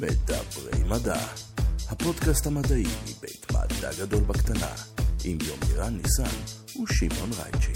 מדברי 0.00 0.84
מדע, 0.88 1.18
הפודקאסט 1.90 2.46
המדעי 2.46 2.84
מבית 3.02 3.46
מדע 3.52 3.90
גדול 4.00 4.20
בקטנה, 4.20 4.70
עם 5.24 5.38
יומירן 5.46 5.96
ניסן 5.96 6.36
ושמעון 6.82 7.30
רייצ'י. 7.38 7.72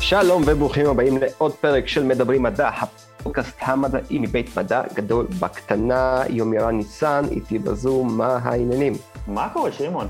שלום 0.00 0.42
וברוכים 0.46 0.86
הבאים 0.86 1.18
לעוד 1.18 1.52
פרק 1.54 1.88
של 1.88 2.04
מדברים 2.04 2.42
מדע, 2.42 2.68
הפודקאסט 2.68 3.56
המדעי 3.60 4.18
מבית 4.18 4.56
מדע 4.56 4.82
גדול 4.94 5.26
בקטנה, 5.26 6.22
יומירן 6.28 6.76
ניסן, 6.76 7.24
איתי 7.30 7.58
בזום, 7.58 8.18
מה 8.18 8.38
העניינים? 8.42 8.92
מה 9.26 9.48
קורה, 9.52 9.72
שמעון? 9.72 10.08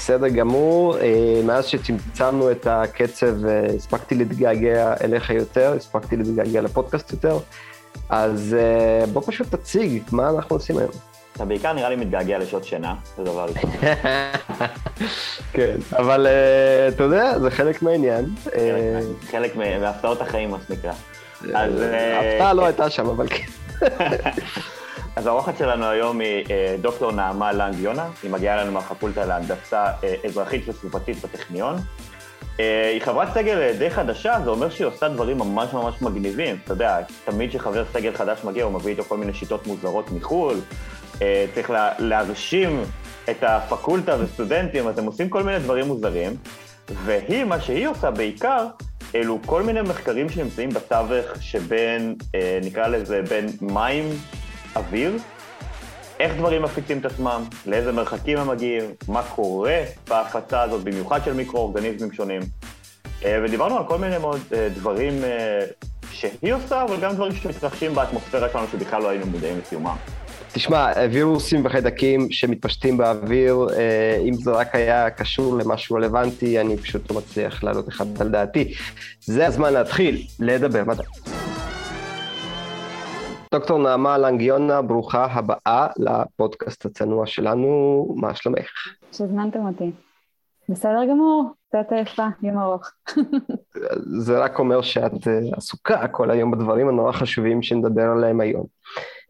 בסדר 0.00 0.28
גמור, 0.28 0.98
אה, 0.98 1.40
מאז 1.44 1.66
שצמצמנו 1.66 2.50
את 2.50 2.66
הקצב 2.70 3.46
אה, 3.46 3.66
הספקתי 3.76 4.14
להתגעגע 4.14 4.94
אליך 5.04 5.30
יותר, 5.30 5.74
הספקתי 5.76 6.16
להתגעגע 6.16 6.60
לפודקאסט 6.60 7.12
יותר, 7.12 7.38
אז 8.08 8.56
אה, 8.58 9.06
בוא 9.06 9.22
פשוט 9.26 9.54
תציג 9.54 10.02
מה 10.12 10.30
אנחנו 10.30 10.56
עושים 10.56 10.78
היום. 10.78 10.90
אתה 11.32 11.44
בעיקר 11.44 11.72
נראה 11.72 11.88
לי 11.88 11.96
מתגעגע 11.96 12.38
לשעות 12.38 12.64
שינה, 12.64 12.94
זה 13.16 13.24
דבר 13.24 13.46
ראשון. 13.46 13.70
כן, 15.54 15.76
אבל 15.92 16.26
אתה 16.88 17.02
יודע, 17.02 17.38
זה 17.38 17.50
חלק 17.50 17.82
מהעניין. 17.82 18.24
חלק 19.30 19.56
מהפתעות 19.56 20.20
החיים, 20.20 20.50
מה 20.50 20.58
שנקרא. 20.68 20.92
ההפתעה 21.54 22.52
לא 22.52 22.66
הייתה 22.66 22.90
שם, 22.90 23.06
אבל 23.06 23.26
כן. 23.28 23.46
אז 25.20 25.26
האורחת 25.26 25.58
שלנו 25.58 25.86
היום 25.86 26.20
היא 26.20 26.44
אה, 26.50 26.76
דוקטור 26.80 27.12
נעמה 27.12 27.52
לנג 27.52 27.78
יונה, 27.78 28.08
היא 28.22 28.30
מגיעה 28.30 28.56
לנו 28.56 28.72
מהפקולטה 28.72 29.24
להנדסה 29.24 29.86
אה, 30.04 30.14
אזרחית 30.24 30.68
וסביבתית 30.68 31.24
בטכניון. 31.24 31.76
אה, 32.60 32.90
היא 32.92 33.02
חברת 33.02 33.28
סגל 33.34 33.72
די 33.78 33.90
חדשה, 33.90 34.36
זה 34.44 34.50
אומר 34.50 34.70
שהיא 34.70 34.86
עושה 34.86 35.08
דברים 35.08 35.38
ממש 35.38 35.72
ממש 35.72 36.02
מגניבים. 36.02 36.56
אתה 36.64 36.72
יודע, 36.72 36.98
תמיד 37.24 37.50
כשחבר 37.50 37.84
סגל 37.92 38.12
חדש 38.14 38.44
מגיע, 38.44 38.64
הוא 38.64 38.72
מביא 38.72 38.92
איתו 38.92 39.04
כל 39.04 39.16
מיני 39.16 39.34
שיטות 39.34 39.66
מוזרות 39.66 40.10
מחו"ל, 40.12 40.60
צריך 41.54 41.70
לה, 41.70 41.92
להרשים 41.98 42.82
את 43.30 43.42
הפקולטה 43.42 44.16
וסטודנטים, 44.20 44.88
אז 44.88 44.98
הם 44.98 45.04
עושים 45.04 45.28
כל 45.28 45.42
מיני 45.42 45.58
דברים 45.58 45.86
מוזרים, 45.86 46.36
והיא, 47.04 47.44
מה 47.44 47.60
שהיא 47.60 47.88
עושה 47.88 48.10
בעיקר, 48.10 48.66
אלו 49.14 49.38
כל 49.46 49.62
מיני 49.62 49.82
מחקרים 49.82 50.28
שנמצאים 50.28 50.70
בתווך 50.70 51.26
שבין, 51.40 52.14
נקרא 52.62 52.86
לזה, 52.86 53.22
בין 53.22 53.46
מים 53.60 54.04
אוויר, 54.76 55.16
איך 56.20 56.36
דברים 56.36 56.62
מפיצים 56.62 56.98
את 56.98 57.04
עצמם, 57.04 57.42
לאיזה 57.66 57.92
מרחקים 57.92 58.38
הם 58.38 58.48
מגיעים, 58.48 58.84
מה 59.08 59.22
קורה 59.22 59.82
בהפצה 60.08 60.62
הזאת, 60.62 60.84
במיוחד 60.84 61.24
של 61.24 61.32
מיקרואורגניזמים 61.32 62.12
שונים. 62.12 62.40
אה, 63.24 63.40
ודיברנו 63.44 63.78
על 63.78 63.84
כל 63.86 63.98
מיני 63.98 64.18
מאוד 64.18 64.40
אה, 64.52 64.68
דברים 64.74 65.24
אה, 65.24 65.60
שהיא 66.12 66.52
עושה, 66.52 66.82
אבל 66.82 66.96
גם 67.00 67.14
דברים 67.14 67.32
שמתרחשים 67.32 67.94
באטמוספירה 67.94 68.48
שלנו 68.52 68.66
שבכלל 68.72 69.02
לא 69.02 69.08
היינו 69.08 69.26
מודעים 69.26 69.58
לסיומם. 69.58 69.96
תשמע, 70.52 70.92
וירוסים 71.12 71.64
וחיידקים 71.64 72.30
שמתפשטים 72.30 72.96
באוויר, 72.96 73.66
אם 74.28 74.34
זה 74.34 74.50
רק 74.50 74.74
היה 74.74 75.10
קשור 75.10 75.58
למשהו 75.58 75.96
רלוונטי, 75.96 76.60
אני 76.60 76.76
פשוט 76.76 77.10
לא 77.10 77.16
מצליח 77.16 77.64
להעלות 77.64 77.88
אחד 77.88 78.06
על 78.20 78.28
דעתי. 78.28 78.74
זה 79.20 79.46
הזמן 79.46 79.72
להתחיל 79.72 80.26
לדבר 80.40 80.84
מדע. 80.84 81.02
דוקטור 83.54 83.78
נעמה 83.78 84.18
לנגיונה, 84.18 84.82
ברוכה 84.82 85.24
הבאה 85.24 85.86
לפודקאסט 85.96 86.86
הצנוע 86.86 87.26
שלנו, 87.26 88.06
מה 88.16 88.34
שלומך? 88.34 88.70
שהזמנתם 89.12 89.66
אותי. 89.66 89.90
בסדר 90.68 91.04
גמור, 91.10 91.44
קצת 91.68 91.92
עייפה, 91.92 92.26
יום 92.42 92.58
ארוך. 92.58 92.90
זה 94.24 94.38
רק 94.38 94.58
אומר 94.58 94.82
שאת 94.82 95.28
אה, 95.28 95.38
עסוקה 95.56 96.08
כל 96.08 96.30
היום 96.30 96.50
בדברים 96.50 96.88
הנורא 96.88 97.12
חשובים 97.12 97.62
שנדבר 97.62 98.02
עליהם 98.02 98.40
היום. 98.40 98.66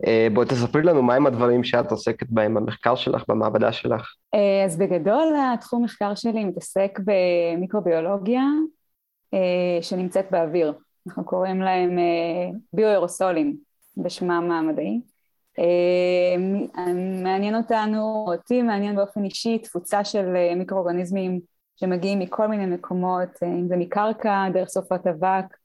אה, 0.06 0.28
בואי 0.34 0.46
תספרי 0.46 0.82
לנו 0.82 1.02
מהם 1.02 1.26
הדברים 1.26 1.64
שאת 1.64 1.90
עוסקת 1.90 2.26
בהם 2.30 2.54
במחקר 2.54 2.94
שלך, 2.94 3.24
במעבדה 3.28 3.72
שלך. 3.72 4.14
אה, 4.34 4.64
אז 4.64 4.76
בגדול 4.78 5.34
התחום 5.54 5.84
מחקר 5.84 6.14
שלי 6.14 6.44
מתעסק 6.44 6.98
במיקרוביולוגיה 7.04 8.42
שנמצאת 9.80 10.26
באוויר. 10.30 10.72
אנחנו 11.06 11.24
קוראים 11.24 11.62
להם 11.62 11.98
ביו-אירוסולים. 12.72 13.69
בשמם 14.02 14.50
המדעי. 14.52 15.00
אה, 15.58 16.36
מעניין 17.22 17.54
אותנו, 17.54 18.24
אותי 18.28 18.62
מעניין 18.62 18.96
באופן 18.96 19.24
אישי 19.24 19.58
תפוצה 19.58 20.04
של 20.04 20.36
אה, 20.36 20.54
מיקרואורגניזמים 20.54 21.40
שמגיעים 21.76 22.18
מכל 22.18 22.46
מיני 22.46 22.66
מקומות, 22.66 23.28
אה, 23.42 23.48
אם 23.48 23.68
זה 23.68 23.76
מקרקע, 23.76 24.48
דרך 24.52 24.68
סופת 24.68 25.06
אבק, 25.06 25.56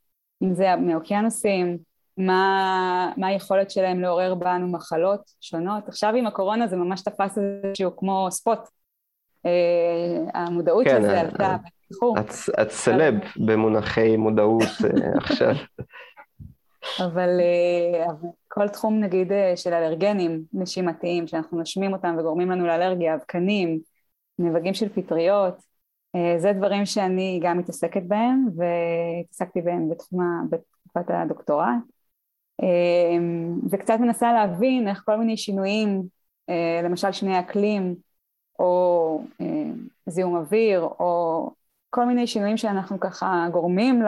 אם 0.44 0.54
זה 0.54 0.76
מאוקיינוסים, 0.76 1.78
מה, 2.18 3.12
מה 3.18 3.28
היכולת 3.28 3.72
שלהם 3.72 4.02
לעורר 4.02 4.36
בנו 4.36 4.68
מחלות 4.68 5.22
שונות. 5.42 5.88
עכשיו 5.88 6.16
עם 6.16 6.28
הקורונה 6.28 6.68
זה 6.68 6.76
ממש 6.76 7.02
תפס 7.02 7.38
איזשהו 7.38 7.98
כמו 7.98 8.28
ספוט. 8.32 8.60
המודעות 10.34 10.86
כן, 10.86 11.02
לזה 11.02 11.20
עלתה. 11.20 11.56
את, 12.20 12.30
את 12.62 12.72
סלב 12.72 13.14
במונחי 13.38 14.18
מודעות 14.18 14.64
עכשיו. 15.16 15.56
אבל, 17.00 17.30
אה, 17.40 18.06
אבל 18.06 18.30
כל 18.48 18.68
תחום 18.68 19.00
נגיד 19.00 19.32
אה, 19.32 19.58
של 19.58 19.74
אלרגנים 19.74 20.44
נשימתיים, 20.54 21.28
שאנחנו 21.28 21.58
נושמים 21.58 21.94
אותם 21.94 22.16
וגורמים 22.20 22.52
לנו 22.52 22.66
לאלרגיה, 22.68 23.16
אבקנים, 23.16 23.80
נבגים 24.40 24.74
של 24.74 24.90
פטריות, 24.90 25.56
אה, 26.16 26.36
זה 26.40 26.54
דברים 26.54 26.86
שאני 26.86 27.40
גם 27.44 27.58
מתעסקת 27.58 28.04
בהם 28.08 28.46
והתעסקתי 28.56 29.62
בהם 29.62 29.90
בתחום, 29.90 30.48
בתקופת 30.50 31.10
הדוקטורט. 31.10 31.68
וקצת 33.72 33.98
מנסה 34.00 34.34
להבין 34.34 34.88
איך 34.88 35.04
כל 35.06 35.18
מיני 35.18 35.38
שינויים, 35.38 36.04
למשל 36.84 37.12
שני 37.12 37.40
אקלים, 37.40 37.96
או 38.60 39.22
זיהום 40.06 40.36
אוויר, 40.36 40.82
או 40.82 41.50
כל 41.90 42.06
מיני 42.06 42.28
שינויים 42.28 42.58
שאנחנו 42.58 43.00
ככה 43.00 43.48
גורמים 43.52 44.04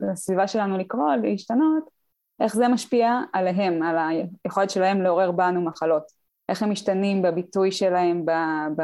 לסביבה 0.00 0.48
שלנו 0.48 0.78
לקרוא, 0.78 1.14
להשתנות, 1.14 1.93
איך 2.40 2.54
זה 2.54 2.68
משפיע 2.68 3.20
עליהם, 3.32 3.82
על 3.82 3.96
היכולת 4.44 4.70
שלהם 4.70 5.02
לעורר 5.02 5.30
בנו 5.30 5.60
מחלות, 5.60 6.02
איך 6.48 6.62
הם 6.62 6.70
משתנים 6.70 7.22
בביטוי 7.22 7.72
שלהם, 7.72 8.26
ב, 8.26 8.30
ב, 8.76 8.82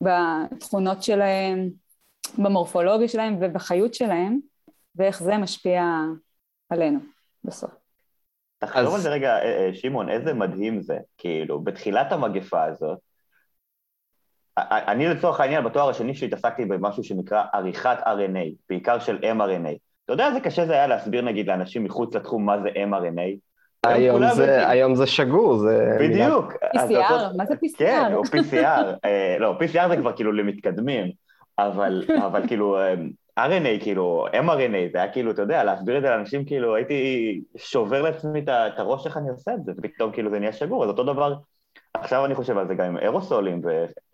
בתכונות 0.00 1.02
שלהם, 1.02 1.68
במורפולוגיה 2.38 3.08
שלהם 3.08 3.36
ובחיות 3.40 3.94
שלהם, 3.94 4.38
ואיך 4.96 5.22
זה 5.22 5.36
משפיע 5.36 5.82
עלינו 6.70 6.98
בסוף. 7.44 7.70
תחשוב 8.58 8.94
על 8.94 9.00
זה 9.00 9.10
רגע, 9.10 9.38
אה, 9.38 9.66
אה, 9.66 9.74
שמעון, 9.74 10.08
איזה 10.08 10.34
מדהים 10.34 10.82
זה, 10.82 10.98
כאילו, 11.18 11.60
בתחילת 11.60 12.12
המגפה 12.12 12.64
הזאת, 12.64 12.98
אני 14.70 15.06
לצורך 15.06 15.40
העניין, 15.40 15.64
בתואר 15.64 15.88
השני 15.88 16.14
שלי 16.14 16.26
התעסקתי 16.26 16.64
במשהו 16.64 17.04
שנקרא 17.04 17.44
עריכת 17.52 17.98
RNA, 18.02 18.54
בעיקר 18.68 18.98
של 18.98 19.18
mRNA. 19.18 19.87
אתה 20.08 20.14
יודע 20.14 20.28
איזה 20.28 20.40
קשה 20.40 20.66
זה 20.66 20.72
היה 20.72 20.86
להסביר 20.86 21.22
נגיד 21.22 21.46
לאנשים 21.46 21.84
מחוץ 21.84 22.14
לתחום 22.14 22.46
מה 22.46 22.60
זה 22.62 22.68
mRNA? 22.68 23.38
היום 23.86 24.28
זה, 24.34 24.68
היום 24.68 24.94
זה 24.94 25.06
שגור, 25.06 25.56
זה... 25.56 25.96
בדיוק. 26.00 26.52
PCR, 26.52 27.36
מה 27.36 27.46
זה 27.46 27.54
PCR? 27.54 27.78
כן, 27.78 28.14
או 28.14 28.22
PCR. 28.22 28.94
אה, 29.04 29.36
לא, 29.38 29.58
PCR 29.60 29.88
זה 29.88 29.96
כבר 29.96 30.12
כאילו 30.16 30.32
למתקדמים, 30.32 31.10
אבל, 31.58 32.04
אבל 32.26 32.46
כאילו 32.46 32.78
אה, 32.78 32.94
RNA, 33.38 33.82
כאילו, 33.82 34.26
mRNA, 34.32 34.92
זה 34.92 34.98
היה 34.98 35.12
כאילו, 35.12 35.30
אתה 35.30 35.42
יודע, 35.42 35.64
להסביר 35.64 35.96
את 35.98 36.02
זה 36.02 36.10
לאנשים, 36.10 36.44
כאילו, 36.44 36.74
הייתי 36.74 37.40
שובר 37.56 38.02
לעצמי 38.02 38.40
את 38.40 38.78
הראש 38.78 39.06
איך 39.06 39.16
אני 39.16 39.28
עושה 39.28 39.54
את 39.54 39.64
זה, 39.64 39.72
ופתאום 39.78 40.12
כאילו 40.12 40.30
זה 40.30 40.38
נהיה 40.38 40.52
שגור, 40.52 40.84
אז 40.84 40.90
אותו 40.90 41.04
דבר, 41.04 41.34
עכשיו 41.94 42.24
אני 42.24 42.34
חושב 42.34 42.58
על 42.58 42.68
זה 42.68 42.74
גם 42.74 42.84
עם 42.84 42.98
אירוסולים, 42.98 43.62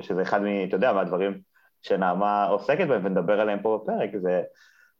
שזה 0.03 0.22
אחד 0.22 0.43
מ... 0.43 0.47
אתה 0.69 0.76
יודע, 0.76 0.93
מהדברים 0.93 1.38
שנעמה 1.82 2.47
עוסקת 2.47 2.88
בהם 2.88 3.05
ונדבר 3.05 3.41
עליהם 3.41 3.59
פה 3.62 3.81
בפרק, 3.82 4.11
זה... 4.16 4.43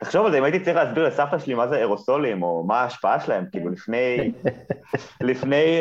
תחשוב 0.05 0.27
על 0.27 0.33
זה, 0.33 0.39
אם 0.39 0.45
הייתי 0.45 0.61
צריך 0.61 0.77
להסביר 0.77 1.07
לסבתא 1.09 1.39
שלי 1.39 1.55
מה 1.55 1.69
זה 1.69 1.77
אירוסולים, 1.77 2.43
או 2.43 2.65
מה 2.67 2.81
ההשפעה 2.81 3.21
שלהם, 3.21 3.45
כאילו 3.53 3.71
לפני, 3.71 4.33
לפני 5.21 5.81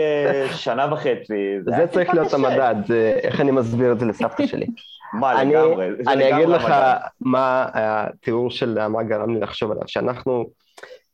uh, 0.50 0.54
שנה 0.54 0.94
וחצי. 0.94 1.62
זה, 1.66 1.72
זה 1.78 1.88
צריך 1.88 2.14
להיות 2.14 2.34
המדד, 2.34 2.76
זה, 2.88 3.20
איך 3.24 3.42
אני 3.42 3.52
מסביר 3.52 3.92
את 3.92 4.00
זה 4.00 4.06
לסבתא 4.06 4.48
שלי. 4.48 4.66
מה, 5.20 5.42
אני, 5.42 5.54
לגמרי. 5.54 5.90
אני 6.08 6.34
אגיד 6.36 6.50
לך 6.50 6.64
המדד. 6.64 6.98
מה 7.22 7.66
התיאור 7.74 8.52
של 8.52 8.88
מה 8.88 9.04
גרם 9.04 9.34
לי 9.34 9.40
לחשוב 9.40 9.72
עליו, 9.72 9.84
שאנחנו 9.88 10.46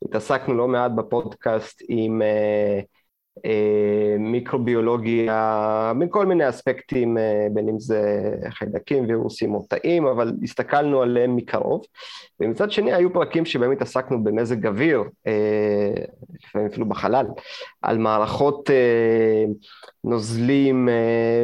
התעסקנו 0.04 0.54
לא 0.54 0.68
מעט 0.68 0.90
בפודקאסט 0.90 1.82
עם... 1.88 2.22
Uh, 2.22 2.24
אה, 2.24 2.80
מיקרוביולוגיה, 4.18 5.92
מכל 5.94 6.26
מיני 6.26 6.48
אספקטים, 6.48 7.18
אה, 7.18 7.46
בין 7.52 7.68
אם 7.68 7.80
זה 7.80 8.32
חיידקים, 8.50 9.04
וירוסים 9.08 9.54
או 9.54 9.66
תאים, 9.68 10.06
אבל 10.06 10.32
הסתכלנו 10.42 11.02
עליהם 11.02 11.36
מקרוב. 11.36 11.82
ומצד 12.40 12.70
שני 12.70 12.92
היו 12.92 13.12
פרקים 13.12 13.44
שבהם 13.44 13.70
התעסקנו 13.70 14.24
במזג 14.24 14.66
אוויר, 14.66 15.02
אה, 15.26 16.04
לפעמים 16.44 16.66
אפילו 16.66 16.88
בחלל, 16.88 17.26
על 17.82 17.98
מערכות 17.98 18.70
נוזלים 20.04 20.88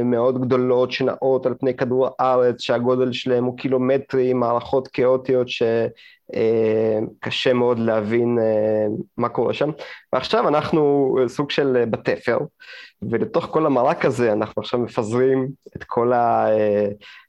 מאוד 0.04 0.40
גדולות 0.40 0.92
שנעות 0.92 1.46
על 1.46 1.54
פני 1.60 1.74
כדור 1.74 2.08
הארץ, 2.18 2.60
שהגודל 2.60 3.12
שלהם 3.12 3.44
הוא 3.44 3.56
קילומטרי, 3.56 4.32
מערכות 4.32 4.88
כאוטיות 4.88 5.48
ש... 5.48 5.62
קשה 7.20 7.52
מאוד 7.52 7.78
להבין 7.78 8.38
מה 9.16 9.28
קורה 9.28 9.54
שם. 9.54 9.70
ועכשיו 10.12 10.48
אנחנו 10.48 11.16
סוג 11.26 11.50
של 11.50 11.84
בתפר, 11.90 12.38
ולתוך 13.02 13.44
כל 13.44 13.66
המרק 13.66 14.04
הזה 14.04 14.32
אנחנו 14.32 14.62
עכשיו 14.62 14.80
מפזרים 14.80 15.48
את 15.76 15.84
כל 15.84 16.12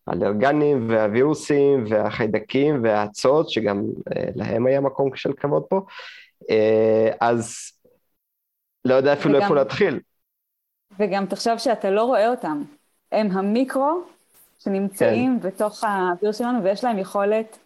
האלרגנים 0.08 0.90
והווירוסים 0.90 1.86
והחיידקים 1.90 2.84
והאצות, 2.84 3.50
שגם 3.50 3.84
להם 4.36 4.68
היה 4.68 4.82
מקום 4.82 5.16
של 5.16 5.34
כבוד 5.34 5.64
פה. 5.64 5.82
אז 7.20 7.72
לא 8.86 8.94
יודע 8.94 9.14
אפילו 9.14 9.34
וגם, 9.34 9.44
איפה 9.44 9.56
להתחיל. 9.56 10.00
וגם 11.00 11.26
תחשוב 11.26 11.58
שאתה 11.58 11.90
לא 11.90 12.04
רואה 12.04 12.30
אותם. 12.30 12.64
הם 13.12 13.32
המיקרו 13.32 14.02
שנמצאים 14.60 15.40
כן. 15.42 15.48
בתוך 15.48 15.84
האוויר 15.84 16.32
שלנו, 16.32 16.64
ויש 16.64 16.84
להם 16.84 16.98
יכולת 16.98 17.58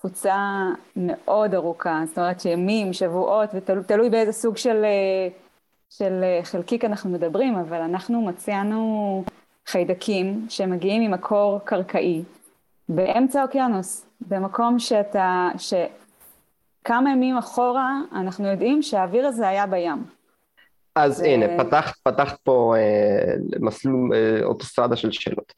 תפוצה 0.00 0.36
מאוד 0.96 1.54
ארוכה. 1.54 2.02
זאת 2.06 2.18
אומרת 2.18 2.40
שימים, 2.40 2.92
שבועות, 2.92 3.50
ותלוי 3.54 4.10
באיזה 4.10 4.32
סוג 4.32 4.56
של, 4.56 4.84
של 5.90 6.24
חלקיק 6.42 6.84
אנחנו 6.84 7.10
מדברים, 7.10 7.56
אבל 7.56 7.80
אנחנו 7.80 8.22
מצאנו 8.22 9.24
חיידקים 9.66 10.46
שמגיעים 10.48 11.02
ממקור 11.02 11.60
קרקעי 11.64 12.22
באמצע 12.88 13.40
האוקיינוס, 13.40 14.06
במקום 14.20 14.78
שאתה, 14.78 15.48
שכמה 15.58 17.10
ימים 17.10 17.36
אחורה 17.36 18.00
אנחנו 18.12 18.46
יודעים 18.48 18.82
שהאוויר 18.82 19.26
הזה 19.26 19.48
היה 19.48 19.66
בים. 19.66 20.04
אז 20.94 21.16
זה... 21.16 21.26
הנה, 21.26 21.64
פתחת, 21.64 21.94
פתחת 22.02 22.38
פה 22.42 22.74
אה, 22.76 23.34
מסלול 23.60 24.14
אה, 24.14 24.44
אוטוסטרדה 24.44 24.96
של 24.96 25.10
שאלות. 25.10 25.52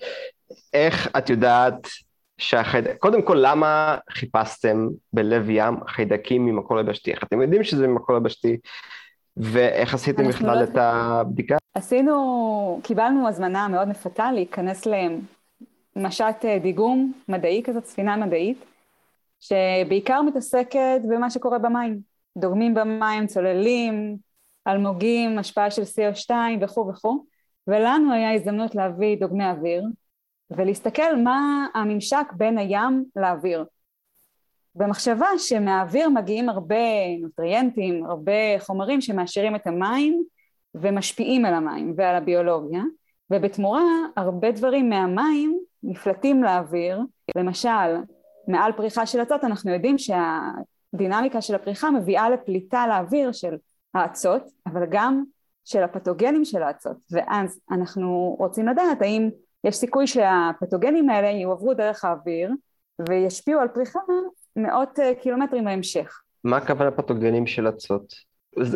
איך 0.72 1.16
את 1.18 1.30
יודעת 1.30 1.88
שהחיידק... 2.38 2.96
קודם 2.98 3.22
כל, 3.22 3.38
למה 3.40 3.96
חיפשתם 4.10 4.88
בלב 5.12 5.50
ים 5.50 5.74
חיידקים 5.86 6.46
ממקור 6.46 6.80
יבשתי? 6.80 7.10
איך 7.10 7.24
אתם 7.24 7.42
יודעים 7.42 7.64
שזה 7.64 7.86
ממקור 7.86 8.16
יבשתי? 8.16 8.56
ואיך 9.36 9.94
עשיתם 9.94 10.28
בכלל 10.28 10.58
לא... 10.58 10.64
את 10.64 10.76
הבדיקה? 10.76 11.56
עשינו, 11.74 12.80
קיבלנו 12.82 13.28
הזמנה 13.28 13.68
מאוד 13.68 13.88
מפתה 13.88 14.32
להיכנס 14.32 14.86
למשט 15.96 16.44
אה, 16.44 16.58
דיגום 16.58 17.12
מדעי 17.28 17.62
כזאת, 17.64 17.84
ספינה 17.84 18.16
מדעית, 18.16 18.64
שבעיקר 19.40 20.22
מתעסקת 20.22 21.00
במה 21.08 21.30
שקורה 21.30 21.58
במים. 21.58 22.00
דוגמים 22.38 22.74
במים, 22.74 23.26
צוללים, 23.26 24.16
אלמוגים, 24.68 25.38
השפעה 25.38 25.70
של 25.70 25.82
CO2 25.82 26.30
וכו' 26.60 26.88
וכו', 26.88 27.24
ולנו 27.66 28.12
היה 28.12 28.34
הזדמנות 28.34 28.74
להביא 28.74 29.16
דוגמי 29.20 29.50
אוויר 29.50 29.84
ולהסתכל 30.56 31.16
מה 31.16 31.66
הממשק 31.74 32.26
בין 32.32 32.58
הים 32.58 33.04
לאוויר. 33.16 33.64
במחשבה 34.74 35.26
שמהאוויר 35.38 36.08
מגיעים 36.08 36.48
הרבה 36.48 36.76
נוטריאנטים, 37.20 38.06
הרבה 38.06 38.58
חומרים 38.58 39.00
שמעשירים 39.00 39.56
את 39.56 39.66
המים 39.66 40.22
ומשפיעים 40.74 41.44
על 41.44 41.54
המים 41.54 41.94
ועל 41.96 42.16
הביולוגיה, 42.16 42.82
ובתמורה 43.30 43.82
הרבה 44.16 44.52
דברים 44.52 44.88
מהמים 44.88 45.58
נפלטים 45.82 46.42
לאוויר, 46.42 47.00
למשל 47.36 47.96
מעל 48.48 48.72
פריחה 48.72 49.06
של 49.06 49.22
אצות 49.22 49.44
אנחנו 49.44 49.72
יודעים 49.72 49.96
שהדינמיקה 49.98 51.40
של 51.40 51.54
הפריחה 51.54 51.90
מביאה 51.90 52.30
לפליטה 52.30 52.86
לאוויר 52.86 53.32
של 53.32 53.54
האצות, 53.94 54.42
אבל 54.66 54.86
גם 54.90 55.24
של 55.64 55.82
הפתוגנים 55.82 56.44
של 56.44 56.62
האצות, 56.62 56.96
ואז 57.10 57.60
אנחנו 57.70 58.36
רוצים 58.38 58.68
לדעת 58.68 59.02
האם 59.02 59.30
יש 59.64 59.76
סיכוי 59.76 60.06
שהפתוגנים 60.06 61.10
האלה 61.10 61.30
יועברו 61.30 61.74
דרך 61.74 62.04
האוויר 62.04 62.50
וישפיעו 63.08 63.60
על 63.60 63.68
פריחה 63.68 63.98
מאות 64.56 64.98
אה, 64.98 65.14
קילומטרים 65.14 65.64
בהמשך. 65.64 66.20
מה 66.44 66.56
הכוונה 66.56 66.90
פתוגנים 66.90 67.46
של 67.46 67.68
אצות? 67.68 68.14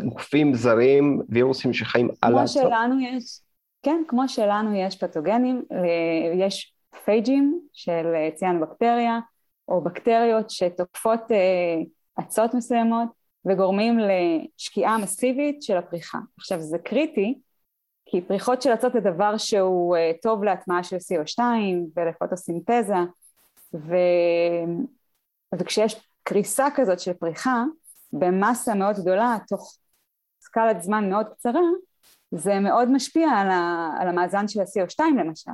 גופים 0.05 0.55
זרים, 0.55 1.23
וירוסים 1.29 1.73
שחיים 1.73 2.09
על 2.23 2.39
האצות? 2.39 2.63
כמו 2.63 2.71
שלנו 2.71 3.01
יש, 3.01 3.41
כן, 3.83 4.03
כמו 4.09 4.29
שלנו 4.29 4.75
יש 4.75 4.97
פתוגנים, 4.97 5.63
אה, 5.73 6.47
יש 6.47 6.75
פייג'ים 7.05 7.61
של 7.73 8.13
אה, 8.15 8.29
ציאן-בקטריה, 8.35 9.19
או 9.69 9.81
בקטריות 9.81 10.51
שתוקפות 10.51 11.21
אצות 12.21 12.55
מסוימות, 12.55 13.09
וגורמים 13.45 13.99
לשקיעה 13.99 14.99
מסיבית 14.99 15.63
של 15.63 15.77
הפריחה. 15.77 16.19
עכשיו 16.39 16.61
זה 16.61 16.79
קריטי, 16.79 17.39
כי 18.07 18.21
פריחות 18.21 18.63
של 18.63 18.75
אצות 18.75 18.93
זה 18.93 19.01
דבר 19.01 19.37
שהוא 19.37 19.97
uh, 19.97 20.01
טוב 20.23 20.45
להטמעה 20.45 20.85
של 20.85 20.97
CO2 20.97 21.41
ולפוטוסינתזה, 21.97 22.95
ו... 23.75 23.95
וכשיש 25.59 26.09
קריסה 26.23 26.67
כזאת 26.75 27.01
של 27.01 27.13
פריחה 27.13 27.65
במסה 28.13 28.75
מאוד 28.75 28.97
גדולה 28.97 29.37
תוך 29.49 29.79
סקלת 30.41 30.83
זמן 30.83 31.11
מאוד 31.11 31.27
קצרה, 31.27 31.61
זה 32.31 32.61
מאוד 32.61 32.91
משפיע 32.91 33.29
על, 33.29 33.51
ה... 33.51 33.91
על 34.01 34.09
המאזן 34.09 34.49
של 34.49 34.61
ה-CO2 34.61 35.05
למשל, 35.19 35.51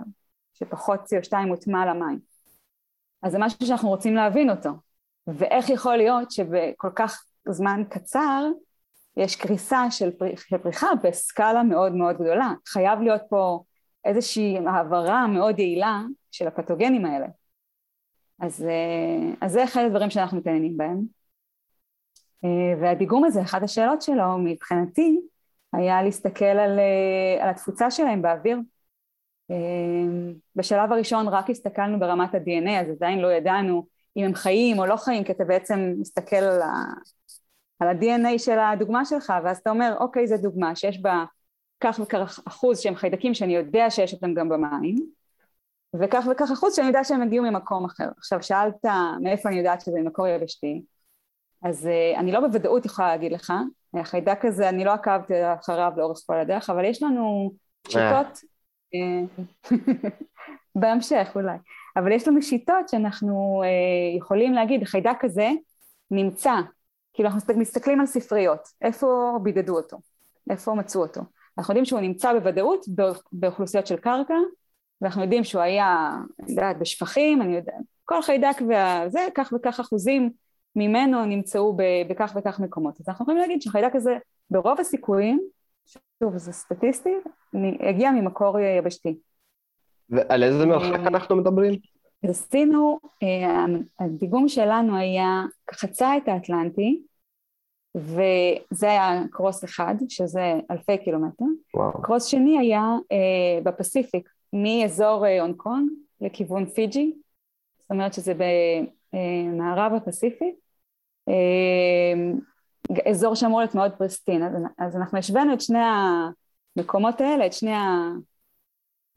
שפחות 0.54 1.00
CO2 1.00 1.36
מוטמע 1.46 1.86
למים. 1.86 2.18
אז 3.22 3.32
זה 3.32 3.38
משהו 3.40 3.66
שאנחנו 3.66 3.88
רוצים 3.88 4.14
להבין 4.14 4.50
אותו, 4.50 4.70
ואיך 5.26 5.70
יכול 5.70 5.96
להיות 5.96 6.30
שבכל 6.30 6.90
כך 6.96 7.24
זמן 7.48 7.82
קצר 7.90 8.48
יש 9.16 9.36
קריסה 9.36 9.90
של, 9.90 10.10
פר... 10.10 10.26
של 10.36 10.58
פריחה 10.58 10.88
בסקאלה 11.02 11.62
מאוד 11.62 11.92
מאוד 11.92 12.14
גדולה. 12.14 12.52
חייב 12.66 13.00
להיות 13.00 13.22
פה 13.28 13.62
איזושהי 14.04 14.58
העברה 14.66 15.26
מאוד 15.26 15.58
יעילה 15.58 16.00
של 16.30 16.46
הפתוגנים 16.46 17.04
האלה. 17.04 17.26
אז, 18.40 18.62
אה, 18.62 19.34
אז 19.40 19.52
זה 19.52 19.64
אחד 19.64 19.82
הדברים 19.86 20.10
שאנחנו 20.10 20.38
מתעניינים 20.38 20.76
בהם. 20.76 21.00
אה, 22.44 22.80
והדיגום 22.80 23.24
הזה, 23.24 23.42
אחת 23.42 23.62
השאלות 23.62 24.02
שלו 24.02 24.38
מבחינתי 24.38 25.20
היה 25.72 26.02
להסתכל 26.02 26.44
על, 26.44 26.78
אה, 26.78 27.44
על 27.44 27.50
התפוצה 27.50 27.90
שלהם 27.90 28.22
באוויר. 28.22 28.58
בשלב 30.56 30.92
הראשון 30.92 31.28
רק 31.28 31.50
הסתכלנו 31.50 32.00
ברמת 32.00 32.34
ה-DNA, 32.34 32.70
אז 32.70 32.90
עדיין 32.90 33.18
לא 33.18 33.32
ידענו 33.32 33.86
אם 34.16 34.24
הם 34.24 34.34
חיים 34.34 34.78
או 34.78 34.86
לא 34.86 34.96
חיים, 34.96 35.24
כי 35.24 35.32
אתה 35.32 35.44
בעצם 35.44 35.94
מסתכל 35.98 36.36
על, 36.36 36.62
ה, 36.62 36.66
על 37.82 37.88
ה-DNA 37.88 38.38
של 38.38 38.58
הדוגמה 38.58 39.04
שלך, 39.04 39.32
ואז 39.44 39.58
אתה 39.58 39.70
אומר, 39.70 39.96
אוקיי, 40.00 40.26
זו 40.26 40.36
דוגמה 40.36 40.76
שיש 40.76 41.02
בה 41.02 41.24
כך 41.80 42.00
וכך 42.02 42.40
אחוז 42.48 42.80
שהם 42.80 42.94
חיידקים 42.94 43.34
שאני 43.34 43.54
יודע 43.54 43.90
שיש 43.90 44.14
אותם 44.14 44.34
גם 44.34 44.48
במים, 44.48 44.96
וכך 46.00 46.24
וכך 46.30 46.50
אחוז 46.52 46.74
שאני 46.74 46.86
יודע 46.86 47.04
שהם 47.04 47.22
הגיעו 47.22 47.44
ממקום 47.44 47.84
אחר. 47.84 48.08
עכשיו, 48.16 48.42
שאלת 48.42 48.84
מאיפה 49.20 49.48
אני 49.48 49.58
יודעת 49.58 49.80
שזה 49.80 50.00
ממקור 50.00 50.26
יבשתי, 50.26 50.82
אז 51.62 51.86
uh, 51.86 52.18
אני 52.18 52.32
לא 52.32 52.40
בוודאות 52.40 52.86
יכולה 52.86 53.08
להגיד 53.08 53.32
לך, 53.32 53.52
החיידק 53.94 54.44
הזה, 54.44 54.68
אני 54.68 54.84
לא 54.84 54.92
עקבתי 54.92 55.34
אחריו 55.60 55.92
לאורך 55.96 56.18
כל 56.26 56.38
הדרך, 56.38 56.70
אבל 56.70 56.84
יש 56.84 57.02
לנו 57.02 57.52
שיטות, 57.88 58.38
אה, 58.94 59.42
בהמשך 60.80 61.32
אולי, 61.34 61.56
אבל 61.96 62.12
יש 62.12 62.28
לנו 62.28 62.42
שיטות 62.42 62.88
שאנחנו 62.88 63.62
uh, 63.64 64.18
יכולים 64.18 64.52
להגיד, 64.52 64.82
החיידק 64.82 65.24
הזה 65.24 65.50
נמצא 66.10 66.52
כאילו 67.12 67.28
אנחנו 67.28 67.54
מסתכלים 67.56 68.00
על 68.00 68.06
ספריות, 68.06 68.68
איפה 68.82 69.38
בידדו 69.42 69.76
אותו, 69.76 69.96
איפה 70.50 70.74
מצאו 70.74 71.02
אותו. 71.02 71.20
אנחנו 71.58 71.72
יודעים 71.72 71.84
שהוא 71.84 72.00
נמצא 72.00 72.32
בוודאות 72.32 72.86
באוכלוסיות 73.32 73.86
של 73.86 73.96
קרקע, 73.96 74.34
ואנחנו 75.00 75.22
יודעים 75.22 75.44
שהוא 75.44 75.62
היה, 75.62 76.10
אני 76.42 76.50
יודעת, 76.50 76.78
בשפכים, 76.78 77.42
אני 77.42 77.56
יודעת, 77.56 77.74
כל 78.04 78.22
חיידק 78.22 78.56
וזה, 78.62 79.20
כך 79.34 79.52
וכך 79.56 79.80
אחוזים 79.80 80.30
ממנו 80.76 81.24
נמצאו 81.24 81.76
בכך 82.08 82.32
וכך 82.36 82.60
מקומות. 82.60 83.00
אז 83.00 83.08
אנחנו 83.08 83.24
יכולים 83.24 83.40
להגיד 83.40 83.62
שהחיידק 83.62 83.94
הזה, 83.94 84.16
ברוב 84.50 84.80
הסיכויים, 84.80 85.40
שוב, 85.86 86.36
זה 86.36 86.52
סטטיסטי, 86.52 87.14
הגיע 87.80 88.10
ממקור 88.10 88.58
יבשתי. 88.58 89.18
ועל 90.10 90.42
איזה 90.42 90.66
מרחק 90.66 91.00
אנחנו 91.06 91.36
מדברים? 91.36 91.80
אז 92.24 92.30
עשינו, 92.30 92.98
אה, 93.22 93.64
הדיגום 94.00 94.48
שלנו 94.48 94.96
היה, 94.96 95.42
חצה 95.74 96.16
את 96.16 96.28
האטלנטי, 96.28 97.02
וזה 97.94 98.90
היה 98.90 99.22
קרוס 99.30 99.64
אחד, 99.64 99.94
שזה 100.08 100.54
אלפי 100.70 100.98
קילומטר. 100.98 101.44
וואו. 101.74 102.02
קרוס 102.02 102.26
שני 102.26 102.58
היה 102.58 102.84
אה, 103.12 103.60
בפסיפיק, 103.62 104.28
מאזור 104.52 105.26
אה, 105.26 105.40
הונג 105.40 105.56
קונג 105.56 105.90
לכיוון 106.20 106.66
פיג'י, 106.66 107.14
זאת 107.80 107.90
אומרת 107.90 108.14
שזה 108.14 108.32
במערב 109.12 109.92
הפסיפיק. 109.92 110.54
אה, 111.28 112.14
אזור 113.10 113.34
שאמור 113.34 113.58
להיות 113.60 113.74
מאוד 113.74 113.92
פרסטין, 113.98 114.42
אז, 114.42 114.52
אז 114.78 114.96
אנחנו 114.96 115.18
השווינו 115.18 115.54
את 115.54 115.60
שני 115.60 115.78
המקומות 116.76 117.20
האלה, 117.20 117.46
את 117.46 117.52
שני 117.52 117.72
ה... 117.72 118.08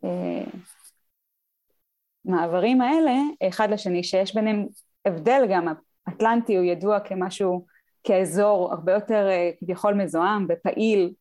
אה, 0.04 0.44
המעברים 2.28 2.82
האלה 2.82 3.14
אחד 3.48 3.70
לשני, 3.70 4.04
שיש 4.04 4.36
ביניהם 4.36 4.68
הבדל 5.06 5.42
גם, 5.50 5.74
אטלנטי 6.10 6.56
הוא 6.56 6.66
ידוע 6.66 7.00
כמשהו, 7.00 7.66
כאזור 8.04 8.72
הרבה 8.72 8.94
יותר 8.94 9.28
אה, 9.30 9.52
כביכול 9.60 9.94
מזוהם 9.94 10.48
ופעיל, 10.50 11.14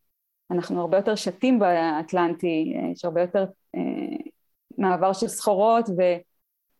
אנחנו 0.51 0.81
הרבה 0.81 0.97
יותר 0.97 1.15
שתים 1.15 1.59
באטלנטי, 1.59 2.75
אה, 2.77 2.91
יש 2.93 3.05
הרבה 3.05 3.21
יותר 3.21 3.45
אה, 3.75 4.17
מעבר 4.79 5.13
של 5.13 5.29
סחורות 5.29 5.89
ו, 5.89 6.03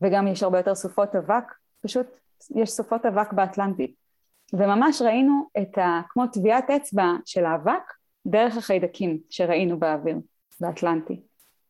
וגם 0.01 0.27
יש 0.27 0.43
הרבה 0.43 0.59
יותר 0.59 0.75
סופות 0.75 1.15
אבק, 1.15 1.45
פשוט 1.81 2.07
יש 2.55 2.71
סופות 2.71 3.07
אבק 3.07 3.33
באטלנטי. 3.33 3.95
וממש 4.53 5.03
ראינו 5.03 5.49
את 5.63 5.79
ה... 5.79 6.01
כמו 6.09 6.27
טביעת 6.27 6.71
אצבע 6.71 7.13
של 7.25 7.45
האבק 7.45 7.93
דרך 8.27 8.57
החיידקים 8.57 9.19
שראינו 9.31 9.79
באוויר, 9.79 10.17
באטלנטי. 10.61 11.21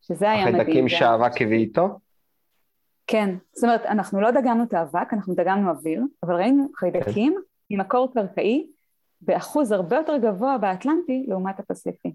שזה 0.01 0.31
היה 0.31 0.45
מדהים. 0.45 0.61
החיידקים 0.61 0.89
שהאבק 0.89 1.41
הביא 1.41 1.57
איתו? 1.57 1.99
כן, 3.07 3.35
זאת 3.53 3.63
אומרת, 3.63 3.85
אנחנו 3.85 4.21
לא 4.21 4.31
דגמנו 4.31 4.63
את 4.63 4.73
האבק, 4.73 5.13
אנחנו 5.13 5.35
דגמנו 5.35 5.69
אוויר, 5.69 6.01
אבל 6.23 6.35
ראינו 6.35 6.67
חיידקים 6.75 7.33
כן. 7.33 7.41
עם 7.69 7.79
מקור 7.79 8.13
קרקעי 8.13 8.67
באחוז 9.21 9.71
הרבה 9.71 9.95
יותר 9.95 10.17
גבוה 10.17 10.57
באטלנטי 10.57 11.25
לעומת 11.27 11.59
הפסיפי. 11.59 12.13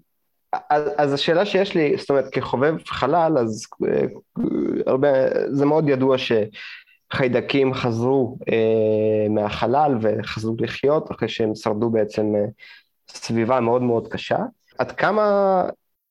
אז, 0.69 0.83
אז 0.97 1.13
השאלה 1.13 1.45
שיש 1.45 1.75
לי, 1.75 1.97
זאת 1.97 2.09
אומרת, 2.09 2.25
כחובב 2.31 2.75
חלל, 2.85 3.37
אז 3.37 3.65
אה, 3.87 4.03
הרבה, 4.85 5.09
זה 5.51 5.65
מאוד 5.65 5.89
ידוע 5.89 6.15
שחיידקים 6.17 7.73
חזרו 7.73 8.37
אה, 8.51 9.29
מהחלל 9.29 9.97
וחזרו 10.01 10.55
לחיות 10.59 11.11
אחרי 11.11 11.29
שהם 11.29 11.55
שרדו 11.55 11.89
בעצם 11.89 12.35
אה, 12.35 12.45
סביבה 13.09 13.59
מאוד 13.59 13.81
מאוד 13.81 14.07
קשה. 14.07 14.37
עד 14.77 14.91
כמה 14.91 15.63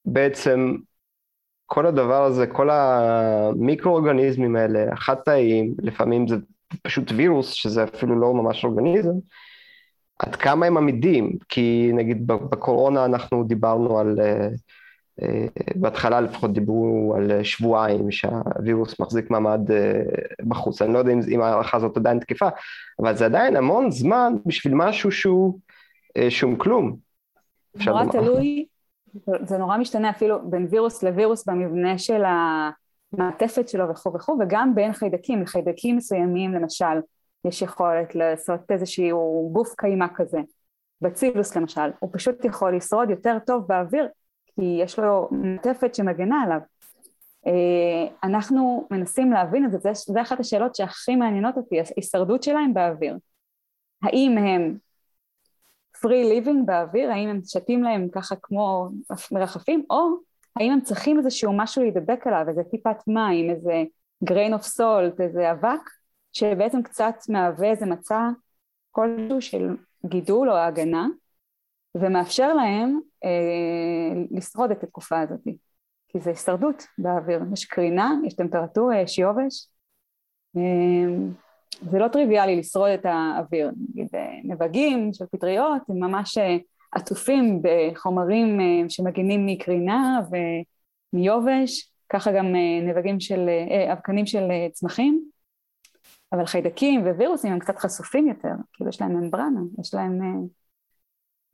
בעצם 0.04 0.76
כל 1.72 1.86
הדבר 1.86 2.24
הזה, 2.24 2.46
כל 2.46 2.70
המיקרואורגניזמים 2.70 4.56
האלה, 4.56 4.92
החד-תאיים, 4.92 5.74
לפעמים 5.82 6.28
זה 6.28 6.36
פשוט 6.82 7.12
וירוס, 7.16 7.52
שזה 7.52 7.84
אפילו 7.84 8.20
לא 8.20 8.34
ממש 8.34 8.64
אורגניזם, 8.64 9.12
עד 10.18 10.36
כמה 10.36 10.66
הם 10.66 10.76
עמידים? 10.76 11.36
כי 11.48 11.90
נגיד 11.94 12.26
בקורונה 12.26 13.04
אנחנו 13.04 13.44
דיברנו 13.44 13.98
על, 13.98 14.20
אה, 14.20 14.48
אה, 15.22 15.46
בהתחלה 15.74 16.20
לפחות 16.20 16.52
דיברו 16.52 17.14
על 17.16 17.44
שבועיים 17.44 18.10
שהווירוס 18.10 19.00
מחזיק 19.00 19.30
מעמד 19.30 19.70
אה, 19.70 20.02
בחוץ. 20.48 20.82
אני 20.82 20.92
לא 20.92 20.98
יודע 20.98 21.12
אם 21.12 21.40
ההערכה 21.40 21.76
הזאת 21.76 21.96
עדיין 21.96 22.18
תקפה, 22.18 22.48
אבל 23.00 23.16
זה 23.16 23.24
עדיין 23.24 23.56
המון 23.56 23.90
זמן 23.90 24.32
בשביל 24.46 24.74
משהו 24.74 25.12
שהוא 25.12 25.58
שום 26.28 26.56
כלום. 26.56 26.96
נורא 27.86 28.04
תלוי, 28.12 28.66
זה 29.46 29.58
נורא 29.58 29.76
משתנה 29.76 30.10
אפילו 30.10 30.50
בין 30.50 30.66
וירוס 30.70 31.02
לווירוס 31.02 31.48
במבנה 31.48 31.98
של 31.98 32.22
המעטפת 32.24 33.68
שלו 33.68 33.88
וכו' 33.88 34.12
וכו', 34.14 34.36
וגם 34.40 34.74
בין 34.74 34.92
חיידקים, 34.92 35.42
לחיידקים 35.42 35.96
מסוימים 35.96 36.54
למשל. 36.54 37.00
יש 37.44 37.62
יכולת 37.62 38.14
לעשות 38.14 38.60
איזשהו 38.70 39.50
גוף 39.52 39.74
קיימה 39.78 40.08
כזה. 40.14 40.38
בצילוס 41.00 41.56
למשל, 41.56 41.90
הוא 41.98 42.10
פשוט 42.12 42.44
יכול 42.44 42.76
לשרוד 42.76 43.10
יותר 43.10 43.38
טוב 43.46 43.66
באוויר, 43.66 44.08
כי 44.46 44.78
יש 44.82 44.98
לו 44.98 45.28
מעטפת 45.30 45.94
שמגנה 45.94 46.42
עליו. 46.42 46.60
אה, 47.46 48.14
אנחנו 48.24 48.88
מנסים 48.90 49.32
להבין 49.32 49.64
את 49.64 49.70
זה, 49.70 49.78
זה 49.94 50.22
אחת 50.22 50.40
השאלות 50.40 50.74
שהכי 50.74 51.16
מעניינות 51.16 51.56
אותי, 51.56 51.76
ההישרדות 51.80 52.42
שלהם 52.42 52.74
באוויר. 52.74 53.16
האם 54.02 54.38
הם 54.38 54.76
free 56.04 56.46
living 56.46 56.64
באוויר, 56.66 57.10
האם 57.10 57.28
הם 57.28 57.40
שתים 57.44 57.82
להם 57.82 58.08
ככה 58.12 58.34
כמו 58.42 58.88
מרחפים, 59.32 59.84
או 59.90 60.08
האם 60.56 60.72
הם 60.72 60.80
צריכים 60.80 61.18
איזשהו 61.18 61.52
משהו 61.56 61.82
להידבק 61.82 62.26
עליו, 62.26 62.44
איזה 62.48 62.62
טיפת 62.70 62.96
מים, 63.06 63.50
איזה 63.50 63.84
grain 64.24 64.58
of 64.58 64.64
salt, 64.64 65.22
איזה 65.22 65.52
אבק, 65.52 65.80
שבעצם 66.32 66.82
קצת 66.82 67.14
מהווה 67.28 67.70
איזה 67.70 67.86
מצע 67.86 68.28
כלשהו 68.90 69.40
של 69.40 69.76
גידול 70.06 70.50
או 70.50 70.56
הגנה, 70.56 71.06
ומאפשר 71.94 72.54
להם 72.54 73.00
אה, 73.24 74.22
לשרוד 74.30 74.70
את 74.70 74.82
התקופה 74.82 75.20
הזאת, 75.20 75.40
כי 76.08 76.20
זה 76.20 76.30
הישרדות 76.30 76.86
באוויר, 76.98 77.40
יש 77.52 77.64
קרינה, 77.64 78.14
יש 78.26 78.34
טמפרטורה, 78.34 79.00
יש 79.00 79.18
יובש, 79.18 79.68
אה, 80.56 80.62
זה 81.90 81.98
לא 81.98 82.08
טריוויאלי 82.08 82.56
לשרוד 82.56 82.90
את 82.90 83.04
האוויר, 83.06 83.70
נגיד 83.90 84.08
אה, 84.14 84.30
נבגים 84.44 85.10
של 85.12 85.24
פטריות 85.32 85.82
הם 85.88 86.00
ממש 86.00 86.38
אה, 86.38 86.56
עטופים 86.92 87.62
בחומרים 87.62 88.60
אה, 88.60 88.88
שמגינים 88.88 89.46
מקרינה 89.46 90.20
ומיובש, 91.14 91.90
ככה 92.08 92.32
גם 92.32 92.46
נבגים 92.82 93.20
של, 93.20 93.48
אבקנים 93.92 94.26
של 94.26 94.48
צמחים, 94.72 95.24
אבל 96.32 96.46
חיידקים 96.46 97.02
ווירוסים 97.02 97.52
הם 97.52 97.58
קצת 97.58 97.78
חשופים 97.78 98.28
יותר, 98.28 98.52
כאילו 98.72 98.90
יש 98.90 99.00
להם 99.00 99.16
ממברנה, 99.16 99.60
יש 99.80 99.94
להם... 99.94 100.46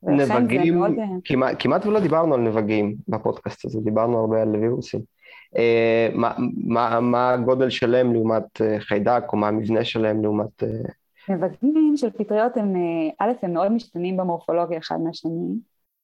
נבגים, 0.03 0.75
מאוד... 0.75 0.91
כמעט, 1.23 1.55
כמעט 1.59 1.85
ולא 1.85 1.99
דיברנו 1.99 2.33
על 2.33 2.41
נבגים 2.41 2.95
בפודקאסט 3.07 3.65
הזה, 3.65 3.79
דיברנו 3.79 4.19
הרבה 4.19 4.41
על 4.41 4.55
וירוסים. 4.55 5.16
אה, 5.57 6.09
מה, 6.13 6.33
מה, 6.63 6.99
מה 6.99 7.33
הגודל 7.33 7.69
שלהם 7.69 8.13
לעומת 8.13 8.61
אה, 8.61 8.79
חיידק, 8.79 9.23
או 9.33 9.37
מה 9.37 9.47
המבנה 9.47 9.85
שלהם 9.85 10.21
לעומת... 10.21 10.63
אה... 10.63 10.69
נבגים 11.29 11.93
של 11.95 12.09
פטריות 12.09 12.57
הם, 12.57 12.73
א', 13.19 13.31
הם 13.41 13.53
מאוד 13.53 13.71
משתנים 13.71 14.17
במורפולוגיה 14.17 14.77
אחד 14.77 14.97
מהשני, 15.03 15.55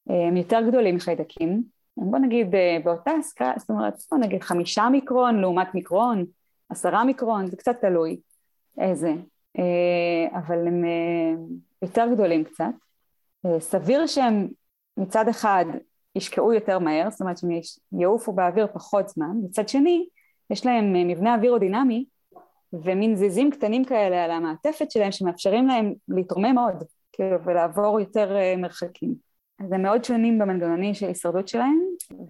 הם 0.08 0.38
יותר 0.38 0.60
גדולים 0.68 0.96
מחיידקים, 0.96 1.64
בוא 1.98 2.20
נגיד 2.20 2.48
באותה 2.84 3.12
עסקה, 3.20 3.54
זאת 3.58 3.70
אומרת, 3.70 3.94
בוא 4.12 4.20
נגיד 4.20 4.44
חמישה 4.44 4.90
מיקרון 4.90 5.40
לעומת 5.40 5.76
מיקרון, 5.76 6.26
עשרה 6.70 7.04
מיקרון, 7.04 7.48
זה 7.48 7.58
קצת 7.58 7.76
תלוי. 7.82 8.20
איזה, 8.78 9.14
אבל 10.34 10.68
הם 10.68 10.84
יותר 11.82 12.06
גדולים 12.14 12.44
קצת. 12.44 12.74
סביר 13.60 14.08
שהם 14.08 14.48
מצד 14.98 15.28
אחד 15.28 15.66
ישקעו 16.16 16.54
יותר 16.54 16.80
מהר, 16.80 17.10
זאת 17.10 17.22
אומרת 17.22 17.38
שהם 17.38 17.50
יעופו 18.00 18.34
באוויר 18.34 18.68
פחות 18.74 19.10
זמן, 19.10 19.32
מצד 19.44 19.70
שני 19.70 20.06
יש 20.50 20.66
להם 20.66 20.94
מבנה 20.94 21.36
אווירודינמי 21.36 22.06
ומין 22.74 23.16
זיזים 23.16 23.52
קטנים 23.52 23.86
כאלה 23.86 24.24
על 24.24 24.32
המעטפת 24.32 24.92
שלהם 24.92 25.12
שמאפשרים 25.12 25.68
להם 25.68 25.94
להתרומם 26.08 26.58
עוד, 26.58 26.84
כאילו, 27.12 27.44
ולעבור 27.44 28.00
יותר 28.00 28.36
מרחקים. 28.58 29.14
אז 29.60 29.72
הם 29.72 29.82
מאוד 29.82 30.04
שונים 30.04 30.40
במנגנונים 30.40 30.94
של 30.94 31.08
הישרדות 31.08 31.48
שלהם, 31.48 31.80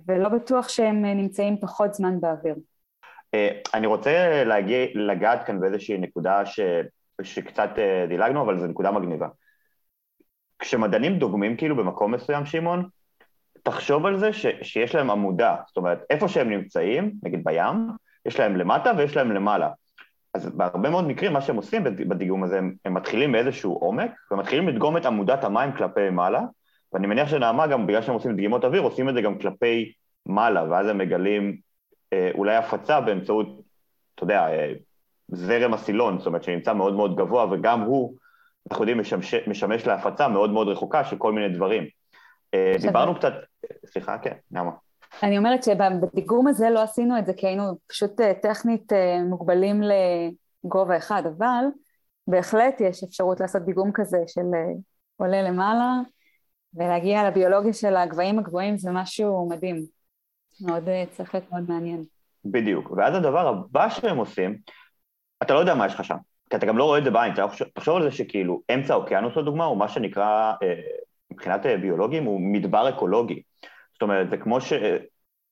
ולא 0.08 0.30
בטוח 0.30 0.70
שהם 0.70 1.06
נמצאים 1.06 1.58
פחות 1.58 1.94
זמן 1.94 2.22
באוויר. 2.22 2.56
אה, 3.34 3.50
אני 3.74 3.88
רוצה 3.88 4.44
להגיע, 4.44 4.78
לגעת 4.96 5.44
כאן 5.44 5.60
באיזושהי 5.60 5.98
נקודה 5.98 6.46
ש, 6.46 6.60
שקצת 7.22 7.70
אה, 7.78 8.06
דילגנו, 8.10 8.42
אבל 8.42 8.60
זו 8.60 8.68
נקודה 8.68 8.92
מגניבה. 8.92 9.28
כשמדענים 10.60 11.20
דוגמים 11.20 11.58
כאילו 11.58 11.76
במקום 11.76 12.14
מסוים, 12.14 12.46
שמעון, 12.46 12.90
תחשוב 13.64 14.06
על 14.06 14.20
זה 14.20 14.34
ש, 14.34 14.46
שיש 14.62 14.96
להם 14.96 15.10
עמודה, 15.10 15.56
זאת 15.68 15.78
אומרת, 15.78 16.04
איפה 16.10 16.28
שהם 16.28 16.50
נמצאים, 16.50 17.12
נגיד 17.24 17.44
בים, 17.44 17.90
יש 18.26 18.40
להם 18.40 18.56
למטה 18.56 18.92
ויש 18.98 19.18
להם 19.18 19.32
למעלה. 19.32 19.70
אז 20.34 20.50
בהרבה 20.50 20.90
מאוד 20.90 21.08
מקרים 21.08 21.34
מה 21.34 21.42
שהם 21.42 21.56
עושים 21.56 21.84
בדיגום 21.84 22.44
הזה, 22.44 22.58
הם, 22.58 22.74
הם 22.86 22.94
מתחילים 22.94 23.32
באיזשהו 23.32 23.74
עומק, 23.74 24.12
ומתחילים 24.32 24.70
לדגום 24.70 24.98
את 24.98 25.06
עמודת 25.06 25.44
המים 25.44 25.72
כלפי 25.72 26.10
מעלה, 26.10 26.42
ואני 26.94 27.08
מניח 27.08 27.30
שנעמה 27.30 27.68
גם 27.68 27.88
בגלל 27.88 28.02
שהם 28.02 28.14
עושים 28.14 28.34
דגימות 28.34 28.66
אוויר, 28.66 28.82
עושים 28.82 29.10
את 29.10 29.14
זה 29.14 29.22
גם 29.22 29.38
כלפי 29.38 29.92
מעלה, 30.26 30.64
ואז 30.70 30.88
הם 30.88 30.98
מגלים 30.98 31.58
אה, 32.14 32.32
אולי 32.34 32.56
הפצה 32.56 33.02
באמצעות, 33.02 33.62
אתה 34.16 34.24
יודע, 34.24 34.48
אה, 34.48 34.74
זרם 35.28 35.74
הסילון, 35.74 36.18
זאת 36.18 36.28
אומרת 36.28 36.44
שנמצא 36.44 36.74
מאוד 36.74 36.94
מאוד 36.94 37.16
גבוה, 37.16 37.46
וגם 37.52 37.82
הוא, 37.82 38.16
אנחנו 38.72 38.84
יודעים, 38.84 38.98
משמש, 38.98 39.36
משמש 39.48 39.88
להפצה 39.88 40.28
מאוד 40.28 40.50
מאוד 40.50 40.68
רחוקה 40.68 41.04
של 41.04 41.18
כל 41.18 41.32
מיני 41.32 41.50
דברים. 41.50 41.88
אה, 42.54 42.74
דיברנו 42.82 43.16
קצת, 43.16 43.34
סליחה, 43.86 44.18
כן, 44.18 44.34
למה? 44.52 44.72
אני 45.24 45.38
אומרת 45.38 45.64
שבדיגום 45.64 46.48
הזה 46.48 46.70
לא 46.70 46.82
עשינו 46.82 47.20
את 47.20 47.26
זה 47.26 47.34
כי 47.34 47.48
היינו 47.48 47.64
פשוט 47.88 48.22
טכנית 48.42 48.92
מוגבלים 49.30 49.82
לגובה 50.64 50.98
אחד, 50.98 51.24
אבל 51.38 51.66
בהחלט 52.28 52.82
יש 52.82 53.04
אפשרות 53.04 53.40
לעשות 53.40 53.62
דיגום 53.62 53.92
כזה 53.94 54.18
של 54.28 54.46
עולה 55.18 55.42
למעלה 55.42 55.94
ולהגיע 56.74 57.30
לביולוגיה 57.30 57.74
של 57.74 57.96
הגבהים 57.96 58.40
הגבוהים 58.40 58.78
זה 58.78 58.92
משהו 58.92 59.50
מדהים. 59.50 59.86
מאוד, 60.62 60.90
אה, 60.90 61.04
צריך 61.12 61.34
להיות 61.34 61.52
מאוד 61.52 61.64
מעניין. 61.70 62.04
בדיוק, 62.46 62.92
ואז 62.92 63.16
הדבר 63.16 63.48
הבא 63.48 63.90
שהם 63.90 64.18
עושים, 64.18 64.58
אתה 65.44 65.54
לא 65.54 65.60
יודע 65.60 65.76
מה 65.76 65.86
יש 65.86 65.94
לך 65.94 66.04
שם, 66.04 66.18
כי 66.50 66.56
אתה 66.56 66.66
גם 66.66 66.78
לא 66.78 66.84
רואה 66.84 67.00
את 67.00 67.04
זה 67.04 67.12
בעין, 67.12 67.34
תחשוב 67.74 67.98
על 67.98 68.04
זה 68.04 68.12
שכאילו 68.12 68.62
אמצע 68.74 68.94
האוקיינוס 68.94 69.38
לדוגמה 69.38 69.66
הוא 69.66 69.78
מה 69.78 69.88
שנקרא, 69.88 70.54
אה, 70.64 70.74
מבחינת 71.34 71.66
אה, 71.66 71.78
ביולוגים 71.78 72.24
הוא 72.24 72.42
מדבר 72.42 72.90
אקולוגי, 72.90 73.42
זאת 73.94 74.02
אומרת 74.02 74.30
זה 74.30 74.38
כמו, 74.38 74.62
ש, 74.62 74.74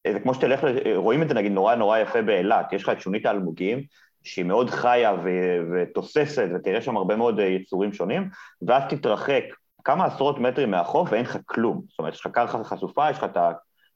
זה 0.07 0.19
כמו 0.19 0.33
שתלך, 0.33 0.61
רואים 0.95 1.21
את 1.21 1.27
זה 1.27 1.33
נגיד 1.33 1.51
נורא 1.51 1.75
נורא 1.75 1.97
יפה 1.97 2.21
באילת, 2.21 2.73
יש 2.73 2.83
לך 2.83 2.89
את 2.89 3.01
שונית 3.01 3.25
האלמוגים 3.25 3.83
שהיא 4.23 4.45
מאוד 4.45 4.69
חיה 4.69 5.13
ו- 5.23 5.59
ותוססת 5.73 6.47
ותראה 6.55 6.81
שם 6.81 6.97
הרבה 6.97 7.15
מאוד 7.15 7.39
יצורים 7.39 7.93
שונים, 7.93 8.29
ואז 8.67 8.83
תתרחק 8.89 9.43
כמה 9.83 10.05
עשרות 10.05 10.39
מטרים 10.39 10.71
מהחוף 10.71 11.09
ואין 11.11 11.25
לך 11.25 11.37
כלום, 11.45 11.81
זאת 11.89 11.99
אומרת 11.99 12.13
יש 12.13 12.19
לך 12.19 12.27
קרקע 12.27 12.63
חשופה, 12.63 13.09
יש 13.09 13.17
לך 13.17 13.23
את 13.23 13.37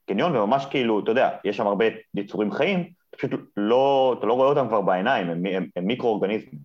קניון, 0.07 0.35
וממש 0.35 0.65
כאילו, 0.65 0.99
אתה 0.99 1.11
יודע, 1.11 1.29
יש 1.43 1.57
שם 1.57 1.67
הרבה 1.67 1.85
יצורים 2.15 2.51
חיים, 2.51 2.89
פשוט 3.17 3.31
לא, 3.57 4.15
אתה 4.19 4.27
לא 4.27 4.33
רואה 4.33 4.47
אותם 4.47 4.67
כבר 4.67 4.81
בעיניים, 4.81 5.29
הם, 5.29 5.45
הם, 5.45 5.67
הם 5.75 5.85
מיקרואורגניזמים. 5.85 6.59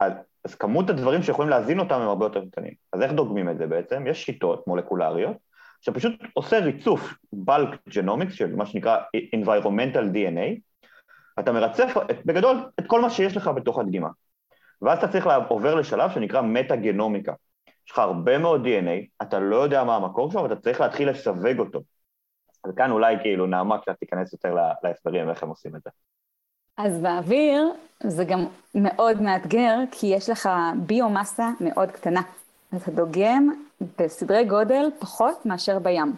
אז, 0.00 0.12
אז 0.46 0.54
כמות 0.54 0.90
הדברים 0.90 1.22
שיכולים 1.22 1.50
להזין 1.50 1.80
אותם 1.80 1.94
הם 1.94 2.08
הרבה 2.08 2.26
יותר 2.26 2.44
קטנים. 2.50 2.72
אז 2.92 3.02
איך 3.02 3.12
דוגמים 3.12 3.50
את 3.50 3.58
זה 3.58 3.66
בעצם? 3.66 4.06
יש 4.06 4.24
שיטות 4.24 4.66
מולקולריות, 4.66 5.36
שפשוט 5.80 6.12
עושה 6.34 6.58
ריצוף 6.58 7.14
בלק 7.32 7.68
ג'נומיקס, 7.88 8.34
של 8.34 8.56
מה 8.56 8.66
שנקרא 8.66 8.98
environmental 9.36 10.14
DNA, 10.14 10.60
אתה 11.38 11.52
מרצף 11.52 11.94
את, 12.10 12.26
בגדול 12.26 12.56
את 12.80 12.84
כל 12.86 13.00
מה 13.00 13.10
שיש 13.10 13.36
לך 13.36 13.48
בתוך 13.48 13.78
הדגימה. 13.78 14.08
ואז 14.82 14.98
אתה 14.98 15.08
צריך 15.08 15.26
לעובר 15.26 15.74
לשלב 15.74 16.10
שנקרא 16.10 16.42
מטה-גנומיקה. 16.42 17.32
יש 17.86 17.92
לך 17.92 17.98
הרבה 17.98 18.38
מאוד 18.38 18.66
DNA, 18.66 19.22
אתה 19.22 19.38
לא 19.38 19.56
יודע 19.56 19.84
מה 19.84 19.96
המקור 19.96 20.30
שלו, 20.30 20.42
ואתה 20.42 20.56
צריך 20.56 20.80
להתחיל 20.80 21.10
לסווג 21.10 21.58
אותו. 21.58 21.80
וכאן 22.68 22.90
אולי 22.90 23.16
כאילו 23.22 23.46
נעמה 23.46 23.78
קצת 23.78 23.96
תיכנס 24.00 24.32
יותר 24.32 24.54
להסברים 24.82 25.30
איך 25.30 25.42
הם 25.42 25.48
עושים 25.48 25.76
את 25.76 25.80
זה. 25.82 25.90
אז 26.76 27.00
באוויר 27.00 27.72
זה 28.02 28.24
גם 28.24 28.46
מאוד 28.74 29.22
מאתגר, 29.22 29.78
כי 29.90 30.06
יש 30.06 30.30
לך 30.30 30.48
ביומאסה 30.76 31.50
מאוד 31.60 31.90
קטנה. 31.90 32.22
אתה 32.76 32.90
דוגם 32.90 33.52
בסדרי 33.98 34.44
גודל 34.44 34.90
פחות 34.98 35.46
מאשר 35.46 35.78
בים. 35.78 36.12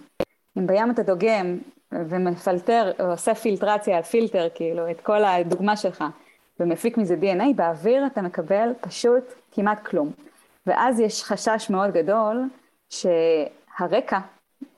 אם 0.58 0.66
בים 0.66 0.90
אתה 0.90 1.02
דוגם 1.02 1.58
ומפלטר, 1.92 2.92
או 3.00 3.10
עושה 3.10 3.34
פילטרציה 3.34 3.96
על 3.96 4.02
פילטר, 4.02 4.48
כאילו, 4.54 4.90
את 4.90 5.00
כל 5.00 5.24
הדוגמה 5.24 5.76
שלך, 5.76 6.04
ומפיק 6.60 6.98
מזה 6.98 7.16
DNA, 7.20 7.54
באוויר 7.56 8.06
אתה 8.06 8.22
מקבל 8.22 8.72
פשוט 8.80 9.24
כמעט 9.52 9.86
כלום. 9.86 10.10
ואז 10.66 11.00
יש 11.00 11.24
חשש 11.24 11.70
מאוד 11.70 11.90
גדול 11.90 12.48
שהרקע 12.90 14.18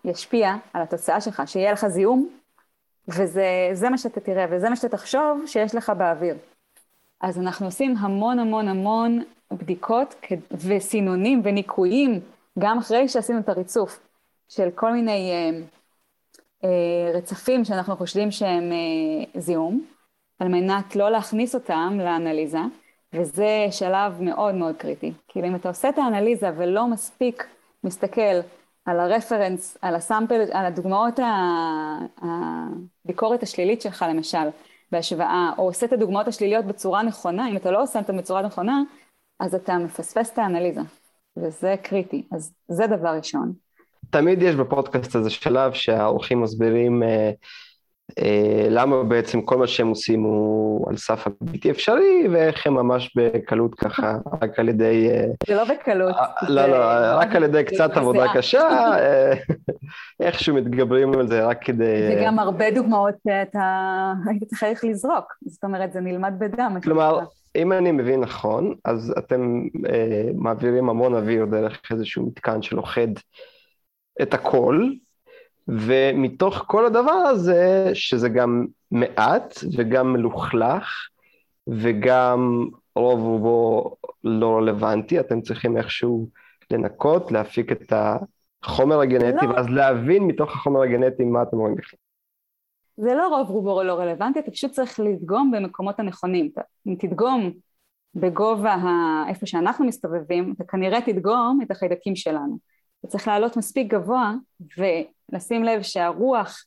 ישפיע 0.04 0.54
על 0.72 0.82
התוצאה 0.82 1.20
שלך, 1.20 1.42
שיהיה 1.46 1.72
לך 1.72 1.86
זיהום, 1.86 2.28
וזה 3.08 3.88
מה 3.90 3.98
שאתה 3.98 4.20
תראה, 4.20 4.46
וזה 4.50 4.68
מה 4.68 4.76
שאתה 4.76 4.88
תחשוב 4.88 5.42
שיש 5.46 5.74
לך 5.74 5.92
באוויר. 5.98 6.34
אז 7.20 7.38
אנחנו 7.38 7.66
עושים 7.66 7.96
המון 7.96 8.38
המון 8.38 8.68
המון 8.68 9.22
בדיקות 9.52 10.14
וסינונים 10.68 11.40
וניקויים, 11.44 12.20
גם 12.58 12.78
אחרי 12.78 13.08
שעשינו 13.08 13.38
את 13.38 13.48
הריצוף, 13.48 14.00
של 14.48 14.68
כל 14.74 14.92
מיני 14.92 15.30
אה, 15.30 15.60
אה, 16.64 17.12
רצפים 17.14 17.64
שאנחנו 17.64 17.96
חושדים 17.96 18.30
שהם 18.30 18.72
אה, 18.72 19.40
זיהום, 19.40 19.84
על 20.38 20.48
מנת 20.48 20.96
לא 20.96 21.10
להכניס 21.10 21.54
אותם 21.54 21.98
לאנליזה, 21.98 22.58
וזה 23.12 23.66
שלב 23.70 24.22
מאוד 24.22 24.54
מאוד 24.54 24.76
קריטי. 24.76 25.12
כאילו 25.28 25.48
אם 25.48 25.54
אתה 25.54 25.68
עושה 25.68 25.88
את 25.88 25.98
האנליזה 25.98 26.50
ולא 26.56 26.86
מספיק 26.86 27.46
מסתכל 27.84 28.40
על 28.84 29.00
הרפרנס, 29.00 29.78
על 29.82 29.94
הסאמפל, 29.94 30.40
על 30.52 30.66
הדוגמאות, 30.66 31.20
הביקורת 32.22 33.42
השלילית 33.42 33.82
שלך 33.82 34.04
למשל, 34.08 34.48
בהשוואה, 34.92 35.50
או 35.58 35.64
עושה 35.64 35.86
את 35.86 35.92
הדוגמאות 35.92 36.28
השליליות 36.28 36.64
בצורה 36.64 37.02
נכונה, 37.02 37.48
אם 37.48 37.56
אתה 37.56 37.70
לא 37.70 37.82
עושה 37.82 37.98
אותן 37.98 38.16
בצורה 38.16 38.42
נכונה, 38.42 38.82
אז 39.40 39.54
אתה 39.54 39.78
מפספס 39.78 40.32
את 40.32 40.38
האנליזה, 40.38 40.80
וזה 41.36 41.74
קריטי. 41.82 42.26
אז 42.32 42.52
זה 42.68 42.86
דבר 42.86 43.08
ראשון. 43.08 43.52
תמיד 44.10 44.42
יש 44.42 44.54
בפודקאסט 44.54 45.14
הזה 45.14 45.30
שלב 45.30 45.72
שהאורחים 45.72 46.42
מסבירים 46.42 47.02
אה, 47.02 47.30
למה 48.70 49.04
בעצם 49.04 49.40
כל 49.40 49.58
מה 49.58 49.66
שהם 49.66 49.88
עושים 49.88 50.22
הוא 50.22 50.88
על 50.90 50.96
סף 50.96 51.26
הבלתי 51.26 51.70
אפשרי, 51.70 52.28
ואיך 52.32 52.66
הם 52.66 52.74
ממש 52.74 53.16
בקלות 53.16 53.74
ככה, 53.74 54.18
רק 54.42 54.58
על 54.58 54.68
ידי... 54.68 55.10
אה, 55.10 55.24
זה 55.46 55.54
לא 55.54 55.64
בקלות. 55.64 56.16
אה, 56.16 56.48
לא, 56.48 56.66
לא, 56.66 56.76
רק 57.20 57.34
על 57.36 57.42
ידי 57.42 57.64
קצת 57.64 57.96
עבודה 57.96 58.26
קשה, 58.34 58.68
אה, 59.00 59.32
איכשהו 60.20 60.54
מתגברים 60.54 61.12
על 61.12 61.28
זה 61.28 61.46
רק 61.46 61.64
כדי... 61.64 62.08
וגם 62.16 62.38
הרבה 62.38 62.70
דוגמאות 62.70 63.14
שאתה 63.28 64.12
היית 64.26 64.54
צריך 64.54 64.84
לזרוק, 64.84 65.34
זאת 65.46 65.64
אומרת, 65.64 65.92
זה 65.92 66.00
נלמד 66.00 66.32
בדם. 66.38 66.76
כלומר, 66.82 67.20
אם 67.56 67.72
אני 67.72 67.92
מבין 67.92 68.20
נכון, 68.20 68.74
אז 68.84 69.14
אתם 69.18 69.62
אה, 69.88 70.30
מעבירים 70.34 70.88
המון 70.88 71.14
אוויר 71.14 71.44
דרך 71.44 71.80
איזשהו 71.90 72.26
מתקן 72.26 72.62
שלוכד 72.62 73.08
את 74.22 74.34
הכל, 74.34 74.90
ומתוך 75.68 76.64
כל 76.66 76.86
הדבר 76.86 77.10
הזה, 77.10 77.90
שזה 77.94 78.28
גם 78.28 78.66
מעט 78.90 79.54
וגם 79.76 80.12
מלוכלך, 80.12 81.08
וגם 81.68 82.68
רוב 82.96 83.20
רובו 83.20 83.96
לא 84.24 84.56
רלוונטי, 84.56 85.20
אתם 85.20 85.40
צריכים 85.40 85.76
איכשהו 85.76 86.28
לנקות, 86.70 87.32
להפיק 87.32 87.72
את 87.72 87.92
החומר 88.62 89.00
הגנטי, 89.00 89.46
לא. 89.46 89.52
ואז 89.52 89.68
להבין 89.68 90.22
מתוך 90.22 90.50
החומר 90.50 90.82
הגנטי 90.82 91.24
מה 91.24 91.42
אתם 91.42 91.56
רואים 91.56 91.74
בכלל. 91.74 91.98
זה 92.96 93.14
לא 93.14 93.28
רוב 93.28 93.50
רובו 93.50 93.82
לא 93.82 93.94
רלוונטי, 93.94 94.38
אתה 94.38 94.50
פשוט 94.50 94.70
צריך 94.70 95.00
לדגום 95.00 95.50
במקומות 95.50 96.00
הנכונים. 96.00 96.50
אם 96.86 96.94
תדגום 96.98 97.50
בגובה 98.14 98.72
ה... 98.74 99.24
איפה 99.28 99.46
שאנחנו 99.46 99.86
מסתובבים, 99.86 100.54
אתה 100.56 100.64
כנראה 100.64 101.00
תדגום 101.00 101.60
את 101.62 101.70
החיידקים 101.70 102.16
שלנו. 102.16 102.58
אתה 103.00 103.08
צריך 103.08 103.28
לעלות 103.28 103.56
מספיק 103.56 103.92
גבוה 103.92 104.34
ולשים 105.32 105.64
לב 105.64 105.82
שהרוח 105.82 106.64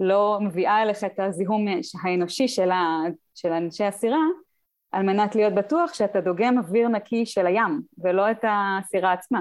לא 0.00 0.38
מביאה 0.40 0.82
אליך 0.82 1.04
את 1.04 1.20
הזיהום 1.20 1.66
האנושי 2.04 2.48
של, 2.48 2.70
ה... 2.70 3.00
של 3.34 3.52
אנשי 3.52 3.84
הסירה, 3.84 4.22
על 4.92 5.02
מנת 5.02 5.34
להיות 5.34 5.54
בטוח 5.54 5.94
שאתה 5.94 6.20
דוגם 6.20 6.58
אוויר 6.58 6.88
נקי 6.88 7.26
של 7.26 7.46
הים, 7.46 7.80
ולא 7.98 8.30
את 8.30 8.44
הסירה 8.48 9.12
עצמה. 9.12 9.40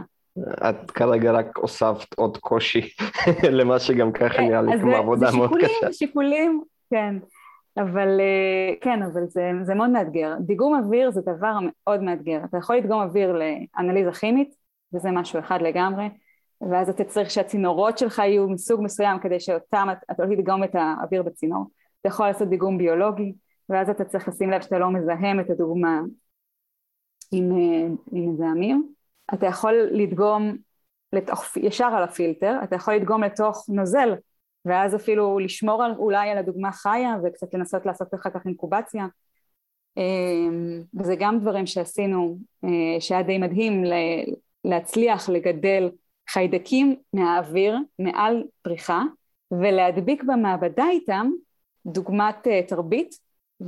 את 0.69 0.91
כרגע 0.91 1.31
רק 1.31 1.57
הוספת 1.57 2.13
עוד 2.13 2.37
קושי 2.37 2.81
למה 3.59 3.79
שגם 3.79 4.11
ככה 4.11 4.37
כן, 4.37 4.43
נראה 4.43 4.61
לי 4.61 4.79
כמו 4.81 4.95
עבודה 4.95 5.31
מאוד 5.37 5.49
קשה. 5.49 5.67
זה 5.87 5.93
שיקולים, 5.93 5.93
שיקולים, 5.93 6.63
כן. 6.89 7.15
אבל 7.77 8.19
אה, 8.19 8.73
כן, 8.81 9.03
אבל 9.03 9.21
זה, 9.27 9.51
זה 9.63 9.75
מאוד 9.75 9.89
מאתגר. 9.89 10.33
דיגום 10.39 10.75
אוויר 10.75 11.11
זה 11.11 11.21
דבר 11.21 11.57
מאוד 11.61 12.03
מאתגר. 12.03 12.39
אתה 12.49 12.57
יכול 12.57 12.75
לדגום 12.75 13.01
אוויר 13.01 13.33
לאנליזה 13.33 14.11
כימית, 14.11 14.55
וזה 14.93 15.11
משהו 15.11 15.39
אחד 15.39 15.61
לגמרי, 15.61 16.09
ואז 16.69 16.89
אתה 16.89 17.03
צריך 17.03 17.31
שהצינורות 17.31 17.97
שלך 17.97 18.19
יהיו 18.19 18.49
מסוג 18.49 18.81
מסוים 18.83 19.19
כדי 19.19 19.39
שאותם, 19.39 19.87
אתה 20.11 20.25
לא 20.25 20.35
תדגום 20.35 20.63
את 20.63 20.75
האוויר 20.75 21.23
בצינור. 21.23 21.65
אתה 22.01 22.09
יכול 22.09 22.27
לעשות 22.27 22.49
דיגום 22.49 22.77
ביולוגי, 22.77 23.33
ואז 23.69 23.89
אתה 23.89 24.05
צריך 24.05 24.27
לשים 24.27 24.49
לב 24.49 24.61
שאתה 24.61 24.79
לא 24.79 24.91
מזהם 24.91 25.39
את 25.39 25.49
הדוגמה 25.49 26.01
עם, 27.31 27.51
אה, 27.51 27.87
עם 28.11 28.33
מזהמים. 28.33 28.93
אתה 29.33 29.45
יכול 29.45 29.73
לדגום 29.91 30.57
לתוך, 31.13 31.57
ישר 31.57 31.85
על 31.85 32.03
הפילטר, 32.03 32.59
אתה 32.63 32.75
יכול 32.75 32.93
לדגום 32.93 33.23
לתוך 33.23 33.65
נוזל, 33.69 34.15
ואז 34.65 34.95
אפילו 34.95 35.39
לשמור 35.39 35.83
על, 35.83 35.91
אולי 35.97 36.29
על 36.29 36.37
הדוגמה 36.37 36.71
חיה 36.71 37.15
וקצת 37.23 37.53
לנסות 37.53 37.85
לעשות 37.85 38.13
אחר 38.13 38.29
כך 38.29 38.45
אינקובציה. 38.45 39.05
אמ, 39.97 40.83
וזה 40.99 41.15
גם 41.19 41.39
דברים 41.39 41.65
שעשינו, 41.65 42.37
אה, 42.63 43.01
שהיה 43.01 43.23
די 43.23 43.37
מדהים 43.37 43.83
להצליח 44.65 45.29
לגדל 45.29 45.89
חיידקים 46.29 46.95
מהאוויר 47.13 47.77
מעל 47.99 48.43
פריחה 48.61 49.03
ולהדביק 49.51 50.23
במעבדה 50.23 50.85
איתם 50.89 51.31
דוגמת 51.85 52.47
אה, 52.47 52.61
תרבית 52.67 53.15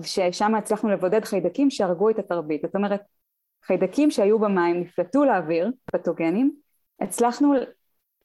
ששם 0.01 0.55
הצלחנו 0.55 0.89
לבודד 0.89 1.25
חיידקים 1.25 1.69
שהרגו 1.69 2.09
את 2.09 2.19
התרבית. 2.19 2.61
זאת 2.61 2.75
אומרת 2.75 3.01
חיידקים 3.65 4.11
שהיו 4.11 4.39
במים 4.39 4.81
נפלטו 4.81 5.25
לאוויר, 5.25 5.71
פתוגנים, 5.85 6.55
הצלחנו 6.99 7.53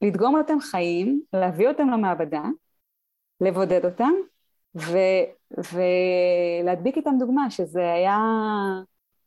לדגום 0.03 0.37
אותם 0.37 0.61
חיים, 0.61 1.23
להביא 1.33 1.69
אותם 1.69 1.89
למעבדה, 1.89 2.43
לבודד 3.41 3.85
אותם 3.85 4.13
ו, 4.77 4.99
ולהדביק 5.73 6.97
איתם 6.97 7.15
דוגמה 7.19 7.51
שזה 7.51 7.93
היה 7.93 8.19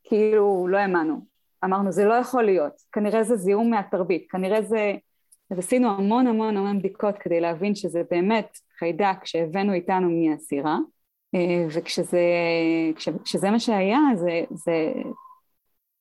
כאילו 0.04 0.68
לא 0.68 0.78
האמנו, 0.78 1.31
אמרנו 1.64 1.92
זה 1.92 2.06
לא 2.06 2.14
יכול 2.14 2.44
להיות, 2.44 2.74
כנראה 2.92 3.24
זה 3.24 3.36
זיהום 3.36 3.70
מהתרבית, 3.70 4.28
כנראה 4.30 4.62
זה, 4.62 4.94
אז 5.52 5.60
עשינו 5.60 5.90
המון 5.90 6.28
המון 6.28 6.58
המון 6.58 6.80
בדיקות 6.80 7.16
כדי 7.20 7.40
להבין 7.40 7.76
שזה 7.76 8.02
באמת 8.12 8.58
חיידק 8.80 9.26
שהבאנו 9.26 9.74
איתנו 9.74 10.10
מהסירה 10.10 10.78
אה, 11.36 11.66
וכשזה 11.70 13.50
מה 13.52 13.60
שהיה 13.60 14.00
זה, 14.16 14.42
זה 14.52 14.92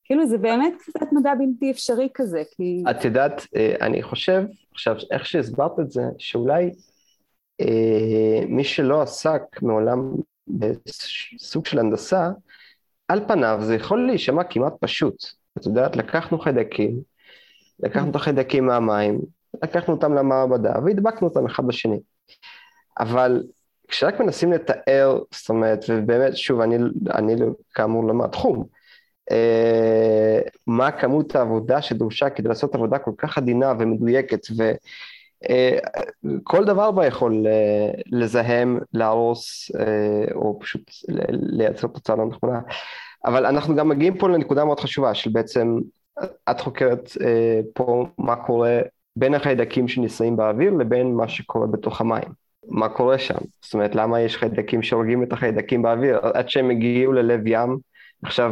כאילו 0.03 0.27
זה 0.27 0.37
באמת 0.37 0.73
קצת 0.81 1.07
מדע 1.11 1.33
בלתי 1.35 1.71
אפשרי 1.71 2.09
כזה, 2.13 2.43
כי... 2.51 2.83
את 2.91 3.05
יודעת, 3.05 3.47
אה, 3.55 3.75
אני 3.81 4.03
חושב, 4.03 4.43
עכשיו, 4.71 4.95
איך 5.11 5.25
שהסברת 5.25 5.79
את 5.79 5.91
זה, 5.91 6.01
שאולי 6.17 6.71
אה, 7.61 8.45
מי 8.47 8.63
שלא 8.63 9.01
עסק 9.01 9.41
מעולם 9.61 10.13
בסוג 10.47 11.65
של 11.65 11.79
הנדסה, 11.79 12.29
על 13.07 13.27
פניו 13.27 13.59
זה 13.61 13.75
יכול 13.75 14.07
להישמע 14.07 14.43
כמעט 14.43 14.73
פשוט. 14.79 15.40
את 15.57 15.65
יודעת, 15.65 15.95
לקחנו 15.95 16.39
חיידקים, 16.39 17.01
לקחנו 17.79 18.09
את 18.09 18.15
החיידקים 18.15 18.65
מהמים, 18.65 19.19
לקחנו 19.63 19.93
אותם 19.93 20.13
למעבדה 20.13 20.73
והדבקנו 20.85 21.27
אותם 21.27 21.45
אחד 21.45 21.67
בשני. 21.67 21.99
אבל 22.99 23.43
כשרק 23.87 24.19
מנסים 24.19 24.51
לתאר, 24.51 25.19
זאת 25.31 25.49
אומרת, 25.49 25.85
ובאמת, 25.89 26.37
שוב, 26.37 26.61
אני, 26.61 26.75
אני 27.13 27.35
כאמור 27.73 28.07
לא 28.07 28.13
מהתחום, 28.13 28.65
אה, 29.31 30.39
מה 30.67 30.91
כמות 30.91 31.35
העבודה 31.35 31.81
שדרושה 31.81 32.29
כדי 32.29 32.49
לעשות 32.49 32.75
עבודה 32.75 32.99
כל 32.99 33.11
כך 33.17 33.37
עדינה 33.37 33.73
ומדויקת, 33.79 34.39
וכל 34.51 36.59
אה, 36.59 36.65
דבר 36.65 36.91
בה 36.91 37.05
יכול 37.05 37.47
אה, 37.47 37.91
לזהם, 38.05 38.79
להרוס, 38.93 39.71
או 40.35 40.59
פשוט 40.59 40.91
לייצר 41.29 41.87
תוצאה 41.87 42.15
לא 42.15 42.25
נכונה. 42.25 42.59
אבל 43.25 43.45
אנחנו 43.45 43.75
גם 43.75 43.89
מגיעים 43.89 44.17
פה 44.17 44.29
לנקודה 44.29 44.65
מאוד 44.65 44.79
חשובה, 44.79 45.13
של 45.13 45.29
בעצם, 45.29 45.77
את 46.51 46.59
חוקרת 46.59 47.09
פה 47.73 48.05
מה 48.17 48.35
קורה 48.35 48.79
בין 49.15 49.33
החיידקים 49.33 49.87
שנישאים 49.87 50.37
באוויר 50.37 50.73
לבין 50.73 51.13
מה 51.13 51.27
שקורה 51.27 51.67
בתוך 51.67 52.01
המים. 52.01 52.41
מה 52.67 52.89
קורה 52.89 53.19
שם? 53.19 53.37
זאת 53.61 53.73
אומרת, 53.73 53.95
למה 53.95 54.21
יש 54.21 54.37
חיידקים 54.37 54.83
שהורגים 54.83 55.23
את 55.23 55.33
החיידקים 55.33 55.81
באוויר? 55.81 56.19
עד 56.19 56.49
שהם 56.49 56.69
הגיעו 56.69 57.13
ללב 57.13 57.41
ים, 57.45 57.77
עכשיו 58.23 58.51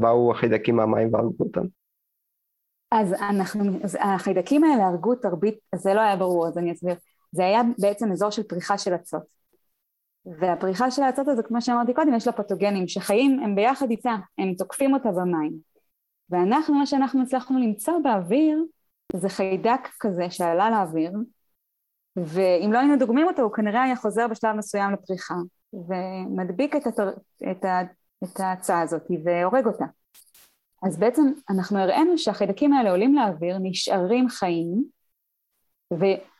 באו 0.00 0.30
החיידקים 0.30 0.76
מהמים 0.76 1.14
והרגו 1.14 1.44
אותם. 1.44 1.64
אז 2.90 3.12
אנחנו, 3.12 3.64
אז 3.84 3.98
החיידקים 4.00 4.64
האלה 4.64 4.86
הרגו 4.86 5.14
תרבית, 5.14 5.58
זה 5.74 5.94
לא 5.94 6.00
היה 6.00 6.16
ברור, 6.16 6.48
אז 6.48 6.58
אני 6.58 6.72
אסביר. 6.72 6.94
זה 7.32 7.42
היה 7.44 7.60
בעצם 7.78 8.12
אזור 8.12 8.30
של 8.30 8.42
פריחה 8.42 8.78
של 8.78 8.94
אצות. 8.94 9.22
והפריחה 10.26 10.90
של 10.90 11.02
האצות 11.02 11.28
הזה, 11.28 11.42
כמו 11.42 11.62
שאמרתי 11.62 11.94
קודם, 11.94 12.14
יש 12.14 12.26
לה 12.26 12.32
פתוגנים 12.32 12.88
שחיים, 12.88 13.40
הם 13.40 13.54
ביחד 13.54 13.90
איתה, 13.90 14.14
הם 14.38 14.54
תוקפים 14.54 14.94
אותה 14.94 15.10
במים. 15.12 15.52
ואנחנו, 16.30 16.74
מה 16.74 16.86
שאנחנו 16.86 17.22
הצלחנו 17.22 17.58
למצוא 17.58 17.98
באוויר, 18.04 18.64
זה 19.16 19.28
חיידק 19.28 19.88
כזה 20.00 20.30
שעלה 20.30 20.70
לאוויר, 20.70 21.12
ואם 22.16 22.72
לא 22.72 22.78
היינו 22.78 22.98
דוגמים 22.98 23.26
אותו, 23.26 23.42
הוא 23.42 23.52
כנראה 23.52 23.82
היה 23.82 23.96
חוזר 23.96 24.28
בשלב 24.28 24.56
מסוים 24.56 24.92
לפריחה, 24.92 25.34
ומדביק 25.72 26.76
את, 26.76 26.86
התר... 26.86 27.10
את, 27.50 27.64
ה... 27.64 27.80
את 28.24 28.40
ההצעה 28.40 28.80
הזאת 28.80 29.02
והורג 29.24 29.66
אותה. 29.66 29.84
אז 30.82 30.98
בעצם 30.98 31.22
אנחנו 31.50 31.78
הראינו 31.78 32.18
שהחיידקים 32.18 32.72
האלה 32.72 32.90
עולים 32.90 33.14
לאוויר, 33.14 33.56
נשארים 33.60 34.28
חיים, 34.28 34.84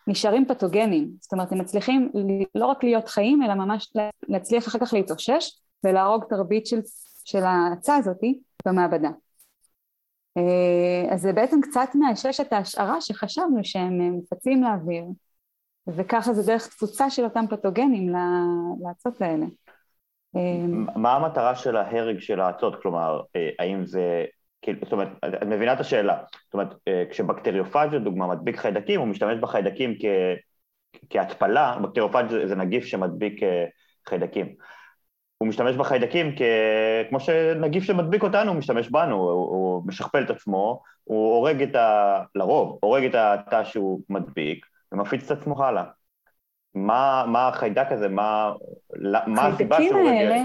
ונשארים 0.07 0.45
פתוגנים, 0.49 1.11
זאת 1.21 1.33
אומרת 1.33 1.53
הם 1.53 1.59
מצליחים 1.59 2.13
לא 2.55 2.67
רק 2.67 2.85
להיות 2.85 3.09
חיים, 3.09 3.43
אלא 3.43 3.55
ממש 3.55 3.93
להצליח 4.29 4.69
אחר 4.69 4.79
כך 4.79 4.93
להתאושש 4.93 5.61
ולהרוג 5.85 6.25
תרבית 6.29 6.67
של, 6.67 6.81
של 7.25 7.43
ההצעה 7.45 7.97
הזאתי 7.97 8.41
במעבדה. 8.67 9.11
אה, 10.37 11.15
אז 11.15 11.21
זה 11.21 11.33
בעצם 11.33 11.61
קצת 11.61 11.89
מאשש 11.95 12.41
את 12.41 12.53
ההשערה 12.53 13.01
שחשבנו 13.01 13.61
שהם 13.63 14.19
מפצים 14.19 14.63
לאוויר, 14.63 15.05
וככה 15.87 16.33
זה 16.33 16.53
דרך 16.53 16.67
תפוצה 16.67 17.11
של 17.11 17.25
אותם 17.25 17.45
פתוגנים 17.51 18.15
לאצות 18.85 19.23
האלה. 19.23 19.47
אה, 20.37 20.67
מה 20.97 21.17
המטרה 21.17 21.55
של 21.55 21.77
ההרג 21.77 22.19
של 22.19 22.41
האצות? 22.41 22.83
כלומר, 22.83 23.21
אה, 23.37 23.49
האם 23.59 23.87
זה... 23.87 24.25
כאילו, 24.63 24.79
זאת 24.83 24.93
אומרת, 24.93 25.09
את 25.25 25.43
מבינה 25.43 25.73
את 25.73 25.81
השאלה. 25.81 26.19
זאת 26.45 26.55
אומרת, 26.55 26.75
כשבקטריופאג' 27.11 27.95
לדוגמה 27.95 28.27
מדביק 28.27 28.57
חיידקים, 28.57 29.01
הוא 29.01 29.09
משתמש 29.09 29.39
בחיידקים 29.39 29.95
כ... 30.01 30.05
כהתפלה, 31.11 31.79
בקטריופאג' 31.83 32.27
זה 32.47 32.57
נגיף 32.57 32.85
שמדביק 32.85 33.41
חיידקים. 34.09 34.55
הוא 35.39 35.49
משתמש 35.49 35.77
בחיידקים 35.77 36.37
כ... 36.37 36.43
כמו 37.09 37.21
שנגיף 37.21 37.85
שמדביק 37.85 38.23
אותנו, 38.23 38.51
הוא 38.51 38.59
משתמש 38.59 38.89
בנו, 38.89 39.17
הוא, 39.17 39.33
הוא 39.33 39.83
משכפל 39.87 40.23
את 40.23 40.31
עצמו, 40.31 40.83
הוא 41.05 41.37
הורג 41.37 41.63
את 41.63 41.75
ה... 41.75 42.21
לרוב, 42.35 42.79
הורג 42.83 43.05
את 43.05 43.15
התא 43.15 43.65
שהוא 43.65 44.01
מדביק, 44.11 44.67
ומפיץ 44.93 45.31
את 45.31 45.39
עצמו 45.39 45.65
הלאה. 45.65 45.85
מה, 46.75 47.25
מה 47.29 47.49
החיידק 47.49 47.87
הזה, 47.91 48.09
מה, 48.09 48.53
מה 49.27 49.47
הסיבה 49.47 49.77
שהוא. 49.83 50.01
החיידקים 50.01 50.07
האלה, 50.07 50.39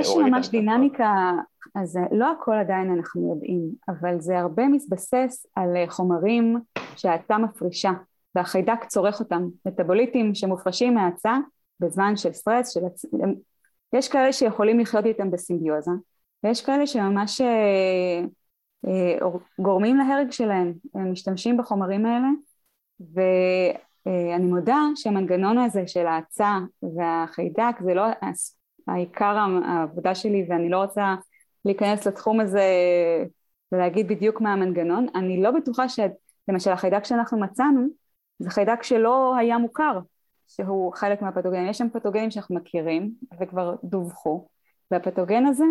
יש 0.00 0.08
ממש 0.16 0.48
דינמיקה, 0.48 1.32
אז 1.74 1.98
לא 2.12 2.32
הכל 2.32 2.54
עדיין 2.54 2.92
אנחנו 2.92 3.30
יודעים, 3.30 3.60
אבל 3.88 4.20
זה 4.20 4.38
הרבה 4.38 4.68
מתבסס 4.68 5.46
על 5.56 5.68
חומרים 5.88 6.60
שהתא 6.96 7.34
מפרישה, 7.34 7.92
והחיידק 8.34 8.84
צורך 8.84 9.20
אותם, 9.20 9.48
מטאבוליטים 9.66 10.34
שמופרשים 10.34 10.94
מהתא 10.94 11.36
בזמן 11.80 12.16
של 12.16 12.32
סטרס, 12.32 12.68
של... 12.68 12.80
יש 13.92 14.08
כאלה 14.08 14.32
שיכולים 14.32 14.80
לחיות 14.80 15.06
איתם 15.06 15.30
בסימביוזה, 15.30 15.90
ויש 16.44 16.66
כאלה 16.66 16.86
שממש 16.86 17.40
אה, 17.40 18.20
אה, 18.86 19.28
גורמים 19.58 19.96
להרג 19.96 20.30
שלהם, 20.30 20.72
הם 20.94 21.12
משתמשים 21.12 21.56
בחומרים 21.56 22.06
האלה, 22.06 22.28
ואני 23.14 24.46
מודה 24.46 24.80
שהמנגנון 24.96 25.58
הזה 25.58 25.86
של 25.86 26.06
ההאצה 26.06 26.58
והחיידק 26.96 27.76
זה 27.84 27.94
לא 27.94 28.04
העיקר 28.88 29.36
העבודה 29.64 30.14
שלי 30.14 30.46
ואני 30.48 30.68
לא 30.68 30.82
רוצה 30.82 31.14
להיכנס 31.64 32.06
לתחום 32.06 32.40
הזה 32.40 32.68
ולהגיד 33.72 34.08
בדיוק 34.08 34.40
מה 34.40 34.52
המנגנון, 34.52 35.06
אני 35.14 35.42
לא 35.42 35.50
בטוחה 35.50 35.84
שלמשל 35.88 36.70
החיידק 36.70 37.04
שאנחנו 37.04 37.40
מצאנו 37.40 37.86
זה 38.38 38.50
חיידק 38.50 38.82
שלא 38.82 39.36
היה 39.36 39.58
מוכר 39.58 39.98
שהוא 40.48 40.92
חלק 40.94 41.22
מהפתוגנים. 41.22 41.68
יש 41.68 41.78
שם 41.78 41.88
פתוגנים 41.92 42.30
שאנחנו 42.30 42.54
מכירים 42.54 43.12
וכבר 43.40 43.74
דווחו, 43.84 44.46
והפתוגן 44.90 45.46
הזה 45.46 45.64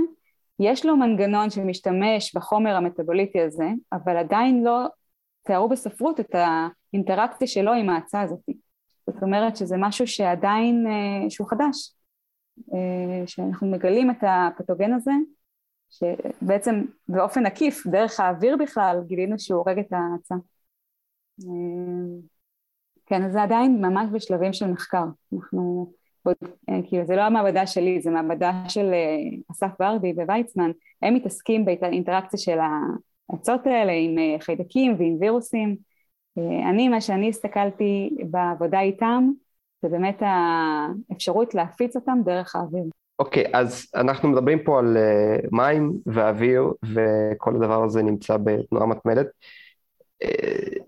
יש 0.60 0.86
לו 0.86 0.98
מנגנון 0.98 1.50
שמשתמש 1.50 2.36
בחומר 2.36 2.76
המטאבוליטי 2.76 3.42
הזה, 3.42 3.68
אבל 3.94 4.18
עדיין 4.18 4.64
לא 4.64 4.86
תיארו 5.44 5.70
בספרות 5.70 6.20
את 6.20 6.36
האינטראקציה 6.36 7.48
שלו 7.48 7.74
עם 7.74 7.90
ההצעה 7.90 8.22
הזאת. 8.22 8.40
זאת 9.08 9.24
אומרת 9.24 9.58
שזה 9.58 9.76
משהו 9.80 10.08
שעדיין, 10.08 10.88
אה, 10.88 11.30
שהוא 11.30 11.50
חדש, 11.50 11.94
אה, 12.74 13.28
שאנחנו 13.28 13.72
מגלים 13.72 14.12
את 14.12 14.24
הפתוגן 14.28 14.94
הזה, 14.94 15.12
שבעצם 15.94 16.82
באופן 17.08 17.46
עקיף, 17.46 17.88
דרך 17.88 18.20
האוויר 18.20 18.58
בכלל, 18.58 19.02
גילינו 19.08 19.40
שהוא 19.40 19.58
הורג 19.58 19.80
את 19.80 19.94
ההצעה. 19.94 20.38
אה, 21.44 22.34
כן, 23.06 23.24
אז 23.24 23.34
זה 23.34 23.44
עדיין 23.44 23.86
ממש 23.86 24.10
בשלבים 24.14 24.54
של 24.54 24.72
מחקר. 24.72 25.06
אנחנו, 25.34 25.92
אה, 26.28 26.80
כאילו 26.88 27.06
זה 27.06 27.16
לא 27.16 27.22
המעבדה 27.22 27.68
שלי, 27.68 28.02
זה 28.02 28.12
מעבדה 28.12 28.64
של 28.68 28.94
אה, 28.94 29.18
אסף 29.52 29.72
ורדי 29.80 30.14
וויצמן, 30.28 30.72
הם 31.02 31.14
מתעסקים 31.14 31.66
באינטראקציה 31.66 32.40
של 32.40 32.58
האצות 33.30 33.68
האלה 33.68 33.92
עם 33.92 34.20
אה, 34.20 34.36
חיידקים 34.40 34.96
ועם 35.00 35.18
וירוסים. 35.20 35.76
אני, 36.70 36.90
מה 36.90 37.02
שאני 37.02 37.30
הסתכלתי 37.30 38.18
בעבודה 38.32 38.82
איתם, 38.82 39.30
זה 39.82 39.90
באמת 39.90 40.22
האפשרות 40.22 41.56
להפיץ 41.56 41.96
אותם 41.96 42.18
דרך 42.26 42.56
האוויר. 42.56 42.84
אוקיי, 43.24 43.46
okay, 43.46 43.50
אז 43.54 43.88
אנחנו 43.96 44.30
מדברים 44.30 44.64
פה 44.64 44.80
על 44.80 44.98
מים 45.52 45.94
ואוויר, 46.06 46.74
וכל 46.94 47.56
הדבר 47.56 47.84
הזה 47.84 48.04
נמצא 48.04 48.38
בתנועה 48.38 48.86
מתמדת. 48.86 49.28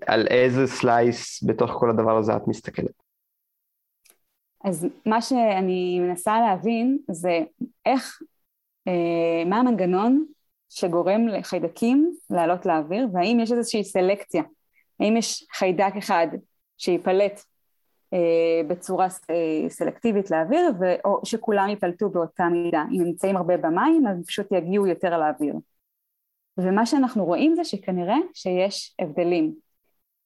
על 0.08 0.28
איזה 0.28 0.68
סלייס 0.68 1.44
בתוך 1.48 1.72
כל 1.72 1.90
הדבר 1.90 2.18
הזה 2.18 2.36
את 2.36 2.48
מסתכלת? 2.48 3.04
אז 4.66 4.88
מה 5.06 5.22
שאני 5.22 6.00
מנסה 6.00 6.40
להבין 6.40 6.98
זה 7.12 7.40
איך, 7.86 8.22
אה, 8.88 9.46
מה 9.46 9.58
המנגנון 9.60 10.26
שגורם 10.70 11.28
לחיידקים 11.28 12.16
לעלות 12.30 12.66
לאוויר 12.66 13.08
והאם 13.14 13.40
יש 13.40 13.52
איזושהי 13.52 13.84
סלקציה, 13.84 14.44
האם 15.00 15.18
יש 15.18 15.48
חיידק 15.54 15.94
אחד 15.98 16.28
שייפלט 16.78 17.34
אה, 17.34 17.42
בצורה 18.68 19.08
אה, 19.30 19.70
סלקטיבית 19.70 20.32
לאוויר 20.32 20.72
או 21.06 21.22
שכולם 21.24 21.70
ייפלטו 21.70 22.10
באותה 22.10 22.44
מידה, 22.44 22.84
אם 22.92 23.04
נמצאים 23.04 23.38
הרבה 23.38 23.58
במים 23.58 24.08
אז 24.08 24.26
פשוט 24.28 24.52
יגיעו 24.52 24.88
יותר 24.88 25.18
לאוויר. 25.18 25.56
ומה 26.58 26.86
שאנחנו 26.86 27.26
רואים 27.26 27.56
זה 27.56 27.64
שכנראה 27.64 28.18
שיש 28.34 28.96
הבדלים 29.00 29.56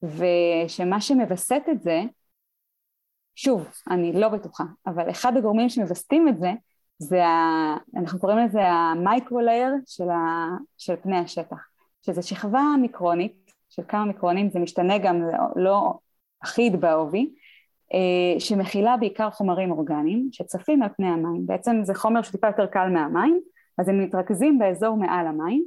ושמה 0.04 1.02
שמווסת 1.02 1.62
את 1.72 1.82
זה, 1.82 2.02
שוב, 3.36 3.68
אני 3.90 4.14
לא 4.14 4.30
בטוחה, 4.30 4.64
אבל 4.88 5.10
אחד 5.10 5.38
הגורמים 5.38 5.70
שמווסתים 5.70 6.28
את 6.28 6.38
זה, 6.38 6.52
זה 6.98 7.26
ה... 7.26 7.78
אנחנו 7.96 8.20
קוראים 8.20 8.38
לזה 8.38 8.68
ה 8.68 8.77
microlayer 8.77 9.72
של, 9.86 10.10
ה... 10.10 10.48
של 10.78 10.96
פני 10.96 11.18
השטח, 11.18 11.58
שזו 12.02 12.28
שכבה 12.28 12.62
מיקרונית 12.82 13.52
של 13.70 13.84
כמה 13.88 14.06
מיקרונים, 14.06 14.50
זה 14.50 14.60
משתנה 14.60 14.98
גם, 14.98 15.22
זה 15.26 15.32
לא 15.56 15.94
אחיד 16.44 16.82
בעובי, 16.82 17.20
אה, 17.20 17.39
שמכילה 18.40 18.98
בעיקר 18.98 19.30
חומרים 19.30 19.72
אורגניים 19.72 20.30
שצפים 20.32 20.84
על 20.84 20.90
פני 20.98 21.08
המים, 21.08 21.46
בעצם 21.46 21.80
זה 21.84 21.94
חומר 21.94 22.22
שטיפה 22.22 22.48
יותר 22.48 22.66
קל 22.66 22.90
מהמים, 22.90 23.40
אז 23.78 23.90
הם 23.90 24.04
מתרכזים 24.04 24.60
באזור 24.60 24.98
מעל 24.98 25.28
המים, 25.28 25.66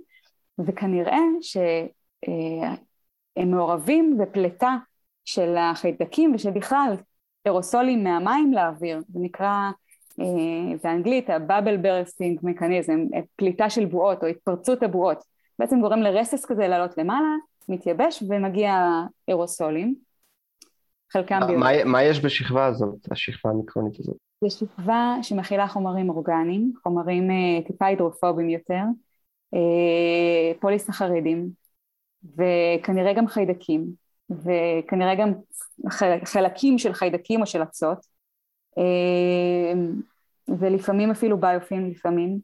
וכנראה 0.59 1.21
שהם 1.41 3.51
מעורבים 3.51 4.19
בפליטה 4.19 4.77
של 5.25 5.57
החיידקים 5.59 6.35
ושל 6.35 6.51
בכלל 6.51 6.95
אירוסולים 7.47 8.05
מהמים 8.05 8.53
לאוויר, 8.53 9.01
זה 9.09 9.19
נקרא 9.23 9.71
אה, 10.21 10.77
באנגלית 10.85 11.31
ה-bubble 11.31 11.85
bursting 11.85 12.45
mechanism, 12.45 13.17
פליטה 13.37 13.71
של 13.71 13.85
בועות 13.85 14.23
או 14.23 14.29
התפרצות 14.29 14.83
הבועות, 14.83 15.25
בעצם 15.59 15.81
גורם 15.81 15.99
לרסס 15.99 16.45
כזה 16.45 16.69
לעלות 16.69 16.99
למעלה, 16.99 17.35
מתייבש 17.69 18.23
ומגיע 18.29 19.03
אירוסולים, 19.29 19.95
חלקם 21.13 21.41
ביותר. 21.47 21.57
מה, 21.57 21.85
מה 21.85 22.03
יש 22.03 22.25
בשכבה 22.25 22.67
הזאת, 22.67 22.99
השכבה 23.11 23.51
המיקרונית 23.51 24.01
הזאת? 24.01 24.17
זו 24.45 24.51
שכבה 24.51 25.17
שמכילה 25.23 25.69
חומרים 25.69 26.11
אורגניים, 26.11 26.73
חומרים 26.83 27.31
אה, 27.31 27.63
טיפה 27.67 27.87
הידרופובים 27.87 28.51
יותר, 28.51 28.83
אה, 29.55 30.61
פוליסחרידים 30.61 31.51
וכנראה 32.25 33.13
גם 33.13 33.27
חיידקים 33.27 33.87
וכנראה 34.31 35.15
גם 35.15 35.33
חלקים 36.25 36.79
של 36.79 36.93
חיידקים 36.93 37.41
או 37.41 37.47
של 37.47 37.63
אצות 37.63 38.07
אה, 38.79 39.73
ולפעמים 40.59 41.11
אפילו 41.11 41.41
ביופים 41.41 41.91
לפעמים 41.91 42.39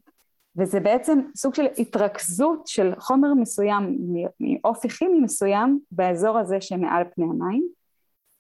וזה 0.57 0.81
בעצם 0.81 1.19
סוג 1.37 1.55
של 1.55 1.67
התרכזות 1.79 2.67
של 2.67 2.93
חומר 2.99 3.35
מסוים 3.35 3.99
מאופי 4.41 4.89
כימי 4.89 5.21
מסוים 5.21 5.81
באזור 5.91 6.39
הזה 6.39 6.61
שמעל 6.61 7.03
פני 7.15 7.25
המים 7.25 7.69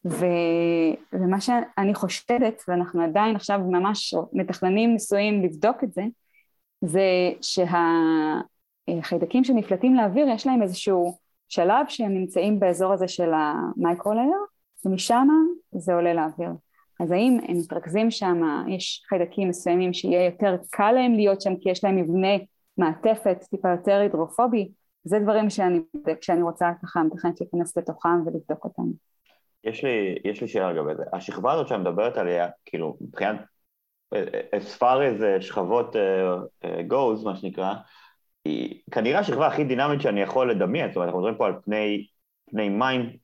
ו... 0.06 0.24
ומה 1.12 1.40
שאני 1.40 1.94
חושדת 1.94 2.62
ואנחנו 2.68 3.02
עדיין 3.02 3.36
עכשיו 3.36 3.58
ממש 3.58 4.14
מתכננים 4.32 4.92
ניסויים 4.92 5.42
לבדוק 5.42 5.84
את 5.84 5.92
זה 5.92 6.02
זה 6.80 7.30
שהחיידקים 8.88 9.44
שנפלטים 9.44 9.94
לאוויר 9.94 10.28
יש 10.28 10.46
להם 10.46 10.62
איזשהו 10.62 11.18
שלב 11.48 11.86
שהם 11.88 12.14
נמצאים 12.14 12.60
באזור 12.60 12.92
הזה 12.92 13.08
של 13.08 13.30
המייקרולר 13.34 14.22
ומשם 14.84 15.28
זה 15.72 15.94
עולה 15.94 16.14
לאוויר. 16.14 16.50
אז 17.00 17.10
האם 17.10 17.38
הם 17.48 17.58
מתרכזים 17.58 18.10
שם, 18.10 18.64
יש 18.68 19.02
חיידקים 19.08 19.48
מסוימים 19.48 19.92
שיהיה 19.92 20.24
יותר 20.24 20.56
קל 20.70 20.92
להם 20.92 21.14
להיות 21.14 21.40
שם 21.40 21.56
כי 21.56 21.70
יש 21.70 21.84
להם 21.84 21.96
מבנה 21.96 22.36
מעטפת 22.76 23.44
טיפה 23.50 23.68
יותר 23.70 24.00
הידרופובי, 24.00 24.68
זה 25.04 25.18
דברים 25.18 25.50
שאני, 25.50 25.80
כשאני 26.20 26.42
רוצה 26.42 26.70
ככה 26.82 27.02
מתכנת 27.02 27.40
להיכנס 27.40 27.76
לתוכם 27.76 28.26
ולבדוק 28.26 28.64
אותם. 28.64 28.82
יש 29.68 29.84
לי, 29.84 30.18
יש 30.24 30.40
לי 30.40 30.48
שאלה 30.48 30.72
לגבי 30.72 30.94
זה. 30.94 31.02
השכבה 31.12 31.52
הזאת 31.52 31.68
שאת 31.68 31.78
מדברת 31.78 32.16
עליה, 32.16 32.48
כאילו, 32.64 32.96
מבחינת, 33.00 33.36
as 34.54 34.78
far 34.78 34.98
as 35.00 35.40
שכבות 35.40 35.96
uh, 35.96 35.98
uh, 36.64 36.92
goes, 36.92 37.24
מה 37.24 37.36
שנקרא, 37.36 37.74
היא 38.44 38.80
כנראה 38.90 39.18
השכבה 39.18 39.46
הכי 39.46 39.64
דינמית 39.64 40.00
שאני 40.00 40.20
יכול 40.20 40.50
לדמיין, 40.50 40.88
זאת 40.88 40.96
אומרת, 40.96 41.08
אנחנו 41.08 41.20
מדברים 41.20 41.38
פה 41.38 41.46
על 41.46 41.52
פני, 41.64 42.06
פני 42.50 42.68
מים 42.68 43.16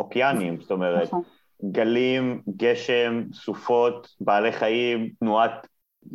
אוקיאנים, 0.00 0.60
זאת 0.60 0.70
אומרת, 0.70 1.08
נכון. 1.08 1.22
גלים, 1.70 2.42
גשם, 2.56 3.22
סופות, 3.32 4.08
בעלי 4.20 4.52
חיים, 4.52 5.10
תנועת 5.20 5.66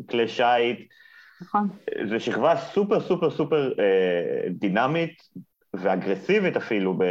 כלי 0.10 0.28
שיט. 0.28 0.80
נכון. 1.42 1.70
זו 2.10 2.20
שכבה 2.20 2.56
סופר 2.56 3.00
סופר 3.00 3.32
סופר 3.32 3.72
אה, 3.80 4.50
דינמית 4.50 5.30
ואגרסיבית 5.74 6.58
אפילו, 6.58 6.98
ב, 6.98 7.04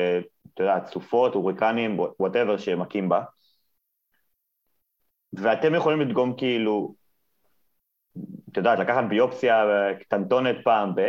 אתה 0.58 0.66
יודע, 0.66 0.86
סופות, 0.86 1.34
הוריקנים, 1.34 1.98
whatever 2.20 2.56
שמכים 2.56 3.08
בה. 3.08 3.22
ואתם 5.32 5.74
יכולים 5.74 6.00
לדגום 6.00 6.34
כאילו, 6.36 6.94
את 8.48 8.56
יודעת, 8.56 8.78
לקחת 8.78 9.04
ביופסיה 9.08 9.64
קטנטונת 10.00 10.56
פעם 10.64 10.94
ב... 10.94 11.00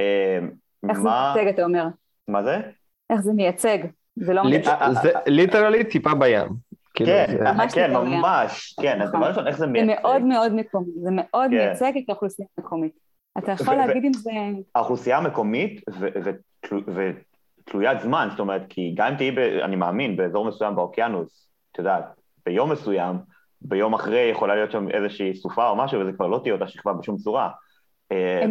אה, 0.00 0.38
איך 0.90 0.98
מה... 0.98 1.32
זה 1.34 1.40
מייצג, 1.40 1.54
אתה 1.54 1.64
אומר? 1.64 1.84
מה 2.28 2.42
זה? 2.42 2.60
איך 3.10 3.20
זה 3.20 3.32
מייצג? 3.32 3.78
זה 4.16 4.32
לא... 4.32 4.42
זה 5.02 5.12
literally 5.26 5.84
טיפה 5.84 6.14
בים. 6.14 6.48
כאילו, 6.94 7.10
כן, 7.10 7.26
כן, 7.74 7.92
ממש, 7.92 8.74
כן, 8.82 9.02
אז 9.02 9.10
דבר 9.10 9.28
ראשון, 9.28 9.46
איך 9.46 9.56
זה 9.56 9.66
מייצג? 9.66 9.94
זה 9.94 10.00
מאוד 10.02 10.22
מאוד 10.22 10.52
מקומי, 10.54 10.92
זה 11.02 11.10
מאוד 11.12 11.50
כן. 11.50 11.56
מייצג 11.56 11.92
את 11.96 12.08
האוכלוסייה 12.08 12.48
המקומית. 12.58 12.92
אתה 13.38 13.52
יכול 13.52 13.74
להגיד 13.74 14.04
אם 14.04 14.12
זה... 14.12 14.30
האוכלוסייה 14.74 15.18
המקומית 15.18 15.80
ותלוית 17.68 18.00
זמן, 18.00 18.28
זאת 18.30 18.40
אומרת, 18.40 18.62
כי 18.68 18.94
גם 18.96 19.06
אם 19.06 19.14
תהיי, 19.14 19.62
אני 19.64 19.76
מאמין, 19.76 20.16
באזור 20.16 20.44
מסוים 20.44 20.76
באוקיינוס, 20.76 21.48
את 21.72 21.78
יודעת, 21.78 22.04
ביום 22.46 22.72
מסוים, 22.72 23.16
ביום 23.60 23.94
אחרי 23.94 24.20
יכולה 24.20 24.54
להיות 24.54 24.70
שם 24.70 24.90
איזושהי 24.90 25.34
סופה 25.34 25.68
או 25.68 25.76
משהו, 25.76 26.00
וזה 26.00 26.12
כבר 26.12 26.26
לא 26.26 26.40
תהיה 26.42 26.54
אותה 26.54 26.68
שכבה 26.68 26.92
בשום 26.92 27.16
צורה. 27.16 27.48
אה, 28.12 28.44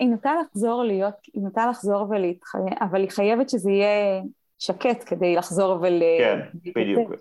היא 0.00 0.08
נוטה 0.08 0.32
לחזור 0.40 0.84
להיות, 0.84 1.14
היא 1.34 1.42
נוטה 1.42 1.66
לחזור 1.66 2.06
ולהתחייב, 2.10 2.64
אבל 2.80 3.00
היא 3.00 3.10
חייבת 3.10 3.48
שזה 3.48 3.70
יהיה 3.70 4.22
שקט 4.58 5.04
כדי 5.06 5.36
לחזור 5.36 5.78
ול... 5.82 6.02
כן, 6.18 6.40
בדיוק. 6.76 7.12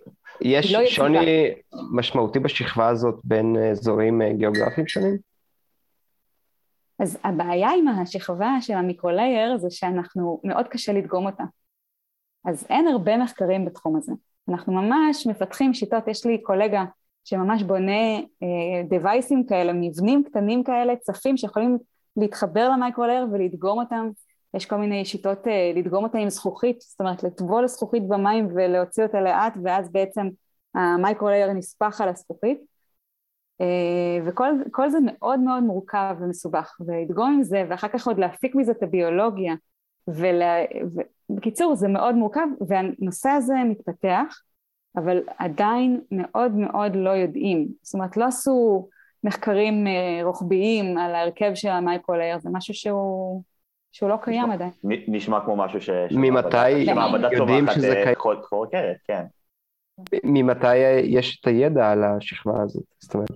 יש 0.42 0.74
לא 0.74 0.86
שוני 0.86 1.52
משמעותי 1.92 2.40
בשכבה 2.40 2.88
הזאת 2.88 3.16
בין 3.24 3.56
אזורים 3.72 4.22
אה, 4.22 4.34
גיאוגרפיים 4.34 4.88
שונים? 4.88 5.31
אז 7.02 7.18
הבעיה 7.24 7.70
עם 7.78 7.88
השכבה 7.88 8.56
של 8.62 8.74
המיקרולייר 8.74 9.58
זה 9.58 9.68
שאנחנו, 9.70 10.42
מאוד 10.44 10.68
קשה 10.68 10.94
לדגום 10.94 11.26
אותה. 11.26 11.44
אז 12.46 12.66
אין 12.70 12.88
הרבה 12.88 13.18
מחקרים 13.18 13.66
בתחום 13.66 13.96
הזה. 13.96 14.12
אנחנו 14.50 14.74
ממש 14.74 15.28
מפתחים 15.28 15.74
שיטות, 15.74 16.08
יש 16.08 16.26
לי 16.26 16.42
קולגה 16.42 16.84
שממש 17.24 17.64
בונה 17.64 18.20
device 18.90 19.27
ים 19.27 19.40
אה, 19.40 19.50
כאלה, 19.50 19.74
מבנים 19.74 20.24
קטנים 20.24 20.64
כאלה, 20.64 20.96
צפים 20.96 21.38
שיכולים 21.38 21.78
להתחבר 22.18 22.70
ל 22.70 22.75
microlayer 22.75 23.28
ולדגום 23.32 23.80
אותם 23.80 24.10
יש 24.54 24.66
כל 24.66 24.76
מיני 24.76 25.06
שיטות 25.06 25.48
uh, 25.48 25.50
לדגום 25.76 26.04
אותה 26.04 26.18
עם 26.18 26.30
זכוכית, 26.30 26.82
זאת 26.82 27.00
אומרת 27.00 27.24
לטבול 27.24 27.68
זכוכית 27.68 28.08
במים 28.08 28.48
ולהוציא 28.56 29.04
אותה 29.04 29.22
לאט 29.22 29.54
ואז 29.64 29.92
בעצם 29.92 30.28
ה 30.76 30.83
microlayer 30.83 31.54
נספח 31.54 32.02
על 32.02 32.10
הזכוכית 32.10 32.62
וכל 34.26 34.90
זה 34.90 34.98
מאוד 35.06 35.40
מאוד 35.40 35.64
מורכב 35.64 36.16
ומסובך 36.20 36.76
ולדגום 36.80 37.34
עם 37.34 37.44
זה 37.44 37.64
ואחר 37.70 37.88
כך 37.88 38.08
עוד 38.08 38.20
להפיק 38.20 38.56
מזה 38.56 38.72
את 38.72 38.84
הביולוגיה 38.84 39.54
ולה... 40.08 40.56
ובקיצור 41.30 41.76
זה 41.76 41.88
מאוד 41.88 42.16
מורכב 42.16 42.48
והנושא 42.68 43.30
הזה 43.30 43.54
מתפתח 43.66 44.42
אבל 44.96 45.24
עדיין 45.38 46.02
מאוד 46.12 46.52
מאוד 46.52 46.96
לא 46.96 47.10
יודעים, 47.10 47.68
זאת 47.82 47.94
אומרת 47.94 48.18
לא 48.18 48.26
עשו 48.26 48.88
מחקרים 49.24 49.88
uh, 49.88 50.24
רוחביים 50.24 50.98
על 50.98 51.16
ההרכב 51.16 51.52
של 51.56 51.70
ה 51.70 51.75
microlayer, 51.75 52.40
זה 52.40 52.50
משהו 52.54 52.74
שהוא 52.74 53.44
שהוא 53.92 54.10
לא 54.10 54.18
קיים 54.22 54.44
נשמע, 54.44 54.54
עדיין. 54.54 54.72
נשמע 54.84 55.40
כמו 55.46 55.56
משהו 55.56 55.82
ש... 55.82 55.90
ממתי 56.12 56.70
יודעים 57.32 57.66
שזה 57.72 57.94
אה, 57.94 58.04
קיים? 58.04 58.16
חוקרת, 58.50 58.98
כן. 59.08 59.24
ממתי 60.24 60.78
יש 61.04 61.40
את 61.40 61.48
הידע 61.48 61.92
על 61.92 62.04
השכבה 62.04 62.64
הזאת? 62.64 62.84
זאת 63.00 63.14
אומרת... 63.14 63.32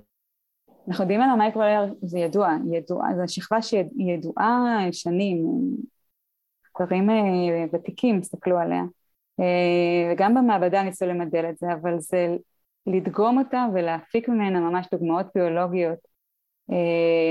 אנחנו 0.88 1.04
יודעים 1.04 1.21
על 1.21 1.30
ה 1.30 1.35
microlayer, 1.35 1.94
זה 2.02 2.19
ידוע, 2.19 2.56
ידוע, 2.71 3.08
זו 3.15 3.34
שכבה 3.34 3.62
שידועה 3.62 4.78
שנים, 4.91 5.45
דברים 6.82 7.10
אה, 7.10 7.15
ותיקים 7.74 8.19
הסתכלו 8.19 8.58
עליה, 8.58 8.82
אה, 9.39 10.13
וגם 10.13 10.36
במעבדה 10.36 10.84
ניסו 10.84 11.06
למדל 11.06 11.45
את 11.50 11.58
זה, 11.58 11.67
אבל 11.74 12.00
זה 12.00 12.36
לדגום 12.88 13.38
אותה 13.38 13.65
ולהפיק 13.74 14.30
ממנה 14.30 14.60
ממש 14.60 14.88
דוגמאות 14.91 15.26
ביולוגיות 15.36 16.00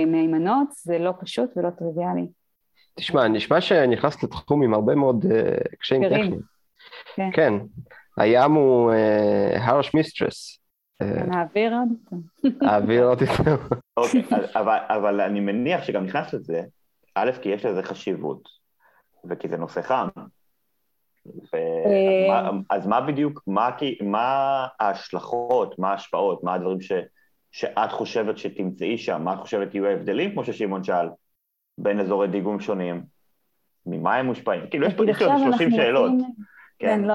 מהימנות, 0.07 0.69
זה 0.73 0.99
לא 0.99 1.13
פשוט 1.21 1.51
ולא 1.57 1.71
טריוויאלי. 1.71 2.27
תשמע, 2.95 3.29
נשמע 3.29 3.61
שנכנסת 3.61 4.23
לתחום 4.23 4.63
עם 4.63 4.75
הרבה 4.75 4.95
מאוד 4.95 5.25
קשיים 5.81 6.05
טכניים. 6.05 6.41
כן. 7.17 7.31
כן. 7.33 7.53
הים 8.17 8.53
הוא 8.53 8.93
uh, 8.93 9.59
harsh 9.59 9.91
mistress. 11.05 11.27
נעביר 11.27 11.75
עוד 11.75 11.89
יותר. 11.91 12.67
נעביר 12.67 13.05
עוד 13.05 13.23
יותר. 13.23 13.57
אוקיי, 13.97 14.23
אבל 14.89 15.21
אני 15.21 15.41
מניח 15.41 15.85
שגם 15.85 16.05
נכנס 16.05 16.35
לזה, 16.35 16.63
א', 17.15 17.31
כי 17.43 17.49
יש 17.49 17.65
לזה 17.65 17.83
חשיבות, 17.83 18.49
וכי 19.25 19.49
זה 19.49 19.57
נושא 19.57 19.83
חם. 19.83 20.09
אה. 21.55 22.51
אז 22.71 22.87
מה 22.87 23.01
בדיוק, 23.01 23.43
מה 24.01 24.67
ההשלכות, 24.81 25.79
מה 25.79 25.91
ההשפעות, 25.91 26.45
מה 26.45 26.55
הדברים 26.55 26.79
שאת 27.53 27.91
חושבת 27.93 28.39
שתמצאי 28.39 28.99
שם, 28.99 29.23
מה 29.25 29.35
את 29.35 29.39
חושבת 29.39 29.75
יהיו 29.75 29.87
ההבדלים, 29.87 30.33
כמו 30.33 30.45
ששמעון 30.45 30.85
שאל? 30.85 31.09
בין 31.79 32.01
אזורי 32.01 32.29
דיגום 32.29 32.61
שונים, 32.61 33.05
ממה 33.87 34.15
הם 34.15 34.27
מושפעים? 34.27 34.63
כאילו 34.71 34.87
יש 34.87 34.95
פה 34.95 35.03
30 35.53 35.71
שאלות. 35.71 36.13
כן, 36.79 36.87
כן 36.87 37.01
לא, 37.01 37.15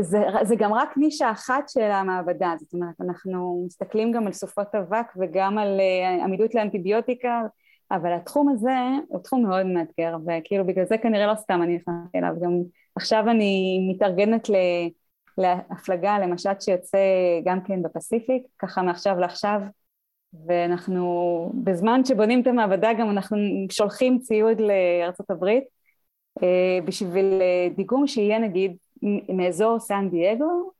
זה, 0.00 0.18
זה, 0.42 0.56
גם 0.56 0.72
רק 0.72 0.96
נישה 0.96 1.30
אחת 1.30 1.68
של 1.68 1.90
המעבדה, 1.90 2.54
זאת 2.58 2.74
אומרת, 2.74 2.94
אנחנו 3.00 3.64
מסתכלים 3.66 4.12
גם 4.12 4.26
על 4.26 4.32
סופות 4.32 4.74
אבק 4.74 5.06
וגם 5.16 5.58
על 5.58 5.80
uh, 5.80 6.24
עמידות 6.24 6.54
לאנטיביוטיקה, 6.54 7.42
אבל 7.90 8.12
התחום 8.12 8.48
הזה 8.48 8.76
הוא 9.08 9.22
תחום 9.22 9.42
מאוד 9.42 9.66
מאתגר, 9.66 10.16
וכאילו 10.26 10.66
בגלל 10.66 10.84
זה 10.84 10.98
כנראה 10.98 11.26
לא 11.26 11.34
סתם 11.34 11.60
אני 11.62 11.76
נכנסתי 11.76 12.18
אליו, 12.18 12.32
גם 12.42 12.50
עכשיו 12.96 13.24
אני 13.30 13.78
מתארגנת 13.90 14.48
ל... 14.48 14.54
להפלגה 15.38 16.18
למשט 16.18 16.60
שיוצא 16.60 16.98
גם 17.44 17.60
כן 17.64 17.82
בפסיפיק, 17.82 18.42
ככה 18.58 18.82
מעכשיו 18.82 19.18
לעכשיו, 19.18 19.60
ואנחנו, 20.46 21.52
בזמן 21.64 22.04
שבונים 22.04 22.42
את 22.42 22.46
המעבדה 22.46 22.92
גם 22.92 23.10
אנחנו 23.10 23.38
שולחים 23.70 24.18
ציוד 24.18 24.58
לארצות 24.60 25.30
הברית 25.30 25.64
אה, 25.64 25.68
בשביל 26.84 27.40
אה, 27.40 27.68
דיגום 27.76 28.06
שיהיה 28.06 28.38
נגיד 28.38 28.76
מאזור 29.28 29.78
סן 29.78 30.08
דייגו 30.10 30.70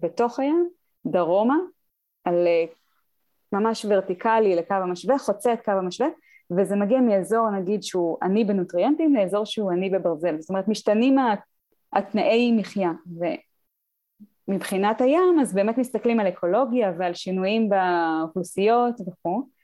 בתוך 0.00 0.40
הים, 0.40 0.68
דרומה, 1.06 1.56
על 2.24 2.46
אה, 2.46 2.64
ממש 3.52 3.86
ורטיקלי 3.88 4.56
לקו 4.56 4.74
המשווה, 4.74 5.18
חוצה 5.18 5.52
את 5.52 5.64
קו 5.64 5.70
המשווה, 5.70 6.08
וזה 6.50 6.76
מגיע 6.76 7.00
מאזור 7.00 7.50
נגיד 7.50 7.82
שהוא 7.82 8.18
עני 8.22 8.44
בנוטריאנטים 8.44 9.14
לאזור 9.14 9.44
שהוא 9.44 9.70
עני 9.70 9.90
בברזל, 9.90 10.40
זאת 10.40 10.50
אומרת 10.50 10.68
משתנים 10.68 11.16
התנאי 11.92 12.52
מחיה, 12.52 12.92
מבחינת 14.48 15.00
הים 15.00 15.40
אז 15.40 15.54
באמת 15.54 15.78
מסתכלים 15.78 16.20
על 16.20 16.28
אקולוגיה 16.28 16.92
ועל 16.98 17.14
שינויים 17.14 17.68
באוכלוסיות 17.68 19.00
וכו'. 19.00 19.55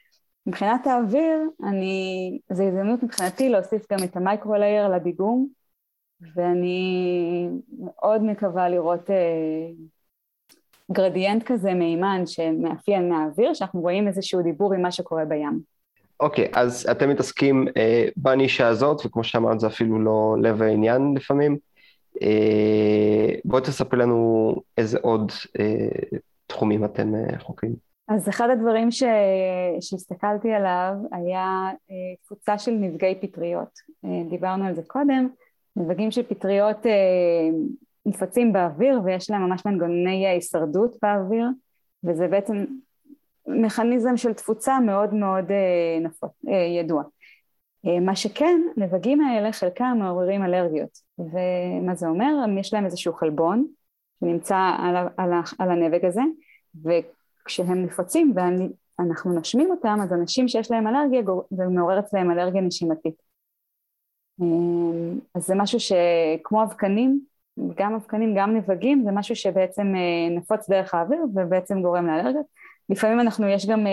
מבחינת 0.46 0.86
האוויר, 0.86 1.38
אני, 1.64 2.38
זו 2.52 2.62
הזדמנות 2.62 3.02
מבחינתי 3.02 3.48
להוסיף 3.48 3.92
גם 3.92 3.98
את 4.04 4.16
ה 4.16 4.22
micro-layer 4.22 4.88
לדיגום, 4.88 5.48
ואני 6.34 7.48
מאוד 7.78 8.22
מקווה 8.22 8.68
לראות 8.68 9.10
אה, 9.10 9.16
גרדיאנט 10.92 11.42
כזה 11.42 11.74
מימן 11.74 12.22
שמאפיין 12.26 13.08
מהאוויר, 13.08 13.54
שאנחנו 13.54 13.80
רואים 13.80 14.08
איזשהו 14.08 14.42
דיבור 14.42 14.74
עם 14.74 14.82
מה 14.82 14.92
שקורה 14.92 15.24
בים. 15.24 15.60
אוקיי, 16.20 16.44
okay, 16.44 16.58
אז 16.58 16.86
אתם 16.90 17.08
מתעסקים 17.08 17.68
אה, 17.76 18.08
בנישה 18.16 18.68
הזאת, 18.68 19.06
וכמו 19.06 19.24
שאמרת 19.24 19.60
זה 19.60 19.66
אפילו 19.66 20.00
לא 20.00 20.36
לב 20.42 20.62
העניין 20.62 21.14
לפעמים. 21.16 21.56
אה, 22.22 23.34
בואי 23.44 23.62
תספר 23.62 23.96
לנו 23.96 24.54
איזה 24.78 24.98
עוד 25.02 25.32
אה, 25.60 25.88
תחומים 26.46 26.84
אתם 26.84 27.14
אה, 27.14 27.38
חוקרים. 27.38 27.91
אז 28.08 28.28
אחד 28.28 28.50
הדברים 28.50 28.90
ש... 28.90 29.02
שהסתכלתי 29.80 30.52
עליו 30.52 30.94
היה 31.12 31.70
תפוצה 32.22 32.58
של 32.58 32.70
נפגעי 32.70 33.14
פטריות. 33.20 33.78
דיברנו 34.30 34.64
על 34.64 34.74
זה 34.74 34.82
קודם, 34.86 35.28
נבגים 35.76 36.10
של 36.10 36.22
פטריות 36.22 36.86
נפצים 38.06 38.52
באוויר 38.52 39.00
ויש 39.04 39.30
להם 39.30 39.42
ממש 39.42 39.66
מנגנוני 39.66 40.26
הישרדות 40.26 40.96
באוויר, 41.02 41.46
וזה 42.04 42.28
בעצם 42.28 42.64
מכניזם 43.46 44.16
של 44.16 44.32
תפוצה 44.32 44.80
מאוד 44.80 45.14
מאוד 45.14 45.44
נפות, 46.00 46.30
ידוע. 46.78 47.02
מה 47.84 48.16
שכן, 48.16 48.60
נבגים 48.76 49.20
האלה 49.20 49.52
חלקם 49.52 49.96
מעוררים 49.98 50.44
אלרגיות, 50.44 50.98
ומה 51.18 51.94
זה 51.94 52.06
אומר? 52.06 52.34
יש 52.60 52.74
להם 52.74 52.84
איזשהו 52.84 53.12
חלבון 53.12 53.66
שנמצא 54.20 54.70
על, 54.78 54.96
על, 55.16 55.32
על 55.58 55.70
הנבג 55.70 56.04
הזה, 56.04 56.22
וכשהם 57.42 57.84
נפוצים 57.84 58.34
ואנחנו 58.98 59.32
נושמים 59.32 59.70
אותם, 59.70 59.98
אז 60.02 60.12
אנשים 60.12 60.48
שיש 60.48 60.70
להם 60.70 60.86
אלרגיה, 60.86 61.20
זה 61.50 61.64
מעורר 61.64 61.98
אצלם 61.98 62.30
אלרגיה 62.30 62.60
נשימתית. 62.60 63.22
אז 65.34 65.46
זה 65.46 65.54
משהו 65.54 65.78
שכמו 65.80 66.62
אבקנים, 66.62 67.20
גם 67.74 67.94
אבקנים, 67.94 68.34
גם 68.36 68.56
נבגים, 68.56 69.02
זה 69.04 69.10
משהו 69.10 69.36
שבעצם 69.36 69.94
נפוץ 70.30 70.70
דרך 70.70 70.94
האוויר 70.94 71.22
ובעצם 71.34 71.82
גורם 71.82 72.06
לאלרגיות. 72.06 72.46
לפעמים 72.88 73.20
אנחנו, 73.20 73.48
יש 73.48 73.66
גם 73.66 73.86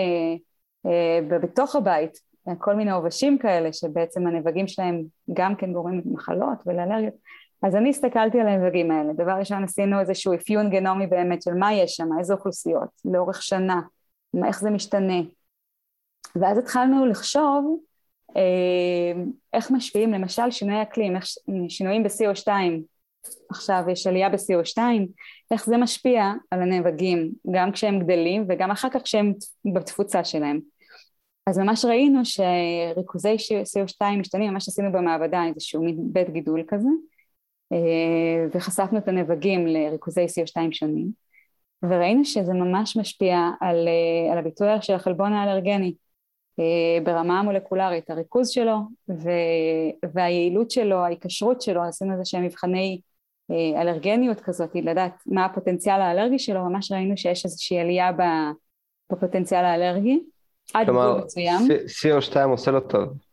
בתוך 1.42 1.76
הבית 1.76 2.18
כל 2.58 2.74
מיני 2.74 2.90
עובשים 2.90 3.38
כאלה 3.38 3.72
שבעצם 3.72 4.26
הנבגים 4.26 4.68
שלהם 4.68 5.02
גם 5.32 5.54
כן 5.54 5.72
גורמים 5.72 6.02
למחלות 6.06 6.58
ולאלרגיות 6.66 7.14
אז 7.62 7.76
אני 7.76 7.90
הסתכלתי 7.90 8.40
על 8.40 8.48
הנבגים 8.48 8.90
האלה. 8.90 9.12
דבר 9.12 9.32
ראשון 9.32 9.64
עשינו 9.64 10.00
איזשהו 10.00 10.34
אפיון 10.34 10.70
גנומי 10.70 11.06
באמת 11.06 11.42
של 11.42 11.54
מה 11.54 11.72
יש 11.72 11.96
שם, 11.96 12.08
איזה 12.18 12.34
אוכלוסיות 12.34 12.88
לאורך 13.04 13.42
שנה, 13.42 13.80
איך 14.46 14.60
זה 14.60 14.70
משתנה. 14.70 15.20
ואז 16.36 16.58
התחלנו 16.58 17.06
לחשוב 17.06 17.80
אה, 18.36 19.22
איך 19.52 19.70
משפיעים 19.70 20.12
למשל 20.12 20.50
שינוי 20.50 20.82
אקלים, 20.82 21.16
איך 21.16 21.24
שינויים 21.68 22.02
ב-CO2 22.02 22.48
עכשיו 23.50 23.82
יש 23.88 24.06
עלייה 24.06 24.28
ב-CO2 24.28 24.78
איך 25.50 25.66
זה 25.66 25.76
משפיע 25.76 26.32
על 26.50 26.62
הנבגים 26.62 27.32
גם 27.50 27.72
כשהם 27.72 27.98
גדלים 27.98 28.44
וגם 28.48 28.70
אחר 28.70 28.88
כך 28.90 29.02
כשהם 29.02 29.32
בתפוצה 29.74 30.24
שלהם. 30.24 30.60
אז 31.46 31.58
ממש 31.58 31.84
ראינו 31.84 32.20
שריכוזי 32.24 33.36
CO2 33.38 34.18
משתנים, 34.18 34.52
ממש 34.52 34.68
עשינו 34.68 34.92
במעבדה 34.92 35.44
איזשהו 35.44 35.82
בית 35.98 36.30
גידול 36.30 36.62
כזה, 36.68 36.88
וחשפנו 38.54 38.98
את 38.98 39.08
הנבגים 39.08 39.66
לריכוזי 39.66 40.24
CO2 40.24 40.72
שונים, 40.72 41.10
וראינו 41.82 42.24
שזה 42.24 42.52
ממש 42.52 42.96
משפיע 42.96 43.50
על, 43.60 43.88
אה, 43.88 44.32
על 44.32 44.38
הביטוי 44.38 44.68
של 44.80 44.94
החלבון 44.94 45.32
האלרגני 45.32 45.94
אה, 46.58 46.64
ברמה 47.04 47.40
המולקולרית, 47.40 48.10
הריכוז 48.10 48.48
שלו 48.48 48.76
והיעילות 50.14 50.70
שלו, 50.70 50.96
ההיקשרות 50.96 51.62
שלו, 51.62 51.82
עשינו 51.82 52.12
איזה 52.12 52.24
שהם 52.24 52.44
מבחני 52.44 53.00
אלרגניות 53.76 54.40
כזאת, 54.40 54.70
לדעת 54.74 55.14
מה 55.26 55.44
הפוטנציאל 55.44 56.00
האלרגי 56.00 56.38
שלו, 56.38 56.64
ממש 56.64 56.92
ראינו 56.92 57.16
שיש 57.16 57.44
איזושהי 57.44 57.78
עלייה 57.78 58.10
בפוטנציאל 59.10 59.64
האלרגי. 59.64 60.20
עד 60.74 60.86
גבול 60.86 61.22
מסוים. 61.24 61.68
CO2 61.86 62.40
עושה 62.44 62.70
לו 62.70 62.80
טוב. 62.80 63.29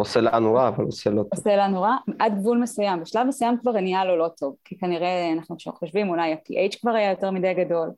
עושה 0.00 0.20
לנו 0.20 0.54
רע, 0.54 0.68
אבל 0.68 0.84
עושה 0.84 1.10
לו 1.10 1.22
טוב. 1.22 1.30
עושה 1.34 1.56
לנו 1.56 1.82
רע, 1.82 1.96
עד 2.18 2.38
גבול 2.38 2.58
מסוים. 2.58 3.00
בשלב 3.00 3.26
מסוים 3.26 3.58
כבר 3.60 3.72
נהיה 3.72 4.04
לו 4.04 4.16
לא 4.16 4.28
טוב, 4.28 4.56
כי 4.64 4.78
כנראה 4.78 5.32
אנחנו 5.32 5.56
חושבים 5.72 6.08
אולי 6.08 6.32
ה-pH 6.32 6.80
כבר 6.80 6.90
היה 6.90 7.10
יותר 7.10 7.30
מדי 7.30 7.54
גדול, 7.54 7.90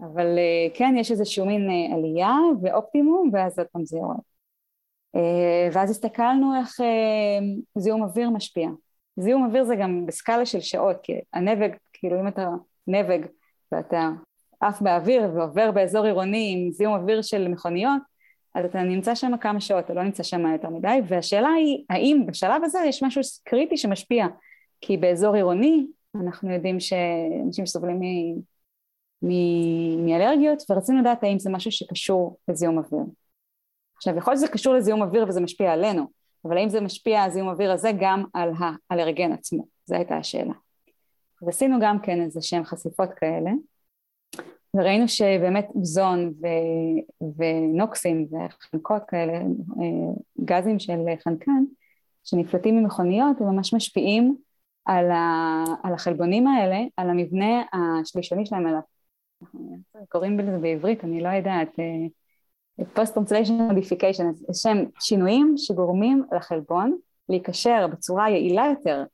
אבל 0.00 0.38
אה, 0.38 0.74
כן, 0.74 0.94
יש 0.98 1.10
איזשהו 1.10 1.46
מין 1.46 1.70
אה, 1.70 1.96
עלייה 1.96 2.34
ואופטימום, 2.62 3.30
ואז 3.32 3.58
עוד 3.58 3.68
פעם 3.72 3.84
זה 3.84 3.96
יורד. 3.96 4.16
אה, 5.16 5.68
ואז 5.72 5.90
הסתכלנו 5.90 6.54
איך 6.60 6.80
זיהום 7.78 8.02
אוויר 8.02 8.30
משפיע. 8.30 8.68
זיהום 9.16 9.44
אוויר 9.44 9.64
זה 9.64 9.76
גם 9.76 10.06
בסקאלה 10.06 10.46
של 10.46 10.60
שעות, 10.60 10.96
כי 11.02 11.12
הנבג, 11.32 11.70
כאילו 11.92 12.20
אם 12.20 12.28
אתה 12.28 12.48
נבג 12.86 13.18
ואתה 13.72 14.10
עף 14.60 14.80
באוויר 14.80 15.30
ועובר 15.34 15.70
באזור 15.70 16.04
עירוני 16.04 16.54
עם 16.56 16.72
זיהום 16.72 16.94
אוויר 16.94 17.22
של 17.22 17.48
מכוניות, 17.48 18.11
אז 18.54 18.64
אתה 18.64 18.82
נמצא 18.82 19.14
שם 19.14 19.36
כמה 19.40 19.60
שעות, 19.60 19.84
אתה 19.84 19.94
לא 19.94 20.02
נמצא 20.02 20.22
שם 20.22 20.46
יותר 20.46 20.68
מדי, 20.68 20.98
והשאלה 21.08 21.48
היא, 21.48 21.84
האם 21.90 22.26
בשלב 22.26 22.64
הזה 22.64 22.78
יש 22.86 23.02
משהו 23.02 23.22
קריטי 23.44 23.76
שמשפיע? 23.76 24.26
כי 24.80 24.96
באזור 24.96 25.34
עירוני 25.34 25.86
אנחנו 26.14 26.52
יודעים 26.52 26.80
שאנשים 26.80 27.66
סובלים 27.66 28.00
מ... 28.00 28.38
מ... 29.22 30.06
מאלרגיות, 30.06 30.62
ורצינו 30.70 31.00
לדעת 31.00 31.22
האם 31.22 31.38
זה 31.38 31.50
משהו 31.50 31.72
שקשור 31.72 32.38
לזיהום 32.48 32.78
אוויר. 32.78 33.02
עכשיו, 33.96 34.16
יכול 34.16 34.32
להיות 34.32 34.44
שזה 34.44 34.52
קשור 34.52 34.74
לזיהום 34.74 35.02
אוויר 35.02 35.24
וזה 35.28 35.40
משפיע 35.40 35.72
עלינו, 35.72 36.06
אבל 36.44 36.56
האם 36.56 36.68
זה 36.68 36.80
משפיע, 36.80 37.22
הזיהום 37.22 37.48
אוויר 37.48 37.72
הזה, 37.72 37.90
גם 38.00 38.24
על 38.34 38.52
האלרגן 38.90 39.32
עצמו? 39.32 39.66
זו 39.86 39.94
הייתה 39.94 40.16
השאלה. 40.16 40.54
ועשינו 41.42 41.76
גם 41.80 41.98
כן 42.02 42.20
איזה 42.20 42.42
שהן 42.42 42.64
חשיפות 42.64 43.08
כאלה, 43.16 43.50
וראינו 44.76 45.08
שבאמת 45.08 45.68
אוזון 45.74 46.32
ו- 46.42 47.24
ונוקסים 47.36 48.26
וחנקות 48.30 49.02
כאלה, 49.08 49.32
אה, 49.32 50.14
גזים 50.44 50.78
של 50.78 50.98
חנקן, 51.24 51.64
שנפלטים 52.24 52.76
ממכוניות 52.76 53.40
הם 53.40 53.46
ממש 53.46 53.74
משפיעים 53.74 54.36
על, 54.84 55.10
ה- 55.10 55.64
על 55.82 55.94
החלבונים 55.94 56.46
האלה, 56.46 56.78
על 56.96 57.10
המבנה 57.10 57.62
השלישוני 57.72 58.46
שלהם, 58.46 58.66
על 58.66 58.74
ה... 58.74 58.80
קוראים 60.08 60.38
לזה 60.38 60.58
בעברית, 60.58 61.04
אני 61.04 61.22
לא 61.22 61.28
יודעת, 61.28 61.78
אה, 61.78 62.06
post-translation 62.80 63.72
modification, 63.72 64.54
שהם 64.54 64.86
שינויים 65.00 65.54
שגורמים 65.56 66.24
לחלבון 66.36 66.96
להיקשר 67.28 67.86
בצורה 67.86 68.30
יעילה 68.30 68.66
יותר 68.70 69.04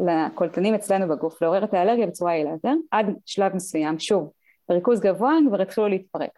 לקולטנים 0.00 0.74
אצלנו 0.74 1.08
בגוף, 1.08 1.42
לעורר 1.42 1.64
את 1.64 1.74
האלרגיה 1.74 2.06
בצורה 2.06 2.34
יעילה 2.34 2.50
יותר, 2.50 2.72
עד 2.90 3.06
שלב 3.26 3.56
מסוים, 3.56 3.98
שוב, 3.98 4.30
בריכוז 4.68 5.00
גבוה 5.00 5.32
הם 5.32 5.48
כבר 5.48 5.62
התחילו 5.62 5.88
להתפרק. 5.88 6.30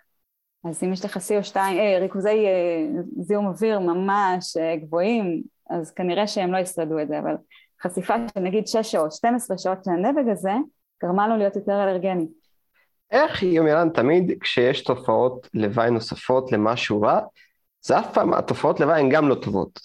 אז 0.64 0.82
אם 0.84 0.92
יש 0.92 1.04
לך 1.04 1.16
CO2, 1.16 1.56
אה, 1.56 1.98
ריכוזי 2.00 2.46
אה, 2.46 3.02
זיהום 3.20 3.46
אוויר 3.46 3.78
ממש 3.78 4.56
אה, 4.56 4.76
גבוהים, 4.76 5.42
אז 5.70 5.90
כנראה 5.90 6.26
שהם 6.26 6.52
לא 6.52 6.58
ישרדו 6.58 7.00
את 7.00 7.08
זה, 7.08 7.18
אבל 7.18 7.34
חשיפה 7.82 8.14
של 8.34 8.40
נגיד 8.40 8.66
6 8.66 8.76
שעות, 8.92 9.12
12 9.12 9.58
שעות 9.58 9.84
של 9.84 9.90
הנבג 9.90 10.28
הזה, 10.32 10.52
גרמה 11.02 11.28
לו 11.28 11.36
להיות 11.36 11.56
יותר 11.56 11.84
אלרגני. 11.84 12.26
איך 13.10 13.42
יומירן 13.42 13.88
תמיד 13.90 14.32
כשיש 14.40 14.84
תופעות 14.84 15.48
לוואי 15.54 15.90
נוספות 15.90 16.52
למשהו 16.52 17.02
רע, 17.02 17.20
זה 17.82 17.98
אף 17.98 18.14
פעם, 18.14 18.34
התופעות 18.34 18.80
לוואי 18.80 19.00
הן 19.00 19.08
גם 19.08 19.28
לא 19.28 19.34
טובות. 19.34 19.80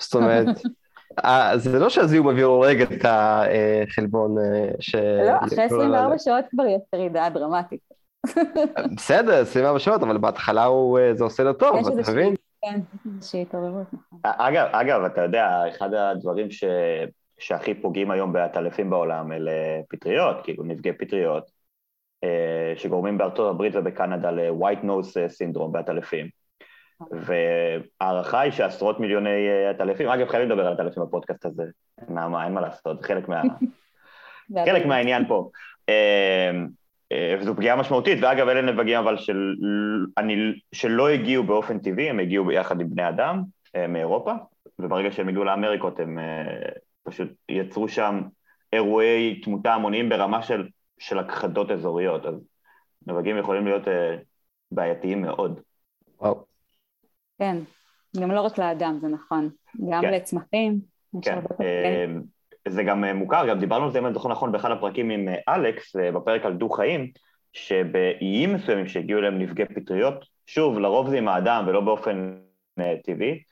זאת 0.00 0.14
אומרת, 0.14 0.46
זה 1.56 1.78
לא 1.78 1.88
שהזיהום 1.88 2.26
אוויר 2.28 2.46
הורג 2.46 2.82
את 2.82 3.04
החלבון 3.04 4.38
אה, 4.38 4.70
ש... 4.80 4.94
לא, 4.94 5.36
אחרי 5.46 5.62
24 5.62 6.18
שעות 6.18 6.44
כבר 6.50 6.66
יש 6.66 6.82
ירידה 6.94 7.28
דרמטית. 7.28 7.80
בסדר, 8.96 9.40
24 9.40 9.78
שעות, 9.78 10.02
אבל 10.02 10.18
בהתחלה 10.18 10.66
אה, 10.66 11.14
זה 11.14 11.24
עושה 11.24 11.42
לו 11.42 11.52
טוב, 11.52 11.88
אתה 11.88 12.12
מבין? 12.12 12.34
כן, 12.62 12.80
איזושהי 13.16 13.42
התעוררות, 13.42 13.86
נכון. 13.92 14.18
אגב, 14.22 14.66
אגב, 14.72 15.04
אתה 15.04 15.20
יודע, 15.20 15.68
אחד 15.68 15.94
הדברים 15.94 16.50
ש... 16.50 16.64
שהכי 17.38 17.74
פוגעים 17.74 18.10
היום 18.10 18.32
בעטלפים 18.32 18.90
בעולם 18.90 19.32
אלה 19.32 19.52
פטריות, 19.88 20.36
כאילו 20.44 20.64
נפגעי 20.64 20.92
פטריות, 20.92 21.50
שגורמים 22.76 23.18
בארצות 23.18 23.50
הברית 23.50 23.76
ובקנדה 23.76 24.30
ל-white 24.30 24.84
nose 24.84 25.16
syndrome 25.38 25.68
בעטלפים. 25.72 26.41
וההערכה 27.10 28.40
היא 28.40 28.52
שעשרות 28.52 29.00
מיליוני 29.00 29.48
אה, 29.48 29.70
עטלפים, 29.70 30.08
אגב 30.08 30.28
חייבים 30.28 30.50
לדבר 30.50 30.66
על 30.66 30.72
עטלפים 30.72 31.02
בפודקאסט 31.02 31.46
הזה, 31.46 31.64
נעמה, 32.08 32.44
אין 32.44 32.52
מה 32.52 32.60
לעשות, 32.60 33.00
זה 33.00 33.06
חלק, 33.06 33.28
מה... 33.28 33.42
חלק 34.66 34.86
מהעניין 34.86 35.28
פה. 35.28 35.50
אמ, 35.88 36.68
אה, 37.12 37.36
וזו 37.40 37.56
פגיעה 37.56 37.76
משמעותית, 37.76 38.18
ואגב 38.22 38.48
אלה 38.48 38.72
נבגים 38.72 38.98
אבל 38.98 39.18
של... 39.18 39.54
אני... 40.18 40.52
שלא 40.72 41.08
הגיעו 41.08 41.44
באופן 41.44 41.78
טבעי, 41.78 42.10
הם 42.10 42.18
הגיעו 42.18 42.44
ביחד 42.44 42.80
עם 42.80 42.90
בני 42.90 43.08
אדם 43.08 43.42
אה, 43.76 43.86
מאירופה, 43.86 44.32
וברגע 44.78 45.12
שהם 45.12 45.28
הגיעו 45.28 45.44
לאמריקות 45.44 46.00
הם 46.00 46.18
פשוט 47.02 47.28
יצרו 47.48 47.88
שם 47.88 48.20
אירועי 48.72 49.40
תמותה 49.44 49.74
המוניים 49.74 50.08
ברמה 50.08 50.42
של, 50.42 50.68
של 50.98 51.18
הכחדות 51.18 51.70
אזוריות, 51.70 52.26
אז 52.26 52.34
נבגים 53.06 53.38
יכולים 53.38 53.64
להיות 53.64 53.82
בעייתיים 54.70 55.22
מאוד. 55.22 55.60
וואו. 56.20 56.51
כן, 57.42 57.56
גם 58.20 58.30
לא 58.30 58.40
רק 58.40 58.58
לאדם, 58.58 58.98
זה 59.00 59.08
נכון, 59.08 59.50
גם 59.90 60.02
כן. 60.02 60.12
לצמחים. 60.12 60.80
כן, 61.22 61.38
אה, 61.60 62.06
זה 62.68 62.82
גם 62.82 63.04
אה, 63.04 63.12
מוכר, 63.12 63.48
גם 63.48 63.60
דיברנו 63.60 63.84
על 63.84 63.92
זה, 63.92 63.98
אם 63.98 64.06
אני 64.06 64.14
זוכר 64.14 64.28
נכון, 64.28 64.52
באחד 64.52 64.70
הפרקים 64.70 65.10
עם 65.10 65.28
אה, 65.28 65.54
אלכס, 65.54 65.96
בפרק 65.96 66.44
על 66.44 66.52
דו-חיים, 66.52 67.10
שבאיים 67.52 68.54
מסוימים 68.54 68.86
שהגיעו 68.86 69.18
אליהם 69.18 69.38
נפגעי 69.38 69.66
פטריות, 69.66 70.24
שוב, 70.46 70.78
לרוב 70.78 71.10
זה 71.10 71.18
עם 71.18 71.28
האדם 71.28 71.64
ולא 71.66 71.80
באופן 71.80 72.38
טבעי, 73.04 73.42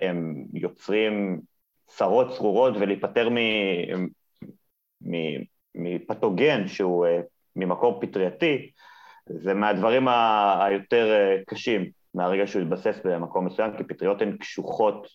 הם 0.00 0.44
יוצרים 0.54 1.40
צרות 1.86 2.30
צרורות 2.36 2.74
ולהיפטר 2.80 3.28
מפתוגן 5.74 6.68
שהוא 6.68 7.06
ממקור 7.56 8.00
פטרייתי, 8.00 8.70
זה 9.26 9.54
מהדברים 9.54 10.08
היותר 10.60 11.36
קשים 11.46 11.90
מהרגע 12.18 12.46
שהוא 12.46 12.62
התבסס 12.62 13.00
במקום 13.04 13.46
מסוים, 13.46 13.76
כי 13.76 13.84
פטריות 13.84 14.22
הן 14.22 14.36
קשוחות 14.36 15.06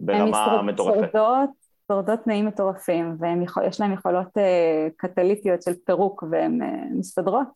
ברמה 0.00 0.62
מטורפת. 0.62 0.96
הן 0.96 1.08
שורדות, 1.12 1.50
שורדות 1.92 2.20
תנאים 2.24 2.46
מטורפים, 2.46 3.16
ויש 3.20 3.80
להן 3.80 3.92
יכולות 3.92 4.38
אה, 4.38 4.88
קטליטיות 4.96 5.62
של 5.62 5.72
פירוק, 5.86 6.24
והן 6.30 6.62
אה, 6.62 6.84
מסתדרות. 6.98 7.46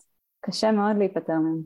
קשה 0.41 0.73
מאוד 0.73 0.97
להיפטר 0.97 1.33
מהן. 1.33 1.61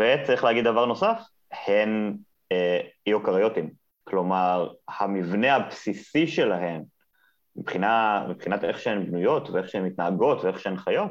וצריך 0.00 0.44
להגיד 0.44 0.64
דבר 0.64 0.86
נוסף, 0.86 1.22
הן 1.66 2.16
אה, 2.52 2.80
איוקריוטים. 3.06 3.70
כלומר, 4.04 4.72
המבנה 4.88 5.56
הבסיסי 5.56 6.26
שלהן, 6.26 6.82
מבחינה, 7.56 8.26
מבחינת 8.28 8.64
איך 8.64 8.78
שהן 8.78 9.06
בנויות 9.06 9.50
ואיך 9.50 9.68
שהן 9.68 9.84
מתנהגות 9.84 10.44
ואיך 10.44 10.60
שהן 10.60 10.76
חיות, 10.76 11.10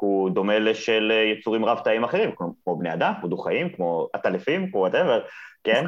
הוא 0.00 0.30
דומה 0.30 0.58
לשל 0.58 1.10
יצורים 1.10 1.64
רב-תאיים 1.64 2.04
אחרים, 2.04 2.30
כמו, 2.36 2.54
כמו 2.64 2.76
בני 2.76 2.94
אדם, 2.94 3.12
כמו 3.20 3.28
דו-חיים, 3.28 3.68
כמו 3.68 4.08
עטלפים, 4.12 4.70
כמו 4.70 4.80
וואטאבר, 4.80 5.20
כן? 5.64 5.84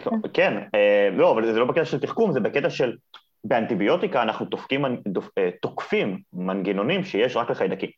כן, 0.00 0.10
כן 0.32 0.62
אה, 0.74 1.08
לא, 1.12 1.32
אבל 1.32 1.52
זה 1.52 1.58
לא 1.58 1.64
בקטע 1.64 1.84
של 1.84 2.00
תחכום, 2.00 2.32
זה 2.32 2.40
בקטע 2.40 2.70
של... 2.70 2.96
באנטיביוטיקה 3.44 4.22
אנחנו 4.22 4.46
תופקים, 4.46 4.84
אה, 5.38 5.50
תוקפים 5.62 6.18
מנגנונים 6.32 7.04
שיש 7.04 7.36
רק 7.36 7.50
לחיידקים. 7.50 7.90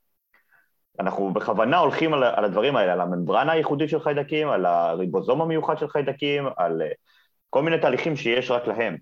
אנחנו 1.01 1.33
בכוונה 1.33 1.79
הולכים 1.79 2.15
על, 2.15 2.25
על 2.25 2.45
הדברים 2.45 2.77
האלה, 2.77 2.93
על 2.93 3.01
הממברנה 3.01 3.53
הייחודית 3.53 3.89
של 3.89 4.01
חיידקים, 4.01 4.49
על 4.49 4.67
הריבוזום 4.67 5.43
המיוחד 5.43 5.79
של 5.79 5.89
חיידקים, 5.89 6.45
על 6.57 6.83
כל 7.51 7.63
מיני 7.63 7.79
תהליכים 7.79 8.17
שיש 8.17 8.51
רק 8.51 8.67
להם. 8.67 8.97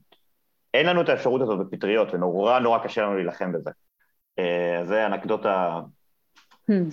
אין 0.74 0.86
לנו 0.86 1.00
את 1.00 1.08
האפשרות 1.08 1.40
הזאת 1.40 1.58
בפטריות, 1.58 2.14
ונורא 2.14 2.58
נורא 2.58 2.78
קשה 2.78 3.02
לנו 3.02 3.14
להילחם 3.14 3.52
בזה. 3.52 3.70
זה 4.84 5.06
אנקדוטה. 5.06 5.80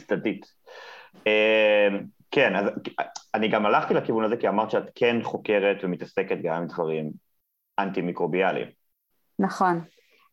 צדדית. 0.08 0.46
Uh, 1.16 2.04
כן, 2.32 2.56
אז 2.56 2.66
אני 3.34 3.48
גם 3.48 3.66
הלכתי 3.66 3.94
לכיוון 3.94 4.24
הזה 4.24 4.38
כי 4.38 4.48
אמרת 4.48 4.72
שאת 4.72 4.92
כן 4.96 5.24
חוקרת 5.24 5.78
ומתעסקת 5.84 6.38
גם 6.44 6.56
עם 6.56 6.68
דברים 6.68 7.12
אנטי-מיקרוביאליים. 7.80 8.68
נכון, 9.40 9.82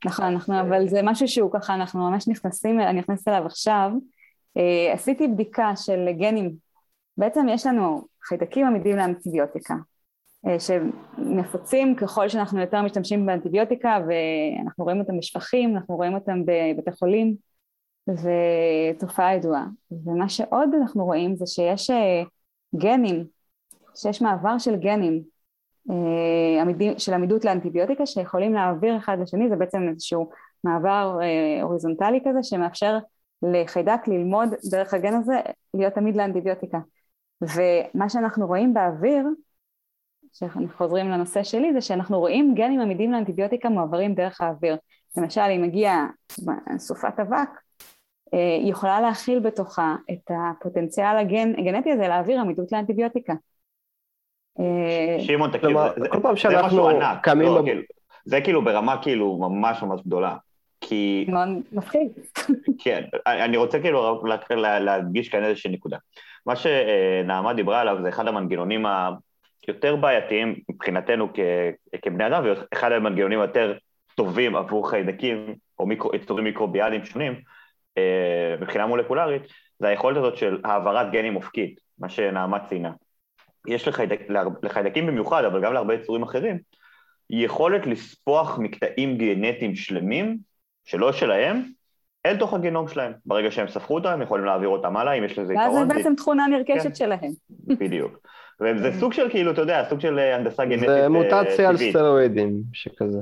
נכון, 0.05 0.25
אנחנו, 0.25 0.61
אבל 0.61 0.89
זה 0.89 1.01
משהו 1.03 1.29
שהוא 1.29 1.51
ככה, 1.53 1.75
אנחנו 1.75 2.11
ממש 2.11 2.29
נכנסים, 2.29 2.81
אני 2.81 2.99
נכנסת 2.99 3.29
אליו 3.29 3.47
עכשיו. 3.47 3.91
Uh, 4.59 4.95
עשיתי 4.95 5.29
בדיקה 5.29 5.77
של 5.77 6.09
גנים, 6.19 6.55
בעצם 7.17 7.47
יש 7.49 7.67
לנו 7.67 8.07
חיידקים 8.25 8.67
עמידים 8.67 8.97
לאנטיביוטיקה, 8.97 9.75
uh, 10.47 10.51
שנפוצים 10.59 11.97
ככל 11.97 12.29
שאנחנו 12.29 12.61
יותר 12.61 12.83
משתמשים 12.83 13.27
באנטיביוטיקה 13.27 13.99
ואנחנו 14.09 14.85
רואים 14.85 15.01
אותם 15.01 15.19
בשפכים, 15.19 15.77
אנחנו 15.77 15.97
רואים 15.97 16.15
אותם 16.15 16.43
בבתי 16.45 16.93
חולים, 16.99 17.37
ותופעה 18.09 19.35
ידועה. 19.35 19.67
ומה 19.91 20.29
שעוד 20.29 20.69
אנחנו 20.81 21.05
רואים 21.05 21.37
זה 21.37 21.47
שיש 21.47 21.91
uh, 21.91 22.29
גנים, 22.77 23.27
שיש 23.95 24.23
מעבר 24.23 24.59
של 24.59 24.77
גנים 24.77 25.23
uh, 25.91 26.99
של 26.99 27.15
עמידות 27.15 27.45
לאנטיביוטיקה 27.45 28.07
שיכולים 28.07 28.55
להעביר 28.55 28.97
אחד 28.97 29.17
לשני, 29.23 29.49
זה 29.49 29.57
בעצם 29.57 29.89
איזשהו 29.89 30.31
מעבר 30.65 31.19
uh, 31.21 31.63
הוריזונטלי 31.63 32.21
כזה 32.29 32.43
שמאפשר 32.43 32.99
לחיידק 33.43 34.09
ללמוד 34.09 34.49
דרך 34.71 34.95
הגן 34.95 35.15
הזה 35.15 35.35
להיות 35.75 35.95
תמיד 35.95 36.17
לאנטיביוטיקה. 36.17 36.79
ומה 37.43 38.09
שאנחנו 38.09 38.47
רואים 38.47 38.75
באוויר, 38.75 39.27
שאנחנו 40.33 40.69
חוזרים 40.77 41.11
לנושא 41.11 41.43
שלי, 41.43 41.73
זה 41.73 41.81
שאנחנו 41.81 42.19
רואים 42.19 42.55
גנים 42.55 42.81
עמידים 42.81 43.13
לאנטיביוטיקה 43.13 43.69
מועברים 43.69 44.15
דרך 44.15 44.41
האוויר. 44.41 44.77
למשל, 45.17 45.41
אם 45.41 45.63
מגיע 45.63 46.07
סופת 46.79 47.21
אבק, 47.21 47.33
אה, 47.33 47.66
יכולה 48.65 49.01
להכיל 49.01 49.39
בתוכה 49.39 49.97
את 50.11 50.31
הפוטנציאל 50.31 51.17
הגנ... 51.17 51.53
הגנטי 51.59 51.93
הזה 51.93 52.09
להעביר 52.09 52.41
עמידות 52.41 52.73
לאנטיביוטיקה. 52.73 53.35
אה, 54.61 55.17
שמעון, 55.21 55.51
תקשיב, 55.51 55.77
זה 56.51 56.63
משהו 56.63 56.89
ענק, 56.89 57.19
קמים... 57.23 57.49
לא, 57.49 57.63
כאילו, 57.65 57.83
זה 58.25 58.41
כאילו 58.41 58.65
ברמה 58.65 59.03
כאילו 59.03 59.39
ממש 59.39 59.83
ממש 59.83 60.01
גדולה. 60.07 60.37
כי... 60.81 61.27
מאוד 61.29 61.49
מפחיד. 61.73 62.09
כן, 62.85 63.05
אני 63.27 63.57
רוצה 63.57 63.81
כאילו 63.81 64.23
להדגיש 64.59 65.29
כאן 65.29 65.45
איזושהי 65.45 65.71
נקודה. 65.71 65.97
מה 66.47 66.57
שנעמה 66.57 67.55
דיברה 67.55 67.81
עליו 67.81 67.97
זה 68.03 68.09
אחד 68.09 68.29
המנגנונים 68.29 68.87
היותר 69.67 69.97
בעייתיים 69.97 70.55
מבחינתנו 70.69 71.29
כבני 72.03 72.27
אדם, 72.27 72.45
ואחד 72.45 72.93
המנגנונים 72.93 73.41
היותר 73.41 73.75
טובים 74.15 74.57
עבור 74.57 74.91
חיידקים 74.91 75.55
או 75.79 75.87
יצורים 76.15 76.45
מיקרוביאליים 76.45 77.05
שונים 77.05 77.33
אה, 77.33 77.39
מבחינה 78.61 78.87
מולקולרית, 78.87 79.43
זה 79.79 79.89
היכולת 79.89 80.17
הזאת 80.17 80.37
של 80.37 80.61
העברת 80.65 81.13
גנים 81.13 81.37
אופקית, 81.37 81.81
מה 81.99 82.09
שנעמה 82.09 82.59
ציינה. 82.69 82.93
יש 83.67 83.89
לחיידק, 83.89 84.21
לחיידקים 84.63 85.07
במיוחד, 85.07 85.45
אבל 85.45 85.63
גם 85.63 85.73
להרבה 85.73 85.95
יצורים 85.95 86.23
אחרים, 86.23 86.59
יכולת 87.31 87.87
לספוח 87.87 88.59
מקטעים 88.59 89.19
גנטיים 89.19 89.75
שלמים 89.75 90.37
שלא 90.85 91.13
שלהם, 91.13 91.63
אל 92.27 92.37
תוך 92.37 92.55
הגנום 92.55 92.89
שלהם. 92.89 93.13
ברגע 93.27 93.51
שהם 93.51 93.69
ספחו 93.69 93.95
אותם, 93.95 94.09
הם 94.09 94.23
יכולים 94.23 94.45
להעביר 94.45 94.69
אותם 94.69 94.97
הלאה, 94.97 95.13
אם 95.13 95.25
יש 95.25 95.39
לזה 95.39 95.53
עיקרון. 95.53 95.79
ואז 95.79 95.89
זה 95.89 95.95
בעצם 95.95 96.15
תכונה 96.17 96.47
נרכשת 96.47 96.83
כן. 96.83 96.95
שלהם. 96.95 97.33
בדיוק. 97.81 98.19
וזה 98.61 99.01
סוג 99.01 99.13
של 99.13 99.31
כאילו, 99.31 99.53
אתה 99.53 99.61
יודע, 99.61 99.85
סוג 99.89 100.01
של 100.01 100.19
אה, 100.19 100.37
הנדסה 100.37 100.65
גנטית 100.65 100.85
טבעית. 100.85 101.03
זה 101.03 101.09
מוטציה 101.09 101.69
על 101.69 101.77
סטרואידים, 101.77 102.63
שכזה. 102.73 103.19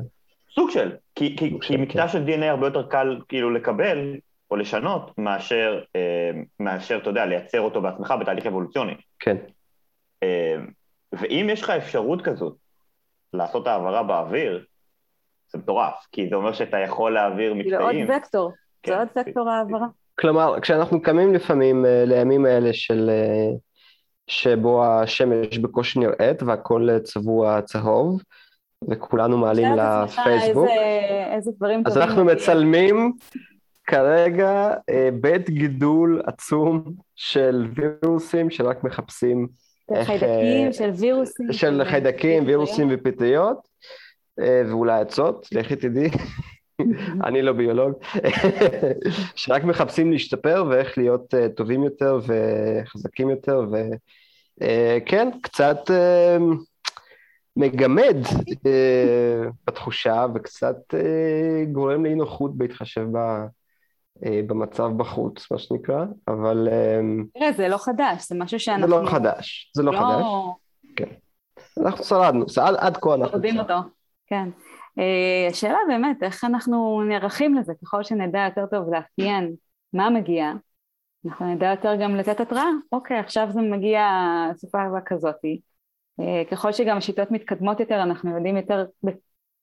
סוג 0.55 0.71
של, 0.71 0.93
כי, 1.15 1.37
כי, 1.37 1.59
כי 1.61 1.77
מקטע 1.77 2.07
כן. 2.07 2.09
של 2.09 2.25
DNA 2.27 2.45
הרבה 2.45 2.67
יותר 2.67 2.83
קל 2.83 3.21
כאילו 3.29 3.51
לקבל 3.51 4.15
או 4.55 4.59
לשנות 4.59 5.19
מאשר, 5.19 5.81
אה, 5.97 6.31
מאשר, 6.61 6.99
אתה 6.99 7.11
יודע, 7.11 7.27
לייצר 7.27 7.61
אותו 7.61 7.83
בעצמך 7.83 8.15
בתהליך 8.21 8.47
אבולוציוני. 8.47 8.95
כן. 9.19 9.37
אה, 10.23 10.57
ואם 11.13 11.47
יש 11.51 11.63
לך 11.63 11.71
אפשרות 11.71 12.23
כזאת 12.23 12.57
לעשות 13.33 13.67
העברה 13.67 14.03
באוויר, 14.03 14.65
זה 15.49 15.59
מטורף, 15.59 16.07
כי 16.13 16.29
זה 16.29 16.37
אומר 16.37 16.53
שאתה 16.53 16.79
יכול 16.79 17.15
להעביר 17.15 17.55
מקטעים. 17.55 18.07
זה 18.07 18.13
עוד 18.13 18.19
וקטור, 18.23 18.53
כן, 18.83 18.93
זה 18.93 18.99
עוד 18.99 19.09
וקטור 19.17 19.51
העברה. 19.51 19.87
כלומר, 20.21 20.61
כשאנחנו 20.61 21.03
קמים 21.03 21.35
לפעמים 21.35 21.85
uh, 21.85 21.89
לימים 22.07 22.45
האלה 22.45 22.73
של... 22.73 23.11
Uh, 23.11 23.59
שבו 24.27 24.85
השמש 24.85 25.59
בקושי 25.59 25.99
נראית 25.99 26.43
והכל 26.43 26.89
צבוע 27.03 27.63
צהוב, 27.63 28.23
וכולנו 28.91 29.39
מעלים 29.39 29.69
לפייסבוק. 29.77 30.69
איזה, 30.69 31.35
איזה 31.35 31.51
דברים 31.57 31.83
אז 31.87 31.99
אנחנו 31.99 32.25
מצלמים 32.25 33.13
כרגע 33.87 34.75
uh, 34.91 34.95
בית 35.21 35.51
גידול 35.51 36.23
עצום 36.27 36.85
של 37.17 37.67
וירוסים 37.75 38.51
שרק 38.51 38.85
מחפשים 38.85 39.49
איך... 39.95 40.07
חיידקים, 40.07 40.73
של 40.73 40.91
וירוסים. 40.91 41.53
של 41.53 41.83
חיידקים, 41.85 42.47
וירוסים 42.47 42.89
ופטריות. 42.91 43.75
אה, 44.41 44.63
ואולי 44.69 45.01
עצות, 45.01 45.49
לכי 45.53 45.77
תדעי, 45.77 46.11
אני 47.27 47.43
לא 47.43 47.53
ביולוג, 47.53 47.93
שרק 49.37 49.65
מחפשים 49.65 50.13
להשתפר 50.13 50.65
ואיך 50.71 50.99
להיות 50.99 51.35
אה, 51.35 51.49
טובים 51.49 51.85
יותר 51.85 52.21
וחזקים 52.27 53.31
יותר, 53.31 53.67
וכן, 53.71 55.29
אה, 55.33 55.39
קצת 55.43 55.79
מגמד 57.57 58.17
בתחושה 59.67 60.27
וקצת 60.35 60.77
גורם 61.73 62.05
לאי 62.05 62.15
נוחות 62.15 62.57
בהתחשב 62.57 63.07
ב... 63.13 63.19
במצב 64.23 64.91
בחוץ, 64.97 65.51
מה 65.51 65.59
שנקרא, 65.59 66.05
אבל... 66.29 66.69
תראה, 67.35 67.53
זה 67.53 67.69
לא 67.69 67.77
חדש, 67.77 68.29
זה 68.29 68.35
משהו 68.39 68.61
שאנחנו... 68.61 68.89
זה 68.89 69.03
לא 69.03 69.11
חדש, 69.11 69.73
זה 69.77 69.83
לא, 69.83 69.93
לא... 69.93 69.99
חדש. 69.99 70.25
כן. 70.97 71.15
אנחנו 71.83 72.05
שרדנו, 72.05 72.45
עד, 72.63 72.75
עד 72.79 72.97
כה 72.97 73.15
אנחנו... 73.15 73.37
יודעים 73.37 73.59
אותו. 73.59 73.75
כן. 74.27 74.49
אה, 74.99 75.49
השאלה 75.51 75.79
באמת, 75.89 76.23
איך 76.23 76.45
אנחנו 76.45 77.03
נערכים 77.09 77.55
לזה, 77.55 77.73
ככל 77.83 78.03
שנדע 78.03 78.47
יותר 78.49 78.67
טוב 78.67 78.95
לאפיין 78.95 79.55
מה 79.93 80.11
מגיע, 80.11 80.53
אנחנו 81.27 81.55
נדע 81.55 81.71
יותר 81.71 81.95
גם 82.03 82.17
לתת 82.17 82.41
התראה, 82.41 82.69
אוקיי, 82.93 83.19
עכשיו 83.19 83.49
זה 83.51 83.61
מגיע 83.61 84.09
סופה 84.57 84.79
כזאתי. 85.07 85.61
אה, 86.21 86.43
ככל 86.51 86.73
שגם 86.73 86.97
השיטות 86.97 87.31
מתקדמות 87.31 87.81
יותר, 87.81 88.03
אנחנו 88.03 88.37
יודעים 88.37 88.57
יותר 88.57 88.85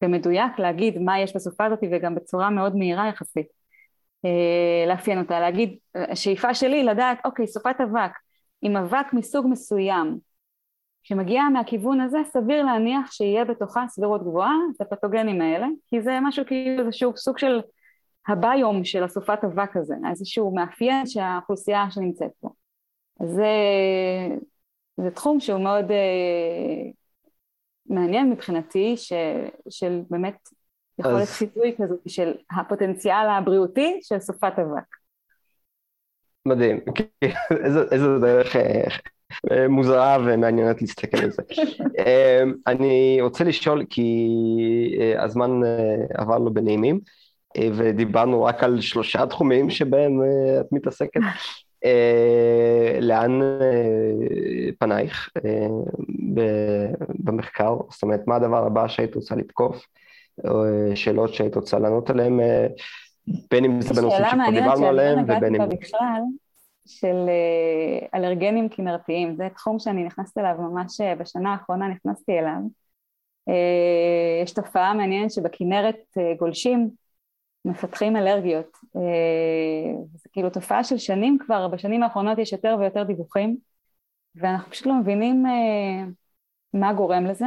במדויק 0.02 0.60
להגיד 0.60 1.00
מה 1.00 1.20
יש 1.20 1.36
בסופה 1.36 1.66
הזאת 1.66 1.80
וגם 1.92 2.16
בצורה 2.16 2.50
מאוד 2.50 2.76
מהירה 2.76 3.08
יחסית. 3.08 3.61
אה, 4.26 4.86
לאפיין 4.88 5.20
אותה, 5.20 5.40
להגיד, 5.40 5.78
השאיפה 5.96 6.54
שלי 6.54 6.84
לדעת, 6.84 7.18
אוקיי, 7.26 7.48
סופת 7.48 7.76
אבק, 7.84 8.12
עם 8.62 8.78
אבק 8.78 9.14
מסוג 9.14 9.48
מסוים, 9.50 10.20
שמגיעה 11.04 11.50
מהכיוון 11.50 12.02
הזה, 12.02 12.18
סביר 12.24 12.64
להניח 12.64 13.12
שיהיה 13.12 13.46
בתוכה 13.46 13.86
סבירות 13.88 14.22
גבוהה 14.22 14.56
את 14.76 14.82
הפתוגנים 14.82 15.42
האלה, 15.42 15.68
כי 15.88 16.02
זה 16.02 16.20
משהו 16.22 16.46
כאילו 16.46 16.84
איזשהו 16.84 17.18
סוג 17.18 17.38
של 17.38 17.62
הביום 18.28 18.84
של 18.84 19.04
הסופת 19.04 19.44
אבק 19.44 19.78
הזה, 19.78 19.96
איזשהו 20.10 20.56
מאפיין 20.56 21.06
שהאוכלוסייה 21.06 21.86
שנמצאת 21.92 22.32
פה. 22.40 22.50
זה, 23.24 23.52
זה 24.98 25.12
תחום 25.12 25.40
שהוא 25.40 25.60
מאוד 25.60 25.92
אה, 25.92 26.92
מעניין 27.86 28.30
מבחינתי, 28.30 28.98
ש, 28.98 29.14
של 29.70 30.02
באמת 30.10 30.38
יכולת 31.02 31.22
אז... 31.22 31.32
חיזוי 31.32 31.76
כזאת 31.78 32.00
של 32.08 32.34
הפוטנציאל 32.52 33.28
הבריאותי 33.30 34.00
של 34.04 34.20
סופת 34.20 34.54
אבק. 34.60 34.96
מדהים, 36.46 36.80
איזה 37.92 38.20
דרך 38.22 38.56
מוזרה 39.70 40.18
ומעניינת 40.26 40.82
להסתכל 40.82 41.18
על 41.18 41.32
זה. 41.32 41.42
אני 42.68 43.18
רוצה 43.22 43.44
לשאול, 43.44 43.86
כי 43.90 44.28
הזמן 45.18 45.52
עבר 46.14 46.38
לו 46.38 46.54
בנעימים, 46.54 47.00
ודיברנו 47.78 48.44
רק 48.44 48.64
על 48.64 48.82
שלושה 48.82 49.26
תחומים 49.26 49.70
שבהם 49.70 50.22
את 50.60 50.66
מתעסקת. 50.72 51.22
לאן 53.02 53.42
פנייך 54.80 55.30
במחקר? 57.20 57.78
זאת 57.90 58.04
אומרת, 58.04 58.22
מה 58.28 58.36
הדבר 58.36 58.66
הבא 58.66 58.88
שהיית 58.88 59.16
רוצה 59.16 59.36
לתקוף? 59.36 59.86
שאלות 60.96 61.34
שהיית 61.34 61.56
רוצה 61.56 61.80
לענות 61.80 62.10
עליהן, 62.10 62.40
בין 63.52 63.66
אם 63.66 63.82
זה 63.82 64.02
בנושאים 64.02 64.26
שכבר 64.30 64.52
דיברנו 64.52 64.86
עליהם 64.86 65.24
ובין 65.24 65.56
אם... 65.56 65.70
בכלל, 65.70 66.22
של 66.86 67.30
אלרגנים 68.16 68.70
כנרתיים, 68.70 69.36
זה 69.36 69.48
תחום 69.56 69.80
שאני 69.80 70.04
נכנסת 70.04 70.38
אליו 70.38 70.56
ממש 70.60 71.02
בשנה 71.20 71.52
האחרונה 71.52 71.88
נכנסתי 71.88 72.40
אליו. 72.40 72.60
יש 74.44 74.54
תופעה 74.54 74.94
מעניינת 74.94 75.32
שבכנרת 75.32 75.98
גולשים 76.40 76.90
מפתחים 77.66 78.16
אלרגיות. 78.16 78.78
זה 80.16 80.30
כאילו 80.32 80.50
תופעה 80.50 80.84
של 80.84 80.98
שנים 80.98 81.38
כבר, 81.40 81.68
בשנים 81.68 82.04
האחרונות 82.04 82.38
יש 82.38 82.54
יותר 82.54 82.76
ויותר 82.80 83.04
דיווחים, 83.04 83.58
ואנחנו 84.36 84.72
פשוט 84.72 84.88
לא 84.88 84.94
מבינים 84.94 85.46
מה 86.74 86.94
גורם 86.94 87.26
לזה. 87.26 87.46